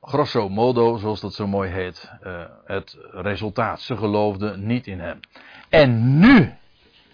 grosso 0.00 0.48
modo, 0.48 0.96
zoals 0.96 1.20
dat 1.20 1.34
zo 1.34 1.46
mooi 1.46 1.70
heet, 1.70 2.12
uh, 2.26 2.44
het 2.64 2.98
resultaat. 3.10 3.80
Ze 3.80 3.96
geloofden 3.96 4.66
niet 4.66 4.86
in 4.86 5.00
hem. 5.00 5.20
En 5.68 6.18
nu 6.18 6.52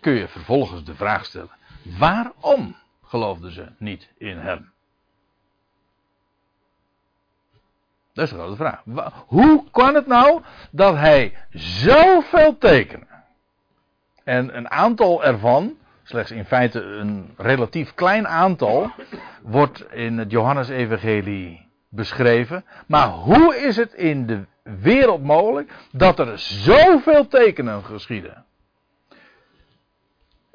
kun 0.01 0.13
je 0.13 0.29
vervolgens 0.29 0.85
de 0.85 0.95
vraag 0.95 1.25
stellen: 1.25 1.57
waarom 1.99 2.77
geloofden 3.03 3.53
ze 3.53 3.67
niet 3.79 4.13
in 4.17 4.39
hem? 4.39 4.73
Dat 8.19 8.27
is 8.27 8.33
de 8.33 8.39
grote 8.39 8.57
vraag. 8.57 8.83
Hoe 9.27 9.65
kan 9.71 9.95
het 9.95 10.07
nou 10.07 10.43
dat 10.71 10.95
hij 10.95 11.35
zoveel 11.51 12.59
tekenen 12.59 13.07
en 14.25 14.57
een 14.57 14.71
aantal 14.71 15.25
ervan, 15.25 15.77
slechts 16.03 16.31
in 16.31 16.45
feite 16.45 16.81
een 16.81 17.35
relatief 17.37 17.95
klein 17.95 18.29
aantal, 18.29 18.91
wordt 19.43 19.93
in 19.93 20.19
het 20.19 20.31
Johannesevangelie 20.31 21.69
beschreven. 21.89 22.65
Maar 22.87 23.09
hoe 23.09 23.57
is 23.57 23.77
het 23.77 23.95
in 23.95 24.27
de 24.27 24.45
wereld 24.63 25.23
mogelijk 25.23 25.73
dat 25.93 26.19
er 26.19 26.39
zoveel 26.39 27.29
tekenen 27.29 27.85
geschieden? 27.85 28.45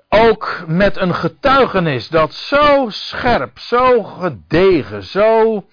ook 0.09 0.63
met 0.67 0.97
een 0.97 1.15
getuigenis 1.15 2.09
dat 2.09 2.33
zo 2.33 2.85
scherp, 2.89 3.59
zo 3.59 4.03
gedegen, 4.03 5.03
zo 5.03 5.65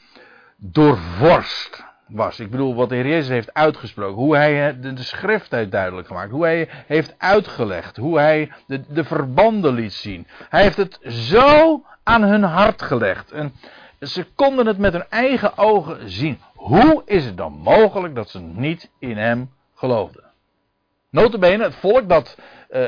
doorvorst 0.61 1.85
was. 2.07 2.41
Ik 2.41 2.51
bedoel, 2.51 2.75
wat 2.75 2.89
de 2.89 2.95
Heer 2.95 3.07
Jezus 3.07 3.29
heeft 3.29 3.55
uitgesproken, 3.55 4.23
hoe 4.23 4.37
hij 4.37 4.81
de, 4.81 4.93
de 4.93 5.03
schrift 5.03 5.51
heeft 5.51 5.71
duidelijk 5.71 6.07
gemaakt, 6.07 6.31
hoe 6.31 6.45
hij 6.45 6.69
heeft 6.87 7.15
uitgelegd, 7.19 7.97
hoe 7.97 8.19
hij 8.19 8.53
de, 8.67 8.81
de 8.89 9.05
verbanden 9.05 9.75
liet 9.75 9.93
zien. 9.93 10.27
Hij 10.49 10.63
heeft 10.63 10.77
het 10.77 10.99
zo 11.03 11.85
aan 12.03 12.23
hun 12.23 12.43
hart 12.43 12.83
gelegd. 12.83 13.33
En 13.33 13.53
ze 14.01 14.27
konden 14.35 14.67
het 14.67 14.79
met 14.79 14.93
hun 14.93 15.09
eigen 15.09 15.59
ogen 15.59 16.11
zien. 16.11 16.41
Hoe 16.55 17.03
is 17.05 17.25
het 17.25 17.37
dan 17.37 17.53
mogelijk 17.53 18.15
dat 18.15 18.31
ze 18.31 18.41
niet 18.41 18.91
in 18.99 19.17
hem 19.17 19.51
geloofden? 19.75 20.25
Notabene, 21.11 21.65
het 21.65 21.75
volk 21.75 22.09
dat 22.09 22.39
uh, 22.71 22.87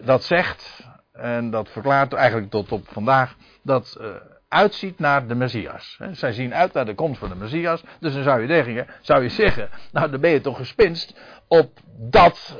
dat 0.00 0.24
zegt, 0.24 0.86
en 1.12 1.50
dat 1.50 1.70
verklaart 1.70 2.12
eigenlijk 2.12 2.50
tot 2.50 2.72
op 2.72 2.88
vandaag, 2.88 3.36
dat 3.62 3.96
uh, 4.00 4.06
uitziet 4.48 4.98
naar 4.98 5.26
de 5.26 5.34
Messias. 5.34 5.98
Zij 6.12 6.32
zien 6.32 6.54
uit 6.54 6.72
naar 6.72 6.84
de 6.84 6.94
komst 6.94 7.18
van 7.18 7.28
de 7.28 7.34
Messias. 7.34 7.82
Dus 8.00 8.14
dan 8.14 8.22
zou 8.22 8.40
je, 8.40 8.46
denken, 8.46 8.86
zou 9.00 9.22
je 9.22 9.28
zeggen, 9.28 9.68
nou 9.92 10.10
dan 10.10 10.20
ben 10.20 10.30
je 10.30 10.40
toch 10.40 10.56
gespinst 10.56 11.18
op 11.48 11.78
dat, 11.96 12.56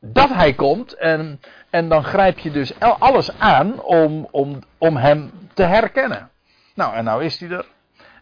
dat 0.00 0.28
hij 0.28 0.52
komt. 0.52 0.92
En, 0.92 1.40
en 1.70 1.88
dan 1.88 2.04
grijp 2.04 2.38
je 2.38 2.50
dus 2.50 2.80
alles 2.80 3.38
aan 3.38 3.82
om, 3.82 4.28
om, 4.30 4.58
om 4.78 4.96
hem 4.96 5.30
te 5.54 5.62
herkennen. 5.62 6.30
Nou, 6.74 6.94
en 6.94 7.04
nou 7.04 7.24
is 7.24 7.40
hij 7.40 7.48
er. 7.48 7.66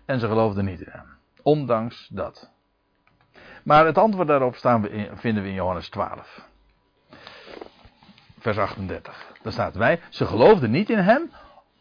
En 0.04 0.20
ze 0.20 0.26
geloofden 0.26 0.64
niet 0.64 0.80
in 0.80 0.90
hem. 0.90 1.06
Ondanks 1.42 2.08
dat. 2.10 2.50
Maar 3.62 3.86
het 3.86 3.98
antwoord 3.98 4.28
daarop 4.28 4.56
staan 4.56 4.82
we 4.82 4.90
in, 4.90 5.08
vinden 5.14 5.42
we 5.42 5.48
in 5.48 5.54
Johannes 5.54 5.88
12 5.88 6.46
vers 8.38 8.58
38. 8.58 9.26
Daar 9.42 9.52
staat 9.52 9.76
wij, 9.76 10.00
ze 10.08 10.26
geloofden 10.26 10.70
niet 10.70 10.90
in 10.90 10.98
hem, 10.98 11.30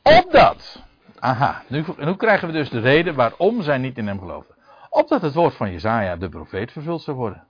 opdat. 0.02 0.86
Aha, 1.20 1.64
nu, 1.68 1.84
hoe 1.84 2.16
krijgen 2.16 2.48
we 2.48 2.54
dus 2.54 2.70
de 2.70 2.80
reden 2.80 3.16
waarom 3.16 3.62
zij 3.62 3.78
niet 3.78 3.98
in 3.98 4.08
hem 4.08 4.20
geloofden? 4.20 4.56
Opdat 4.90 5.22
het 5.22 5.34
woord 5.34 5.56
van 5.56 5.72
Jezaja, 5.72 6.16
de 6.16 6.30
profeet, 6.30 6.72
vervuld 6.72 7.02
zou 7.02 7.18
worden. 7.18 7.48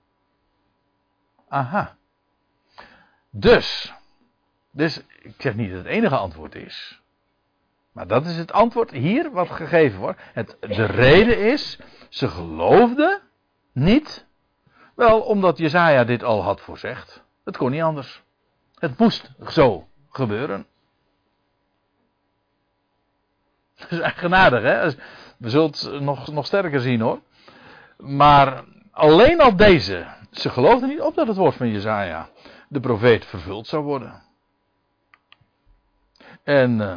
Aha. 1.48 1.96
Dus, 3.30 3.94
dus, 4.70 5.04
ik 5.22 5.34
zeg 5.38 5.54
niet 5.54 5.68
dat 5.70 5.78
het 5.78 5.86
enige 5.86 6.16
antwoord 6.16 6.54
is. 6.54 7.02
Maar 7.92 8.06
dat 8.06 8.26
is 8.26 8.36
het 8.36 8.52
antwoord 8.52 8.90
hier 8.90 9.30
wat 9.30 9.50
gegeven 9.50 9.98
wordt. 9.98 10.20
Het, 10.32 10.56
de 10.60 10.84
reden 10.84 11.38
is, 11.38 11.78
ze 12.08 12.28
geloofden 12.28 13.20
niet. 13.72 14.26
Wel, 14.94 15.20
omdat 15.20 15.58
Jezaja 15.58 16.04
dit 16.04 16.22
al 16.22 16.42
had 16.42 16.60
voorzegd. 16.60 17.24
Het 17.44 17.56
kon 17.56 17.70
niet 17.70 17.82
anders. 17.82 18.22
Het 18.74 18.98
moest 18.98 19.30
zo 19.46 19.88
gebeuren. 20.10 20.66
Dat 23.88 23.90
is 23.90 24.00
eigenaardig, 24.00 24.62
hè? 24.62 24.90
We 25.36 25.50
zullen 25.50 25.70
het 25.70 26.00
nog, 26.00 26.32
nog 26.32 26.46
sterker 26.46 26.80
zien, 26.80 27.00
hoor. 27.00 27.20
Maar 27.96 28.64
alleen 28.90 29.40
al 29.40 29.56
deze. 29.56 30.06
Ze 30.30 30.50
geloofden 30.50 30.88
niet 30.88 31.00
op 31.00 31.14
dat 31.14 31.26
het 31.26 31.36
woord 31.36 31.54
van 31.54 31.70
Jezaja, 31.70 32.28
de 32.68 32.80
profeet, 32.80 33.24
vervuld 33.24 33.66
zou 33.66 33.84
worden. 33.84 34.22
En 36.44 36.80
uh, 36.80 36.94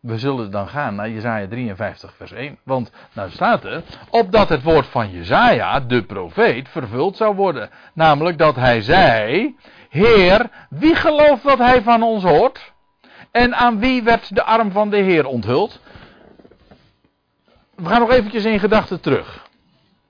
we 0.00 0.18
zullen 0.18 0.50
dan 0.50 0.68
gaan 0.68 0.94
naar 0.94 1.10
Jezaja 1.10 1.48
53 1.48 2.14
vers 2.16 2.32
1. 2.32 2.58
Want 2.62 2.92
nou 3.12 3.30
staat 3.30 3.64
er, 3.64 3.82
opdat 4.10 4.48
het 4.48 4.62
woord 4.62 4.86
van 4.86 5.10
Jezaja, 5.10 5.80
de 5.80 6.04
profeet, 6.04 6.68
vervuld 6.68 7.16
zou 7.16 7.34
worden. 7.34 7.70
Namelijk 7.94 8.38
dat 8.38 8.56
hij 8.56 8.80
zei, 8.80 9.56
Heer, 9.88 10.50
wie 10.68 10.94
gelooft 10.94 11.42
dat 11.42 11.58
hij 11.58 11.82
van 11.82 12.02
ons 12.02 12.22
hoort? 12.22 12.71
En 13.32 13.54
aan 13.54 13.78
wie 13.78 14.02
werd 14.02 14.34
de 14.34 14.42
arm 14.42 14.70
van 14.70 14.90
de 14.90 14.96
Heer 14.96 15.26
onthuld? 15.26 15.80
We 17.74 17.88
gaan 17.88 18.00
nog 18.00 18.10
eventjes 18.10 18.44
in 18.44 18.58
gedachten 18.58 19.00
terug. 19.00 19.48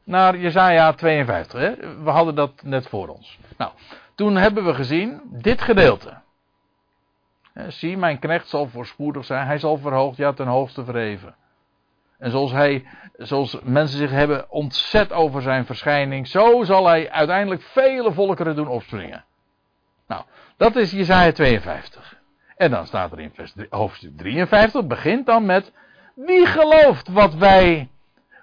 Naar 0.05 0.37
Jezaja 0.37 0.93
52. 0.93 1.61
Hè? 1.61 2.03
We 2.03 2.11
hadden 2.11 2.35
dat 2.35 2.62
net 2.62 2.89
voor 2.89 3.09
ons. 3.09 3.39
Nou, 3.57 3.70
toen 4.14 4.37
hebben 4.37 4.64
we 4.64 4.75
gezien 4.75 5.20
dit 5.25 5.62
gedeelte. 5.62 6.20
Zie, 7.68 7.97
mijn 7.97 8.18
knecht 8.18 8.49
zal 8.49 8.68
voorspoedig 8.68 9.25
zijn. 9.25 9.47
Hij 9.47 9.59
zal 9.59 9.77
verhoogd, 9.79 10.16
ja, 10.16 10.33
ten 10.33 10.47
hoogste 10.47 10.85
verheven. 10.85 11.35
En 12.18 12.31
zoals, 12.31 12.53
hij, 12.53 12.87
zoals 13.16 13.59
mensen 13.62 13.99
zich 13.99 14.11
hebben 14.11 14.51
ontzet 14.51 15.12
over 15.12 15.43
zijn 15.43 15.66
verschijning, 15.66 16.27
zo 16.27 16.64
zal 16.64 16.87
hij 16.87 17.11
uiteindelijk 17.11 17.62
vele 17.62 18.12
volkeren 18.12 18.57
doen 18.57 18.68
opspringen. 18.68 19.25
Nou, 20.07 20.23
dat 20.57 20.77
is 20.77 20.91
Jezaja 20.91 21.33
52. 21.33 22.20
En 22.57 22.70
dan 22.70 22.86
staat 22.86 23.12
er 23.12 23.20
in 23.20 23.30
vers, 23.34 23.55
hoofdstuk 23.70 24.16
53, 24.16 24.86
begint 24.86 25.26
dan 25.26 25.46
met, 25.46 25.72
wie 26.14 26.46
gelooft 26.46 27.09
wat 27.09 27.34
wij 27.34 27.88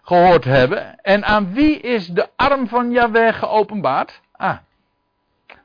gehoord 0.02 0.44
hebben 0.44 1.02
en 1.02 1.26
aan 1.26 1.54
wie 1.54 1.80
is 1.80 2.08
de 2.08 2.30
arm 2.36 2.68
van 2.68 2.92
Yahweh 2.92 3.34
geopenbaard? 3.34 4.22
Ah, 4.32 4.58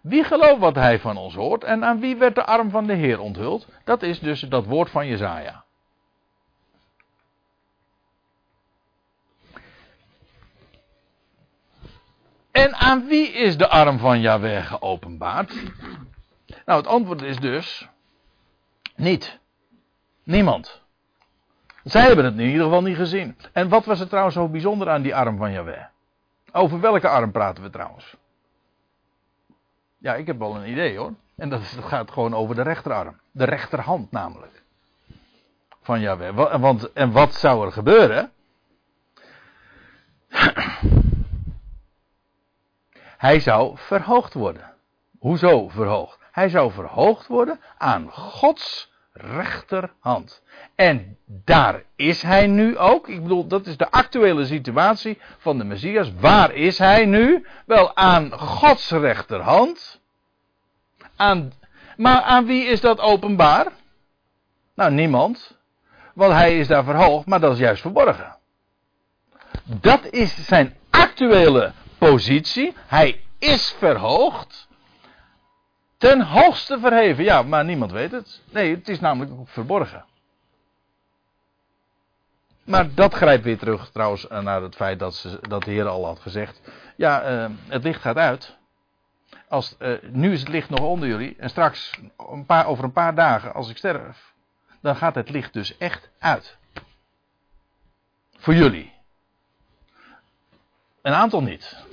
wie 0.00 0.24
gelooft 0.24 0.58
wat 0.58 0.74
hij 0.74 0.98
van 0.98 1.16
ons 1.16 1.34
hoort 1.34 1.64
en 1.64 1.84
aan 1.84 2.00
wie 2.00 2.16
werd 2.16 2.34
de 2.34 2.44
arm 2.44 2.70
van 2.70 2.86
de 2.86 2.94
Heer 2.94 3.20
onthuld? 3.20 3.68
Dat 3.84 4.02
is 4.02 4.18
dus 4.20 4.40
dat 4.40 4.64
woord 4.64 4.90
van 4.90 5.06
Jezaja. 5.06 5.64
En 12.50 12.74
aan 12.74 13.06
wie 13.06 13.28
is 13.28 13.56
de 13.56 13.68
arm 13.68 13.98
van 13.98 14.20
Yahweh 14.20 14.66
geopenbaard? 14.66 15.54
Nou, 16.64 16.78
het 16.78 16.86
antwoord 16.86 17.22
is 17.22 17.38
dus 17.38 17.88
niet. 18.96 19.38
Niemand. 20.22 20.82
Zij 21.84 22.06
hebben 22.06 22.24
het 22.24 22.34
in 22.34 22.46
ieder 22.46 22.64
geval 22.64 22.82
niet 22.82 22.96
gezien. 22.96 23.36
En 23.52 23.68
wat 23.68 23.84
was 23.84 24.00
er 24.00 24.08
trouwens 24.08 24.34
zo 24.34 24.48
bijzonder 24.48 24.90
aan 24.90 25.02
die 25.02 25.16
arm 25.16 25.36
van 25.36 25.52
Yahweh? 25.52 25.84
Over 26.52 26.80
welke 26.80 27.08
arm 27.08 27.32
praten 27.32 27.62
we 27.62 27.70
trouwens? 27.70 28.16
Ja, 29.98 30.14
ik 30.14 30.26
heb 30.26 30.38
wel 30.38 30.56
een 30.56 30.70
idee 30.70 30.96
hoor. 30.96 31.12
En 31.36 31.48
dat, 31.48 31.60
gaat 31.62 32.10
gewoon 32.10 32.34
over 32.34 32.54
de 32.54 32.62
rechterarm. 32.62 33.20
De 33.30 33.44
rechterhand 33.44 34.10
namelijk. 34.10 34.62
Van 35.82 36.00
Yahweh. 36.00 36.60
Want, 36.60 36.92
en 36.92 37.12
wat 37.12 37.34
zou 37.34 37.66
er 37.66 37.72
gebeuren? 37.72 38.32
Hij 43.16 43.40
zou 43.40 43.78
verhoogd 43.78 44.34
worden. 44.34 44.74
Hoezo 45.18 45.68
verhoogd? 45.68 46.23
Hij 46.34 46.48
zou 46.48 46.72
verhoogd 46.72 47.26
worden 47.26 47.60
aan 47.78 48.10
Gods 48.10 48.92
rechterhand. 49.12 50.42
En 50.74 51.16
daar 51.26 51.82
is 51.96 52.22
hij 52.22 52.46
nu 52.46 52.78
ook. 52.78 53.08
Ik 53.08 53.22
bedoel, 53.22 53.46
dat 53.46 53.66
is 53.66 53.76
de 53.76 53.90
actuele 53.90 54.46
situatie 54.46 55.18
van 55.38 55.58
de 55.58 55.64
Messias. 55.64 56.12
Waar 56.20 56.54
is 56.54 56.78
hij 56.78 57.04
nu? 57.04 57.46
Wel 57.66 57.96
aan 57.96 58.32
Gods 58.32 58.90
rechterhand. 58.90 60.00
Aan, 61.16 61.52
maar 61.96 62.22
aan 62.22 62.46
wie 62.46 62.64
is 62.64 62.80
dat 62.80 63.00
openbaar? 63.00 63.66
Nou, 64.74 64.92
niemand. 64.92 65.56
Want 66.14 66.32
hij 66.32 66.58
is 66.58 66.66
daar 66.66 66.84
verhoogd, 66.84 67.26
maar 67.26 67.40
dat 67.40 67.52
is 67.52 67.58
juist 67.58 67.82
verborgen. 67.82 68.36
Dat 69.64 70.06
is 70.10 70.46
zijn 70.46 70.76
actuele 70.90 71.72
positie. 71.98 72.74
Hij 72.86 73.24
is 73.38 73.74
verhoogd. 73.78 74.68
Ten 76.04 76.20
hoogste 76.20 76.78
verheven. 76.78 77.24
Ja, 77.24 77.42
maar 77.42 77.64
niemand 77.64 77.92
weet 77.92 78.12
het. 78.12 78.42
Nee, 78.50 78.74
het 78.74 78.88
is 78.88 79.00
namelijk 79.00 79.32
verborgen. 79.44 80.04
Maar 82.64 82.94
dat 82.94 83.14
grijpt 83.14 83.44
weer 83.44 83.58
terug 83.58 83.90
trouwens 83.90 84.26
naar 84.28 84.62
het 84.62 84.74
feit 84.74 84.98
dat, 84.98 85.14
ze, 85.14 85.38
dat 85.48 85.62
de 85.62 85.70
Heer 85.70 85.86
al 85.86 86.06
had 86.06 86.18
gezegd. 86.20 86.60
Ja, 86.96 87.32
uh, 87.32 87.50
het 87.68 87.82
licht 87.84 88.00
gaat 88.00 88.16
uit. 88.16 88.56
Als, 89.48 89.76
uh, 89.78 89.98
nu 90.02 90.32
is 90.32 90.40
het 90.40 90.48
licht 90.48 90.70
nog 90.70 90.80
onder 90.80 91.08
jullie. 91.08 91.36
En 91.38 91.50
straks, 91.50 92.00
een 92.16 92.46
paar, 92.46 92.66
over 92.66 92.84
een 92.84 92.92
paar 92.92 93.14
dagen, 93.14 93.54
als 93.54 93.70
ik 93.70 93.76
sterf. 93.76 94.32
Dan 94.80 94.96
gaat 94.96 95.14
het 95.14 95.30
licht 95.30 95.52
dus 95.52 95.76
echt 95.78 96.10
uit. 96.18 96.56
Voor 98.36 98.54
jullie. 98.54 98.92
Een 101.02 101.14
aantal 101.14 101.42
niet. 101.42 101.84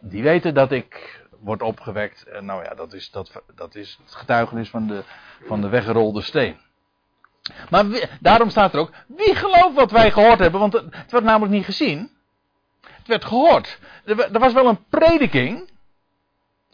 Die 0.00 0.22
weten 0.22 0.54
dat 0.54 0.72
ik 0.72 1.20
wordt 1.42 1.62
opgewekt. 1.62 2.22
En 2.22 2.44
nou 2.44 2.64
ja, 2.64 2.74
dat 2.74 2.92
is, 2.92 3.10
dat, 3.10 3.42
dat 3.54 3.74
is 3.74 3.98
het 4.04 4.14
getuigenis 4.14 4.70
van 4.70 4.86
de, 4.86 5.02
van 5.46 5.60
de 5.60 5.68
weggerolde 5.68 6.22
steen. 6.22 6.56
Maar 7.70 7.84
daarom 8.20 8.50
staat 8.50 8.72
er 8.72 8.80
ook, 8.80 8.92
wie 9.06 9.34
gelooft 9.34 9.74
wat 9.74 9.90
wij 9.90 10.10
gehoord 10.10 10.38
hebben? 10.38 10.60
Want 10.60 10.72
het, 10.72 11.10
werd 11.10 11.24
namelijk 11.24 11.52
niet 11.52 11.64
gezien. 11.64 12.10
Het 12.80 13.06
werd 13.06 13.24
gehoord. 13.24 13.78
Er, 14.04 14.38
was 14.38 14.52
wel 14.52 14.66
een 14.66 14.84
prediking. 14.88 15.70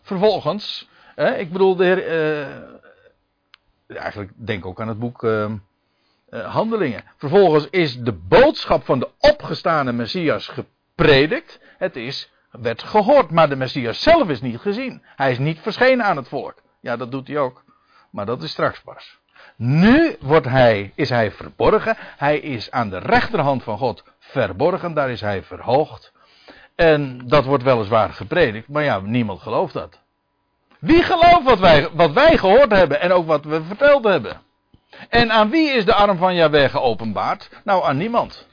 Vervolgens. 0.02 0.88
ik 1.36 1.52
bedoel, 1.52 1.76
de 1.76 1.84
heer, 1.84 2.08
uh, 3.88 4.00
eigenlijk 4.00 4.30
denk 4.34 4.66
ook 4.66 4.80
aan 4.80 4.88
het 4.88 4.98
boek 4.98 5.22
uh, 5.22 5.50
Handelingen. 6.30 7.04
Vervolgens 7.16 7.66
is 7.70 7.98
de 7.98 8.12
boodschap 8.12 8.84
van 8.84 8.98
de 8.98 9.08
opgestane 9.18 9.92
Messias 9.92 10.48
gepredikt. 10.48 11.60
Het 11.78 11.96
is 11.96 12.32
werd 12.60 12.82
gehoord, 12.82 13.30
maar 13.30 13.48
de 13.48 13.56
Messias 13.56 14.02
zelf 14.02 14.28
is 14.28 14.40
niet 14.40 14.58
gezien. 14.60 15.02
Hij 15.16 15.30
is 15.30 15.38
niet 15.38 15.58
verschenen 15.60 16.04
aan 16.04 16.16
het 16.16 16.28
volk. 16.28 16.54
Ja, 16.80 16.96
dat 16.96 17.10
doet 17.10 17.28
hij 17.28 17.38
ook. 17.38 17.64
Maar 18.10 18.26
dat 18.26 18.42
is 18.42 18.50
straks 18.50 18.80
pas. 18.80 19.18
Nu 19.56 20.16
wordt 20.20 20.46
hij, 20.46 20.92
is 20.94 21.08
hij 21.08 21.30
verborgen. 21.30 21.96
Hij 21.98 22.38
is 22.38 22.70
aan 22.70 22.90
de 22.90 22.98
rechterhand 22.98 23.62
van 23.62 23.78
God 23.78 24.04
verborgen. 24.18 24.94
Daar 24.94 25.10
is 25.10 25.20
hij 25.20 25.42
verhoogd. 25.42 26.12
En 26.74 27.20
dat 27.26 27.44
wordt 27.44 27.62
weliswaar 27.62 28.12
gepredikt. 28.12 28.68
Maar 28.68 28.84
ja, 28.84 29.00
niemand 29.00 29.40
gelooft 29.40 29.72
dat. 29.72 30.00
Wie 30.78 31.02
gelooft 31.02 31.42
wat 31.42 31.58
wij, 31.58 31.88
wat 31.92 32.12
wij 32.12 32.38
gehoord 32.38 32.72
hebben 32.72 33.00
en 33.00 33.12
ook 33.12 33.26
wat 33.26 33.44
we 33.44 33.62
verteld 33.62 34.04
hebben? 34.04 34.40
En 35.08 35.32
aan 35.32 35.50
wie 35.50 35.70
is 35.70 35.84
de 35.84 35.94
arm 35.94 36.18
van 36.18 36.34
Jahweh 36.34 36.70
geopenbaard? 36.70 37.50
Nou, 37.64 37.84
aan 37.84 37.96
niemand. 37.96 38.46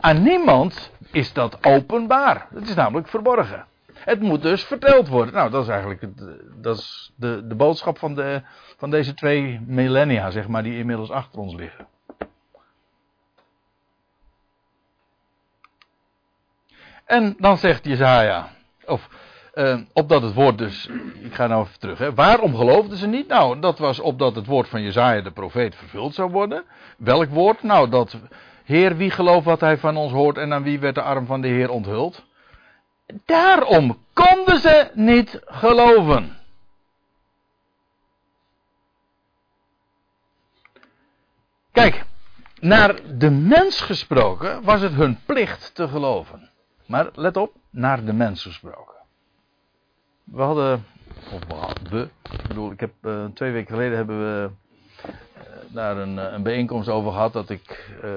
Aan 0.00 0.22
niemand 0.22 0.90
is 1.12 1.32
dat 1.32 1.64
openbaar. 1.64 2.46
Het 2.54 2.68
is 2.68 2.74
namelijk 2.74 3.08
verborgen. 3.08 3.66
Het 3.92 4.20
moet 4.20 4.42
dus 4.42 4.64
verteld 4.64 5.08
worden. 5.08 5.34
Nou, 5.34 5.50
dat 5.50 5.62
is 5.62 5.68
eigenlijk 5.68 6.00
het, 6.00 6.22
dat 6.62 6.76
is 6.76 7.12
de, 7.16 7.46
de 7.46 7.54
boodschap 7.54 7.98
van, 7.98 8.14
de, 8.14 8.42
van 8.76 8.90
deze 8.90 9.14
twee 9.14 9.60
millennia, 9.66 10.30
zeg 10.30 10.48
maar, 10.48 10.62
die 10.62 10.78
inmiddels 10.78 11.10
achter 11.10 11.40
ons 11.40 11.54
liggen. 11.54 11.86
En 17.04 17.36
dan 17.38 17.58
zegt 17.58 17.84
Jezaja, 17.84 18.48
of 18.86 19.08
uh, 19.54 19.80
opdat 19.92 20.22
het 20.22 20.34
woord 20.34 20.58
dus, 20.58 20.88
ik 21.20 21.34
ga 21.34 21.46
nou 21.46 21.62
even 21.62 21.78
terug, 21.78 21.98
hè. 21.98 22.14
waarom 22.14 22.56
geloofden 22.56 22.98
ze 22.98 23.06
niet? 23.06 23.28
Nou, 23.28 23.60
dat 23.60 23.78
was 23.78 24.00
opdat 24.00 24.34
het 24.34 24.46
woord 24.46 24.68
van 24.68 24.82
Jezaja 24.82 25.20
de 25.20 25.30
profeet 25.30 25.74
vervuld 25.74 26.14
zou 26.14 26.30
worden. 26.30 26.64
Welk 26.98 27.28
woord? 27.28 27.62
Nou, 27.62 27.88
dat 27.88 28.16
Heer, 28.68 28.96
wie 28.96 29.10
gelooft 29.10 29.44
wat 29.44 29.60
hij 29.60 29.78
van 29.78 29.96
ons 29.96 30.12
hoort 30.12 30.36
en 30.36 30.52
aan 30.52 30.62
wie 30.62 30.78
werd 30.78 30.94
de 30.94 31.02
arm 31.02 31.26
van 31.26 31.40
de 31.40 31.48
Heer 31.48 31.70
onthuld? 31.70 32.26
Daarom 33.24 33.98
konden 34.12 34.58
ze 34.58 34.90
niet 34.94 35.40
geloven. 35.44 36.38
Kijk, 41.72 42.04
naar 42.60 43.18
de 43.18 43.30
mens 43.30 43.80
gesproken 43.80 44.62
was 44.62 44.80
het 44.80 44.92
hun 44.92 45.18
plicht 45.26 45.74
te 45.74 45.88
geloven. 45.88 46.50
Maar 46.86 47.08
let 47.14 47.36
op, 47.36 47.54
naar 47.70 48.04
de 48.04 48.12
mens 48.12 48.42
gesproken. 48.42 48.96
We 50.24 50.42
hadden 50.42 50.86
Of 51.32 51.42
we. 51.90 52.08
Ik 52.32 52.46
bedoel, 52.48 52.70
ik 52.70 52.80
heb, 52.80 52.92
uh, 53.02 53.24
twee 53.24 53.52
weken 53.52 53.74
geleden 53.74 53.96
hebben 53.96 54.18
we 54.18 54.50
daar 55.68 55.96
een, 55.96 56.16
een, 56.16 56.42
bijeenkomst 56.42 56.88
over 56.88 57.12
gehad 57.12 57.32
dat 57.32 57.50
ik 57.50 57.90
uh, 58.04 58.10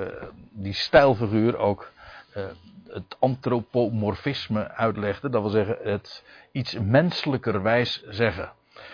die 0.51 0.73
stijlfiguur 0.73 1.57
ook 1.57 1.91
het 2.93 3.15
antropomorfisme 3.19 4.71
uitlegde. 4.71 5.29
Dat 5.29 5.41
wil 5.41 5.51
zeggen 5.51 5.77
het 5.83 6.23
iets 6.51 6.79
menselijkerwijs 6.79 8.03
zeggen. 8.09 8.51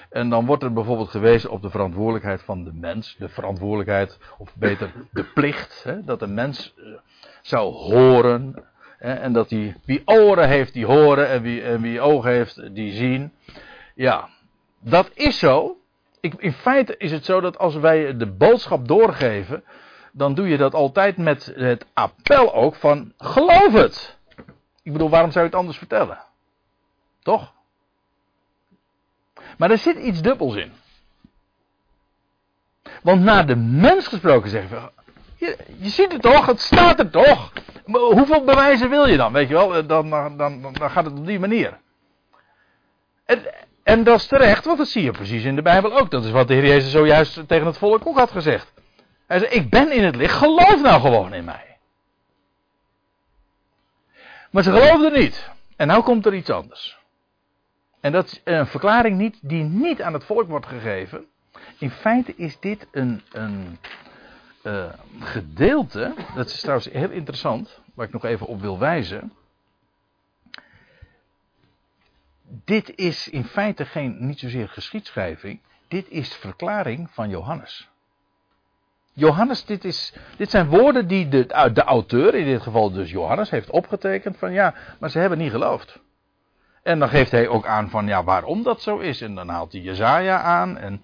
En 0.10 0.30
dan 0.30 0.46
wordt 0.46 0.64
er 0.64 0.74
bijvoorbeeld 0.74 1.10
gewezen 1.10 1.50
op 1.50 1.62
de 1.62 1.70
verantwoordelijkheid 1.70 2.42
van 2.42 2.64
de 2.64 2.74
mens. 2.74 3.16
De 3.20 3.30
verantwoordelijkheid, 3.30 4.18
of 4.38 4.56
beter 4.56 4.92
de 5.12 5.24
plicht. 5.24 5.84
Hè, 5.84 6.04
dat 6.04 6.20
de 6.20 6.28
mens 6.28 6.74
zou 7.42 7.74
horen 7.74 8.66
en 8.98 9.34
dat 9.34 9.50
die, 9.50 9.76
wie 9.86 10.02
oren 10.06 10.48
heeft, 10.48 10.74
die 10.74 10.86
horen. 10.86 11.28
En 11.28 11.42
wie, 11.42 11.62
en 11.62 11.82
wie 11.82 12.02
ogen 12.02 12.32
heeft, 12.32 12.76
die 12.76 12.92
zien. 12.92 13.34
Ja, 13.96 14.30
dat 14.80 15.10
is 15.14 15.40
zo. 15.40 15.78
Ik, 16.20 16.34
in 16.34 16.54
feite 16.54 16.98
is 16.98 17.12
het 17.12 17.26
zo 17.26 17.42
dat 17.42 17.58
als 17.58 17.76
wij 17.76 18.18
de 18.18 18.26
boodschap 18.26 18.88
doorgeven. 18.88 19.64
Dan 20.12 20.34
doe 20.34 20.48
je 20.48 20.58
dat 20.58 20.74
altijd 20.74 21.18
met 21.18 21.54
het 21.56 21.86
appel 21.94 22.54
ook 22.54 22.76
van 22.76 23.14
geloof 23.18 23.74
het. 23.74 24.18
Ik 24.84 24.92
bedoel, 24.92 25.10
waarom 25.10 25.32
zou 25.32 25.44
je 25.44 25.50
het 25.50 25.60
anders 25.60 25.78
vertellen? 25.78 26.20
Toch? 27.22 27.54
Maar 29.58 29.72
er 29.72 29.78
zit 29.78 29.98
iets 29.98 30.22
dubbels 30.22 30.56
in. 30.56 30.72
Want 33.04 33.22
naar 33.22 33.46
de 33.48 33.56
mens 33.56 34.08
gesproken 34.08 34.50
zeggen 34.50 34.70
we, 34.82 34.92
je, 35.36 35.58
je 35.78 35.90
ziet 35.90 36.12
het 36.12 36.22
toch, 36.22 36.46
het 36.46 36.60
staat 36.60 37.00
er 37.00 37.10
toch. 37.10 37.52
Hoeveel 37.86 38.44
bewijzen 38.44 38.90
wil 38.90 39.08
je 39.08 39.18
dan, 39.18 39.34
weet 39.34 39.48
je 39.48 39.54
wel? 39.54 39.76
Eh, 39.76 39.88
dan, 39.88 40.10
dan, 40.10 40.38
dan, 40.38 40.62
dan 40.62 40.90
gaat 40.90 41.06
het 41.06 41.20
op 41.20 41.26
die 41.26 41.40
manier. 41.40 41.80
En, 43.26 43.44
en 43.88 44.04
dat 44.04 44.20
is 44.20 44.28
terecht, 44.28 44.66
want 44.66 44.78
dat 44.78 44.88
zie 44.88 45.04
je 45.04 45.12
precies 45.12 45.44
in 45.44 45.56
de 45.56 45.62
Bijbel 45.62 45.98
ook. 45.98 46.12
Dat 46.12 46.24
is 46.26 46.32
wat 46.32 46.48
de 46.48 46.54
Heer 46.54 46.66
Jezus 46.66 46.92
zojuist 46.92 47.48
tegen 47.48 47.66
het 47.66 47.78
volk 47.78 48.08
ook 48.08 48.18
had 48.18 48.32
gezegd. 48.32 48.74
Hij 49.28 49.40
zei, 49.40 49.52
ik 49.52 49.70
ben 49.70 49.92
in 49.92 50.04
het 50.04 50.16
licht, 50.16 50.34
geloof 50.34 50.82
nou 50.82 51.02
gewoon 51.02 51.34
in 51.34 51.46
mij. 51.46 51.78
Maar 54.52 54.64
ze 54.64 54.72
geloofden 54.72 55.14
niet. 55.14 55.50
En 55.76 55.88
nou 55.88 56.04
komt 56.04 56.26
er 56.26 56.34
iets 56.34 56.50
anders. 56.50 56.98
En 58.00 58.12
dat 58.12 58.26
is 58.26 58.42
een 58.44 58.68
verklaring 58.68 59.18
niet, 59.18 59.38
die 59.42 59.64
niet 59.64 60.02
aan 60.02 60.14
het 60.14 60.24
volk 60.24 60.48
wordt 60.48 60.68
gegeven. 60.68 61.26
In 61.78 61.92
feite 61.92 62.34
is 62.36 62.60
dit 62.60 62.88
een, 62.92 63.22
een, 63.32 63.80
uh, 64.64 64.86
gedeelte, 65.20 66.14
dat 66.36 66.50
is 66.50 66.60
trouwens 66.60 66.90
heel 66.92 67.10
interessant, 67.10 67.80
waar 67.94 68.06
ik 68.06 68.14
nog 68.14 68.26
even 68.26 68.48
op 68.48 68.62
wil 68.62 68.80
wijzen. 68.80 69.34
Dit 72.50 72.96
is 72.96 73.30
in 73.30 73.46
feite 73.46 73.86
geen, 73.86 74.26
niet 74.26 74.40
zozeer 74.40 74.70
geschiedschrijving, 74.70 75.60
dit 75.88 76.10
is 76.10 76.36
verklaring 76.36 77.10
van 77.12 77.30
Johannes. 77.30 77.90
Johannes, 79.14 79.66
dit, 79.66 79.86
is, 79.86 80.14
dit 80.38 80.50
zijn 80.50 80.68
woorden 80.68 81.08
die 81.08 81.28
de, 81.28 81.46
de 81.74 81.84
auteur, 81.84 82.36
in 82.36 82.46
dit 82.46 82.62
geval 82.62 82.92
dus 82.92 83.12
Johannes, 83.12 83.50
heeft 83.50 83.70
opgetekend 83.70 84.38
van 84.38 84.54
ja, 84.54 84.74
maar 85.00 85.10
ze 85.10 85.20
hebben 85.20 85.38
niet 85.38 85.52
geloofd. 85.52 86.00
En 86.84 87.00
dan 87.00 87.10
geeft 87.10 87.32
hij 87.32 87.48
ook 87.48 87.66
aan 87.66 87.90
van 87.90 88.08
ja, 88.08 88.24
waarom 88.24 88.64
dat 88.64 88.82
zo 88.82 88.98
is. 88.98 89.22
En 89.22 89.36
dan 89.36 89.50
haalt 89.50 89.72
hij 89.72 89.82
Jezaja 89.82 90.42
aan 90.42 90.78
en 90.78 91.02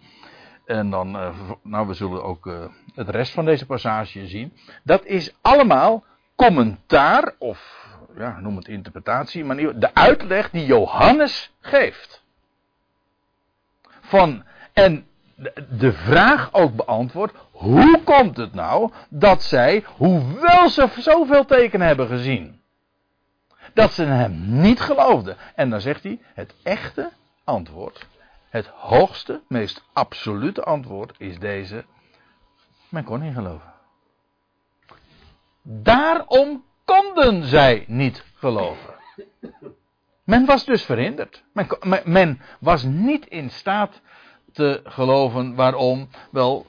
en 0.65 0.89
dan, 0.89 1.15
uh, 1.15 1.49
nou 1.63 1.87
we 1.87 1.93
zullen 1.93 2.23
ook 2.23 2.45
uh, 2.45 2.65
het 2.95 3.09
rest 3.09 3.33
van 3.33 3.45
deze 3.45 3.65
passage 3.65 4.27
zien. 4.27 4.53
Dat 4.83 5.05
is 5.05 5.35
allemaal 5.41 6.03
commentaar 6.35 7.35
of 7.37 7.82
ja, 8.17 8.39
noem 8.39 8.55
het 8.55 8.67
interpretatie, 8.67 9.45
maar 9.45 9.55
de 9.55 9.93
uitleg 9.93 10.49
die 10.49 10.65
Johannes 10.65 11.51
geeft. 11.59 12.23
Van, 14.01 14.43
en 14.73 15.05
de 15.69 15.93
vraag 15.93 16.53
ook 16.53 16.75
beantwoord, 16.75 17.33
hoe 17.51 18.01
komt 18.03 18.37
het 18.37 18.53
nou 18.53 18.91
dat 19.09 19.43
zij, 19.43 19.83
hoewel 19.95 20.69
ze 20.69 20.87
zoveel 20.97 21.45
tekenen 21.45 21.87
hebben 21.87 22.07
gezien, 22.07 22.61
dat 23.73 23.91
ze 23.91 24.03
hem 24.03 24.61
niet 24.61 24.81
geloofden. 24.81 25.37
En 25.55 25.69
dan 25.69 25.81
zegt 25.81 26.03
hij, 26.03 26.19
het 26.33 26.53
echte 26.63 27.11
antwoord 27.43 28.05
het 28.53 28.67
hoogste, 28.67 29.41
meest 29.47 29.83
absolute 29.93 30.63
antwoord 30.63 31.15
is 31.17 31.39
deze. 31.39 31.85
Men 32.89 33.03
kon 33.03 33.19
niet 33.19 33.33
geloven. 33.33 33.73
Daarom 35.61 36.63
konden 36.85 37.43
zij 37.43 37.85
niet 37.87 38.23
geloven. 38.35 38.93
Men 40.23 40.45
was 40.45 40.65
dus 40.65 40.83
verhinderd. 40.83 41.43
Men, 41.53 42.01
men, 42.05 42.41
was 42.59 42.83
niet 42.83 43.25
in 43.25 43.49
staat 43.49 44.01
te 44.51 44.81
geloven. 44.83 45.55
Waarom? 45.55 46.09
Wel, 46.31 46.65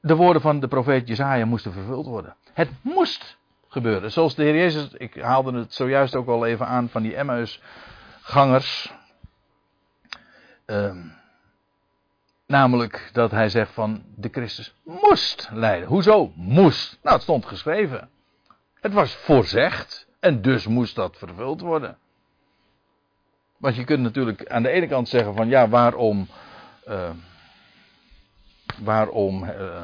de 0.00 0.16
woorden 0.16 0.42
van 0.42 0.60
de 0.60 0.68
profeet 0.68 1.08
Jezaja 1.08 1.44
moesten 1.44 1.72
vervuld 1.72 2.06
worden. 2.06 2.36
Het 2.52 2.70
moest 2.80 3.36
gebeuren. 3.68 4.12
Zoals 4.12 4.34
de 4.34 4.42
Heer 4.42 4.54
Jezus, 4.54 4.88
ik 4.92 5.14
haalde 5.14 5.58
het 5.58 5.74
zojuist 5.74 6.14
ook 6.14 6.28
al 6.28 6.46
even 6.46 6.66
aan 6.66 6.88
van 6.88 7.02
die 7.02 7.16
Emmaus 7.16 7.62
gangers. 8.20 8.92
Um, 10.66 11.12
namelijk 12.48 13.10
dat 13.12 13.30
hij 13.30 13.48
zegt 13.48 13.72
van 13.72 14.02
de 14.14 14.28
Christus 14.32 14.74
moest 14.82 15.48
lijden. 15.52 15.88
Hoezo 15.88 16.32
moest? 16.34 16.98
Nou, 17.02 17.14
het 17.14 17.22
stond 17.22 17.46
geschreven. 17.46 18.10
Het 18.80 18.92
was 18.92 19.14
voorzegd 19.14 20.06
en 20.20 20.42
dus 20.42 20.66
moest 20.66 20.94
dat 20.94 21.16
vervuld 21.18 21.60
worden. 21.60 21.98
Want 23.56 23.76
je 23.76 23.84
kunt 23.84 24.02
natuurlijk 24.02 24.48
aan 24.48 24.62
de 24.62 24.68
ene 24.68 24.86
kant 24.86 25.08
zeggen 25.08 25.34
van 25.34 25.48
ja, 25.48 25.68
waarom, 25.68 26.28
uh, 26.88 27.10
waarom 28.78 29.44
uh, 29.44 29.82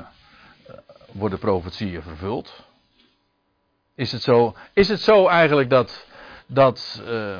worden 1.12 1.38
profetieën 1.38 2.02
vervuld? 2.02 2.64
Is 3.94 4.12
het 4.12 4.22
zo, 4.22 4.54
is 4.72 4.88
het 4.88 5.00
zo 5.00 5.26
eigenlijk 5.26 5.70
dat, 5.70 6.06
dat 6.46 7.02
uh, 7.08 7.38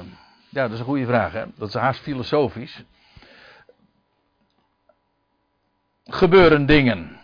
ja, 0.48 0.62
dat 0.62 0.72
is 0.72 0.78
een 0.78 0.84
goede 0.84 1.06
vraag 1.06 1.32
hè, 1.32 1.44
dat 1.54 1.68
is 1.68 1.74
haast 1.74 2.00
filosofisch. 2.00 2.84
Gebeuren 6.04 6.66
dingen 6.66 7.20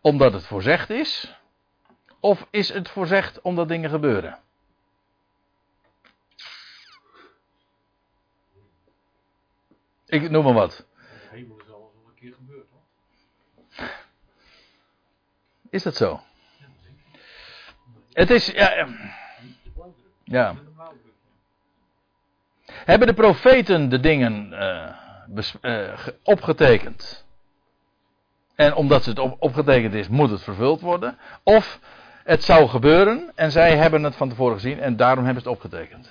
omdat 0.00 0.32
het 0.32 0.46
voorzegd 0.46 0.90
is? 0.90 1.34
Of 2.20 2.46
is 2.50 2.68
het 2.72 2.88
voorzegd 2.88 3.40
omdat 3.40 3.68
dingen 3.68 3.90
gebeuren? 3.90 4.38
Ik 10.06 10.30
noem 10.30 10.44
maar 10.44 10.52
wat. 10.52 10.86
Hemel 11.30 11.56
is 11.60 11.70
al 11.70 11.92
een 12.06 12.14
keer 12.14 12.34
gebeurd. 12.34 12.66
Is 15.70 15.82
dat 15.82 15.96
zo? 15.96 16.20
Het 18.12 18.30
is. 18.30 18.46
Ja. 18.46 18.88
ja. 20.24 20.56
Hebben 22.66 23.06
de 23.08 23.14
profeten 23.14 23.88
de 23.88 24.00
dingen. 24.00 24.52
Uh, 24.52 25.05
opgetekend. 26.22 27.24
En 28.54 28.74
omdat 28.74 29.04
het 29.04 29.18
op, 29.18 29.36
opgetekend 29.38 29.94
is, 29.94 30.08
moet 30.08 30.30
het 30.30 30.42
vervuld 30.42 30.80
worden. 30.80 31.18
Of 31.42 31.80
het 32.24 32.44
zou 32.44 32.68
gebeuren 32.68 33.32
en 33.34 33.50
zij 33.52 33.76
hebben 33.76 34.02
het 34.02 34.16
van 34.16 34.28
tevoren 34.28 34.54
gezien 34.54 34.80
en 34.80 34.96
daarom 34.96 35.24
hebben 35.24 35.42
ze 35.42 35.48
het 35.48 35.58
opgetekend. 35.58 36.10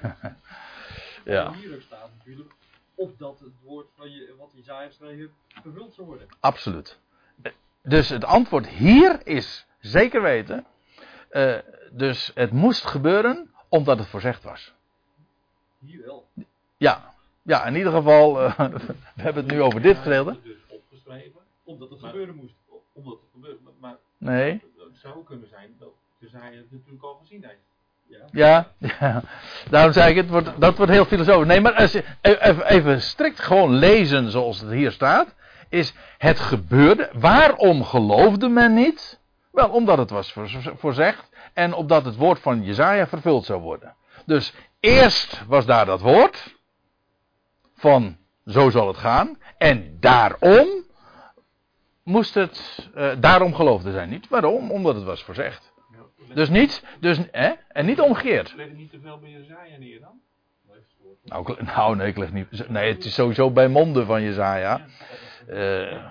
ja. 1.24 1.52
Hier 1.52 1.80
staat 1.80 2.10
natuurlijk 2.18 2.52
opdat 2.94 3.40
het 3.40 3.52
woord 3.62 3.86
van 3.96 4.10
je, 4.10 4.34
wat 4.38 4.52
Isaiah 4.54 4.90
schreef 4.90 5.30
vervuld 5.62 5.94
zou 5.94 6.06
worden. 6.06 6.28
Absoluut. 6.40 6.98
Dus 7.82 8.08
het 8.08 8.24
antwoord 8.24 8.66
hier 8.66 9.26
is 9.26 9.66
zeker 9.80 10.22
weten. 10.22 10.66
Uh, 11.30 11.58
dus 11.90 12.30
het 12.34 12.52
moest 12.52 12.86
gebeuren 12.86 13.54
omdat 13.68 13.98
het 13.98 14.08
voorzegd 14.08 14.42
was. 14.42 14.72
Hier 15.78 16.04
wel. 16.04 16.26
Ja, 16.76 17.09
ja, 17.42 17.64
in 17.66 17.76
ieder 17.76 17.92
geval, 17.92 18.44
uh, 18.44 18.58
we 19.16 19.22
hebben 19.22 19.44
het 19.44 19.52
nu 19.52 19.62
over 19.62 19.82
dit 19.82 19.98
gedeelte. 19.98 20.36
Dus 20.42 20.56
opgeschreven, 20.68 21.40
omdat 21.64 21.90
het 21.90 22.00
gebeuren 22.00 22.34
moest. 22.34 22.54
Omdat 22.92 23.12
het 23.12 23.30
gebeurde, 23.32 23.58
maar 23.80 23.96
nee. 24.18 24.62
het 24.78 24.98
zou 24.98 25.24
kunnen 25.24 25.48
zijn 25.48 25.74
dat 25.78 25.92
zij 26.20 26.54
het 26.54 26.72
natuurlijk 26.72 27.02
al 27.02 27.14
gezien 27.14 27.44
heeft. 27.44 27.68
Ja, 28.08 28.26
ja, 28.32 28.72
ja. 29.00 29.22
daarom 29.70 29.92
zei 29.92 30.10
ik, 30.10 30.16
het 30.16 30.28
wordt, 30.28 30.60
dat 30.60 30.76
wordt 30.76 30.92
heel 30.92 31.04
filosofisch. 31.04 31.46
Nee, 31.46 31.60
maar 31.60 31.74
als 31.74 31.92
je 31.92 32.04
even, 32.20 32.66
even 32.66 33.02
strikt 33.02 33.40
gewoon 33.40 33.74
lezen 33.74 34.30
zoals 34.30 34.60
het 34.60 34.70
hier 34.70 34.90
staat, 34.90 35.34
is 35.68 35.94
het 36.18 36.38
gebeurde. 36.38 37.10
Waarom 37.12 37.84
geloofde 37.84 38.48
men 38.48 38.74
niet? 38.74 39.18
Wel, 39.52 39.68
omdat 39.68 39.98
het 39.98 40.10
was 40.10 40.36
voorzegd 40.76 41.30
en 41.52 41.72
opdat 41.72 42.04
het 42.04 42.16
woord 42.16 42.40
van 42.40 42.62
Jezaja 42.62 43.06
vervuld 43.06 43.44
zou 43.44 43.60
worden. 43.60 43.94
Dus 44.26 44.54
eerst 44.80 45.42
was 45.46 45.66
daar 45.66 45.86
dat 45.86 46.00
woord 46.00 46.58
van 47.80 48.16
zo 48.46 48.70
zal 48.70 48.88
het 48.88 48.96
gaan. 48.96 49.38
En 49.58 49.96
daarom 50.00 50.68
moest 52.02 52.34
het, 52.34 52.88
uh, 52.96 53.12
daarom 53.20 53.54
geloofde 53.54 53.92
zij 53.92 54.06
niet. 54.06 54.28
Waarom? 54.28 54.70
Omdat 54.70 54.94
het 54.94 55.04
was 55.04 55.22
voorzegd. 55.22 55.72
dus 56.34 56.48
niet, 56.48 56.84
dus, 57.00 57.18
hè? 57.30 57.52
en 57.68 57.86
niet 57.86 58.00
omgekeerd. 58.00 58.54
Leg 58.56 58.72
niet 58.72 58.90
te 58.90 59.00
veel 59.00 59.18
bij 59.18 59.30
Jezaja 59.30 59.78
neer 59.78 60.00
dan? 60.00 60.20
Nou, 61.24 61.64
nou, 61.64 61.96
nee, 61.96 62.08
ik 62.08 62.16
leg 62.16 62.32
niet. 62.32 62.68
Nee, 62.68 62.92
het 62.92 63.04
is 63.04 63.14
sowieso 63.14 63.50
bij 63.50 63.68
monden 63.68 64.06
van 64.06 64.22
Jezaja. 64.22 64.80
Eh, 65.48 66.04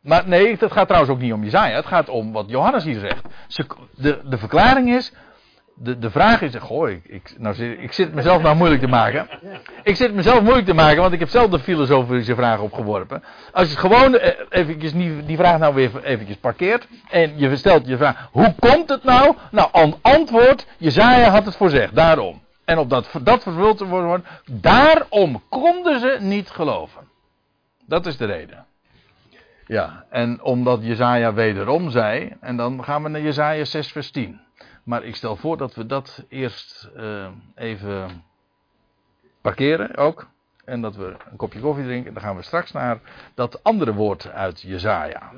maar 0.00 0.28
nee, 0.28 0.56
het 0.56 0.72
gaat 0.72 0.86
trouwens 0.86 1.12
ook 1.12 1.20
niet 1.20 1.32
om 1.32 1.44
Jezaja. 1.44 1.76
Het 1.76 1.86
gaat 1.86 2.08
om 2.08 2.32
wat 2.32 2.50
Johannes 2.50 2.84
hier 2.84 2.98
zegt. 2.98 3.26
Ze, 3.48 3.66
de, 3.94 4.20
de 4.24 4.38
verklaring 4.38 4.94
is. 4.94 5.12
De, 5.80 5.98
de 5.98 6.10
vraag 6.10 6.42
is. 6.42 6.54
Goh, 6.54 6.88
ik, 6.90 7.04
ik, 7.04 7.34
nou, 7.38 7.62
ik 7.62 7.92
zit 7.92 8.14
mezelf 8.14 8.42
nou 8.42 8.56
moeilijk 8.56 8.80
te 8.80 8.88
maken. 8.88 9.28
Ik 9.82 9.96
zit 9.96 10.14
mezelf 10.14 10.40
moeilijk 10.42 10.66
te 10.66 10.74
maken, 10.74 11.00
want 11.00 11.12
ik 11.12 11.18
heb 11.18 11.28
zelf 11.28 11.50
de 11.50 11.58
filosofische 11.58 12.34
vraag 12.34 12.60
opgeworpen. 12.60 13.22
Als 13.52 13.64
je 13.64 13.70
het 13.70 13.80
gewoon 13.80 14.18
eh, 14.18 14.40
eventjes 14.48 14.92
die, 14.92 15.24
die 15.24 15.36
vraag 15.36 15.58
nou 15.58 15.74
weer 15.74 16.04
eventjes 16.04 16.36
parkeert. 16.36 16.88
En 17.10 17.32
je 17.38 17.56
stelt 17.56 17.86
je 17.86 17.96
vraag, 17.96 18.28
hoe 18.32 18.54
komt 18.58 18.88
het 18.88 19.04
nou? 19.04 19.36
Nou, 19.50 19.68
an- 19.72 19.98
antwoord, 20.02 20.66
Jezaja 20.76 21.30
had 21.30 21.44
het 21.44 21.56
voorzegd, 21.56 21.94
daarom. 21.94 22.40
En 22.64 22.78
op 22.78 22.90
dat, 22.90 23.10
dat 23.22 23.42
vervuld 23.42 23.78
te 23.78 23.86
worden, 23.86 24.24
daarom 24.50 25.42
konden 25.48 26.00
ze 26.00 26.16
niet 26.20 26.50
geloven. 26.50 27.08
Dat 27.86 28.06
is 28.06 28.16
de 28.16 28.24
reden. 28.24 28.66
Ja, 29.66 30.04
en 30.10 30.42
omdat 30.42 30.78
Jezaja 30.82 31.32
wederom 31.32 31.90
zei, 31.90 32.36
en 32.40 32.56
dan 32.56 32.84
gaan 32.84 33.02
we 33.02 33.08
naar 33.08 33.20
Jezaja 33.20 33.64
6 33.64 33.92
vers 33.92 34.10
10. 34.10 34.40
Maar 34.88 35.04
ik 35.04 35.16
stel 35.16 35.36
voor 35.36 35.56
dat 35.56 35.74
we 35.74 35.86
dat 35.86 36.24
eerst 36.28 36.88
eh, 36.96 37.28
even 37.54 38.24
parkeren 39.40 39.96
ook. 39.96 40.28
En 40.64 40.80
dat 40.80 40.96
we 40.96 41.16
een 41.30 41.36
kopje 41.36 41.60
koffie 41.60 41.84
drinken. 41.84 42.08
En 42.08 42.14
dan 42.14 42.22
gaan 42.22 42.36
we 42.36 42.42
straks 42.42 42.72
naar 42.72 43.00
dat 43.34 43.64
andere 43.64 43.94
woord 43.94 44.30
uit 44.30 44.60
Jezaja. 44.60 45.32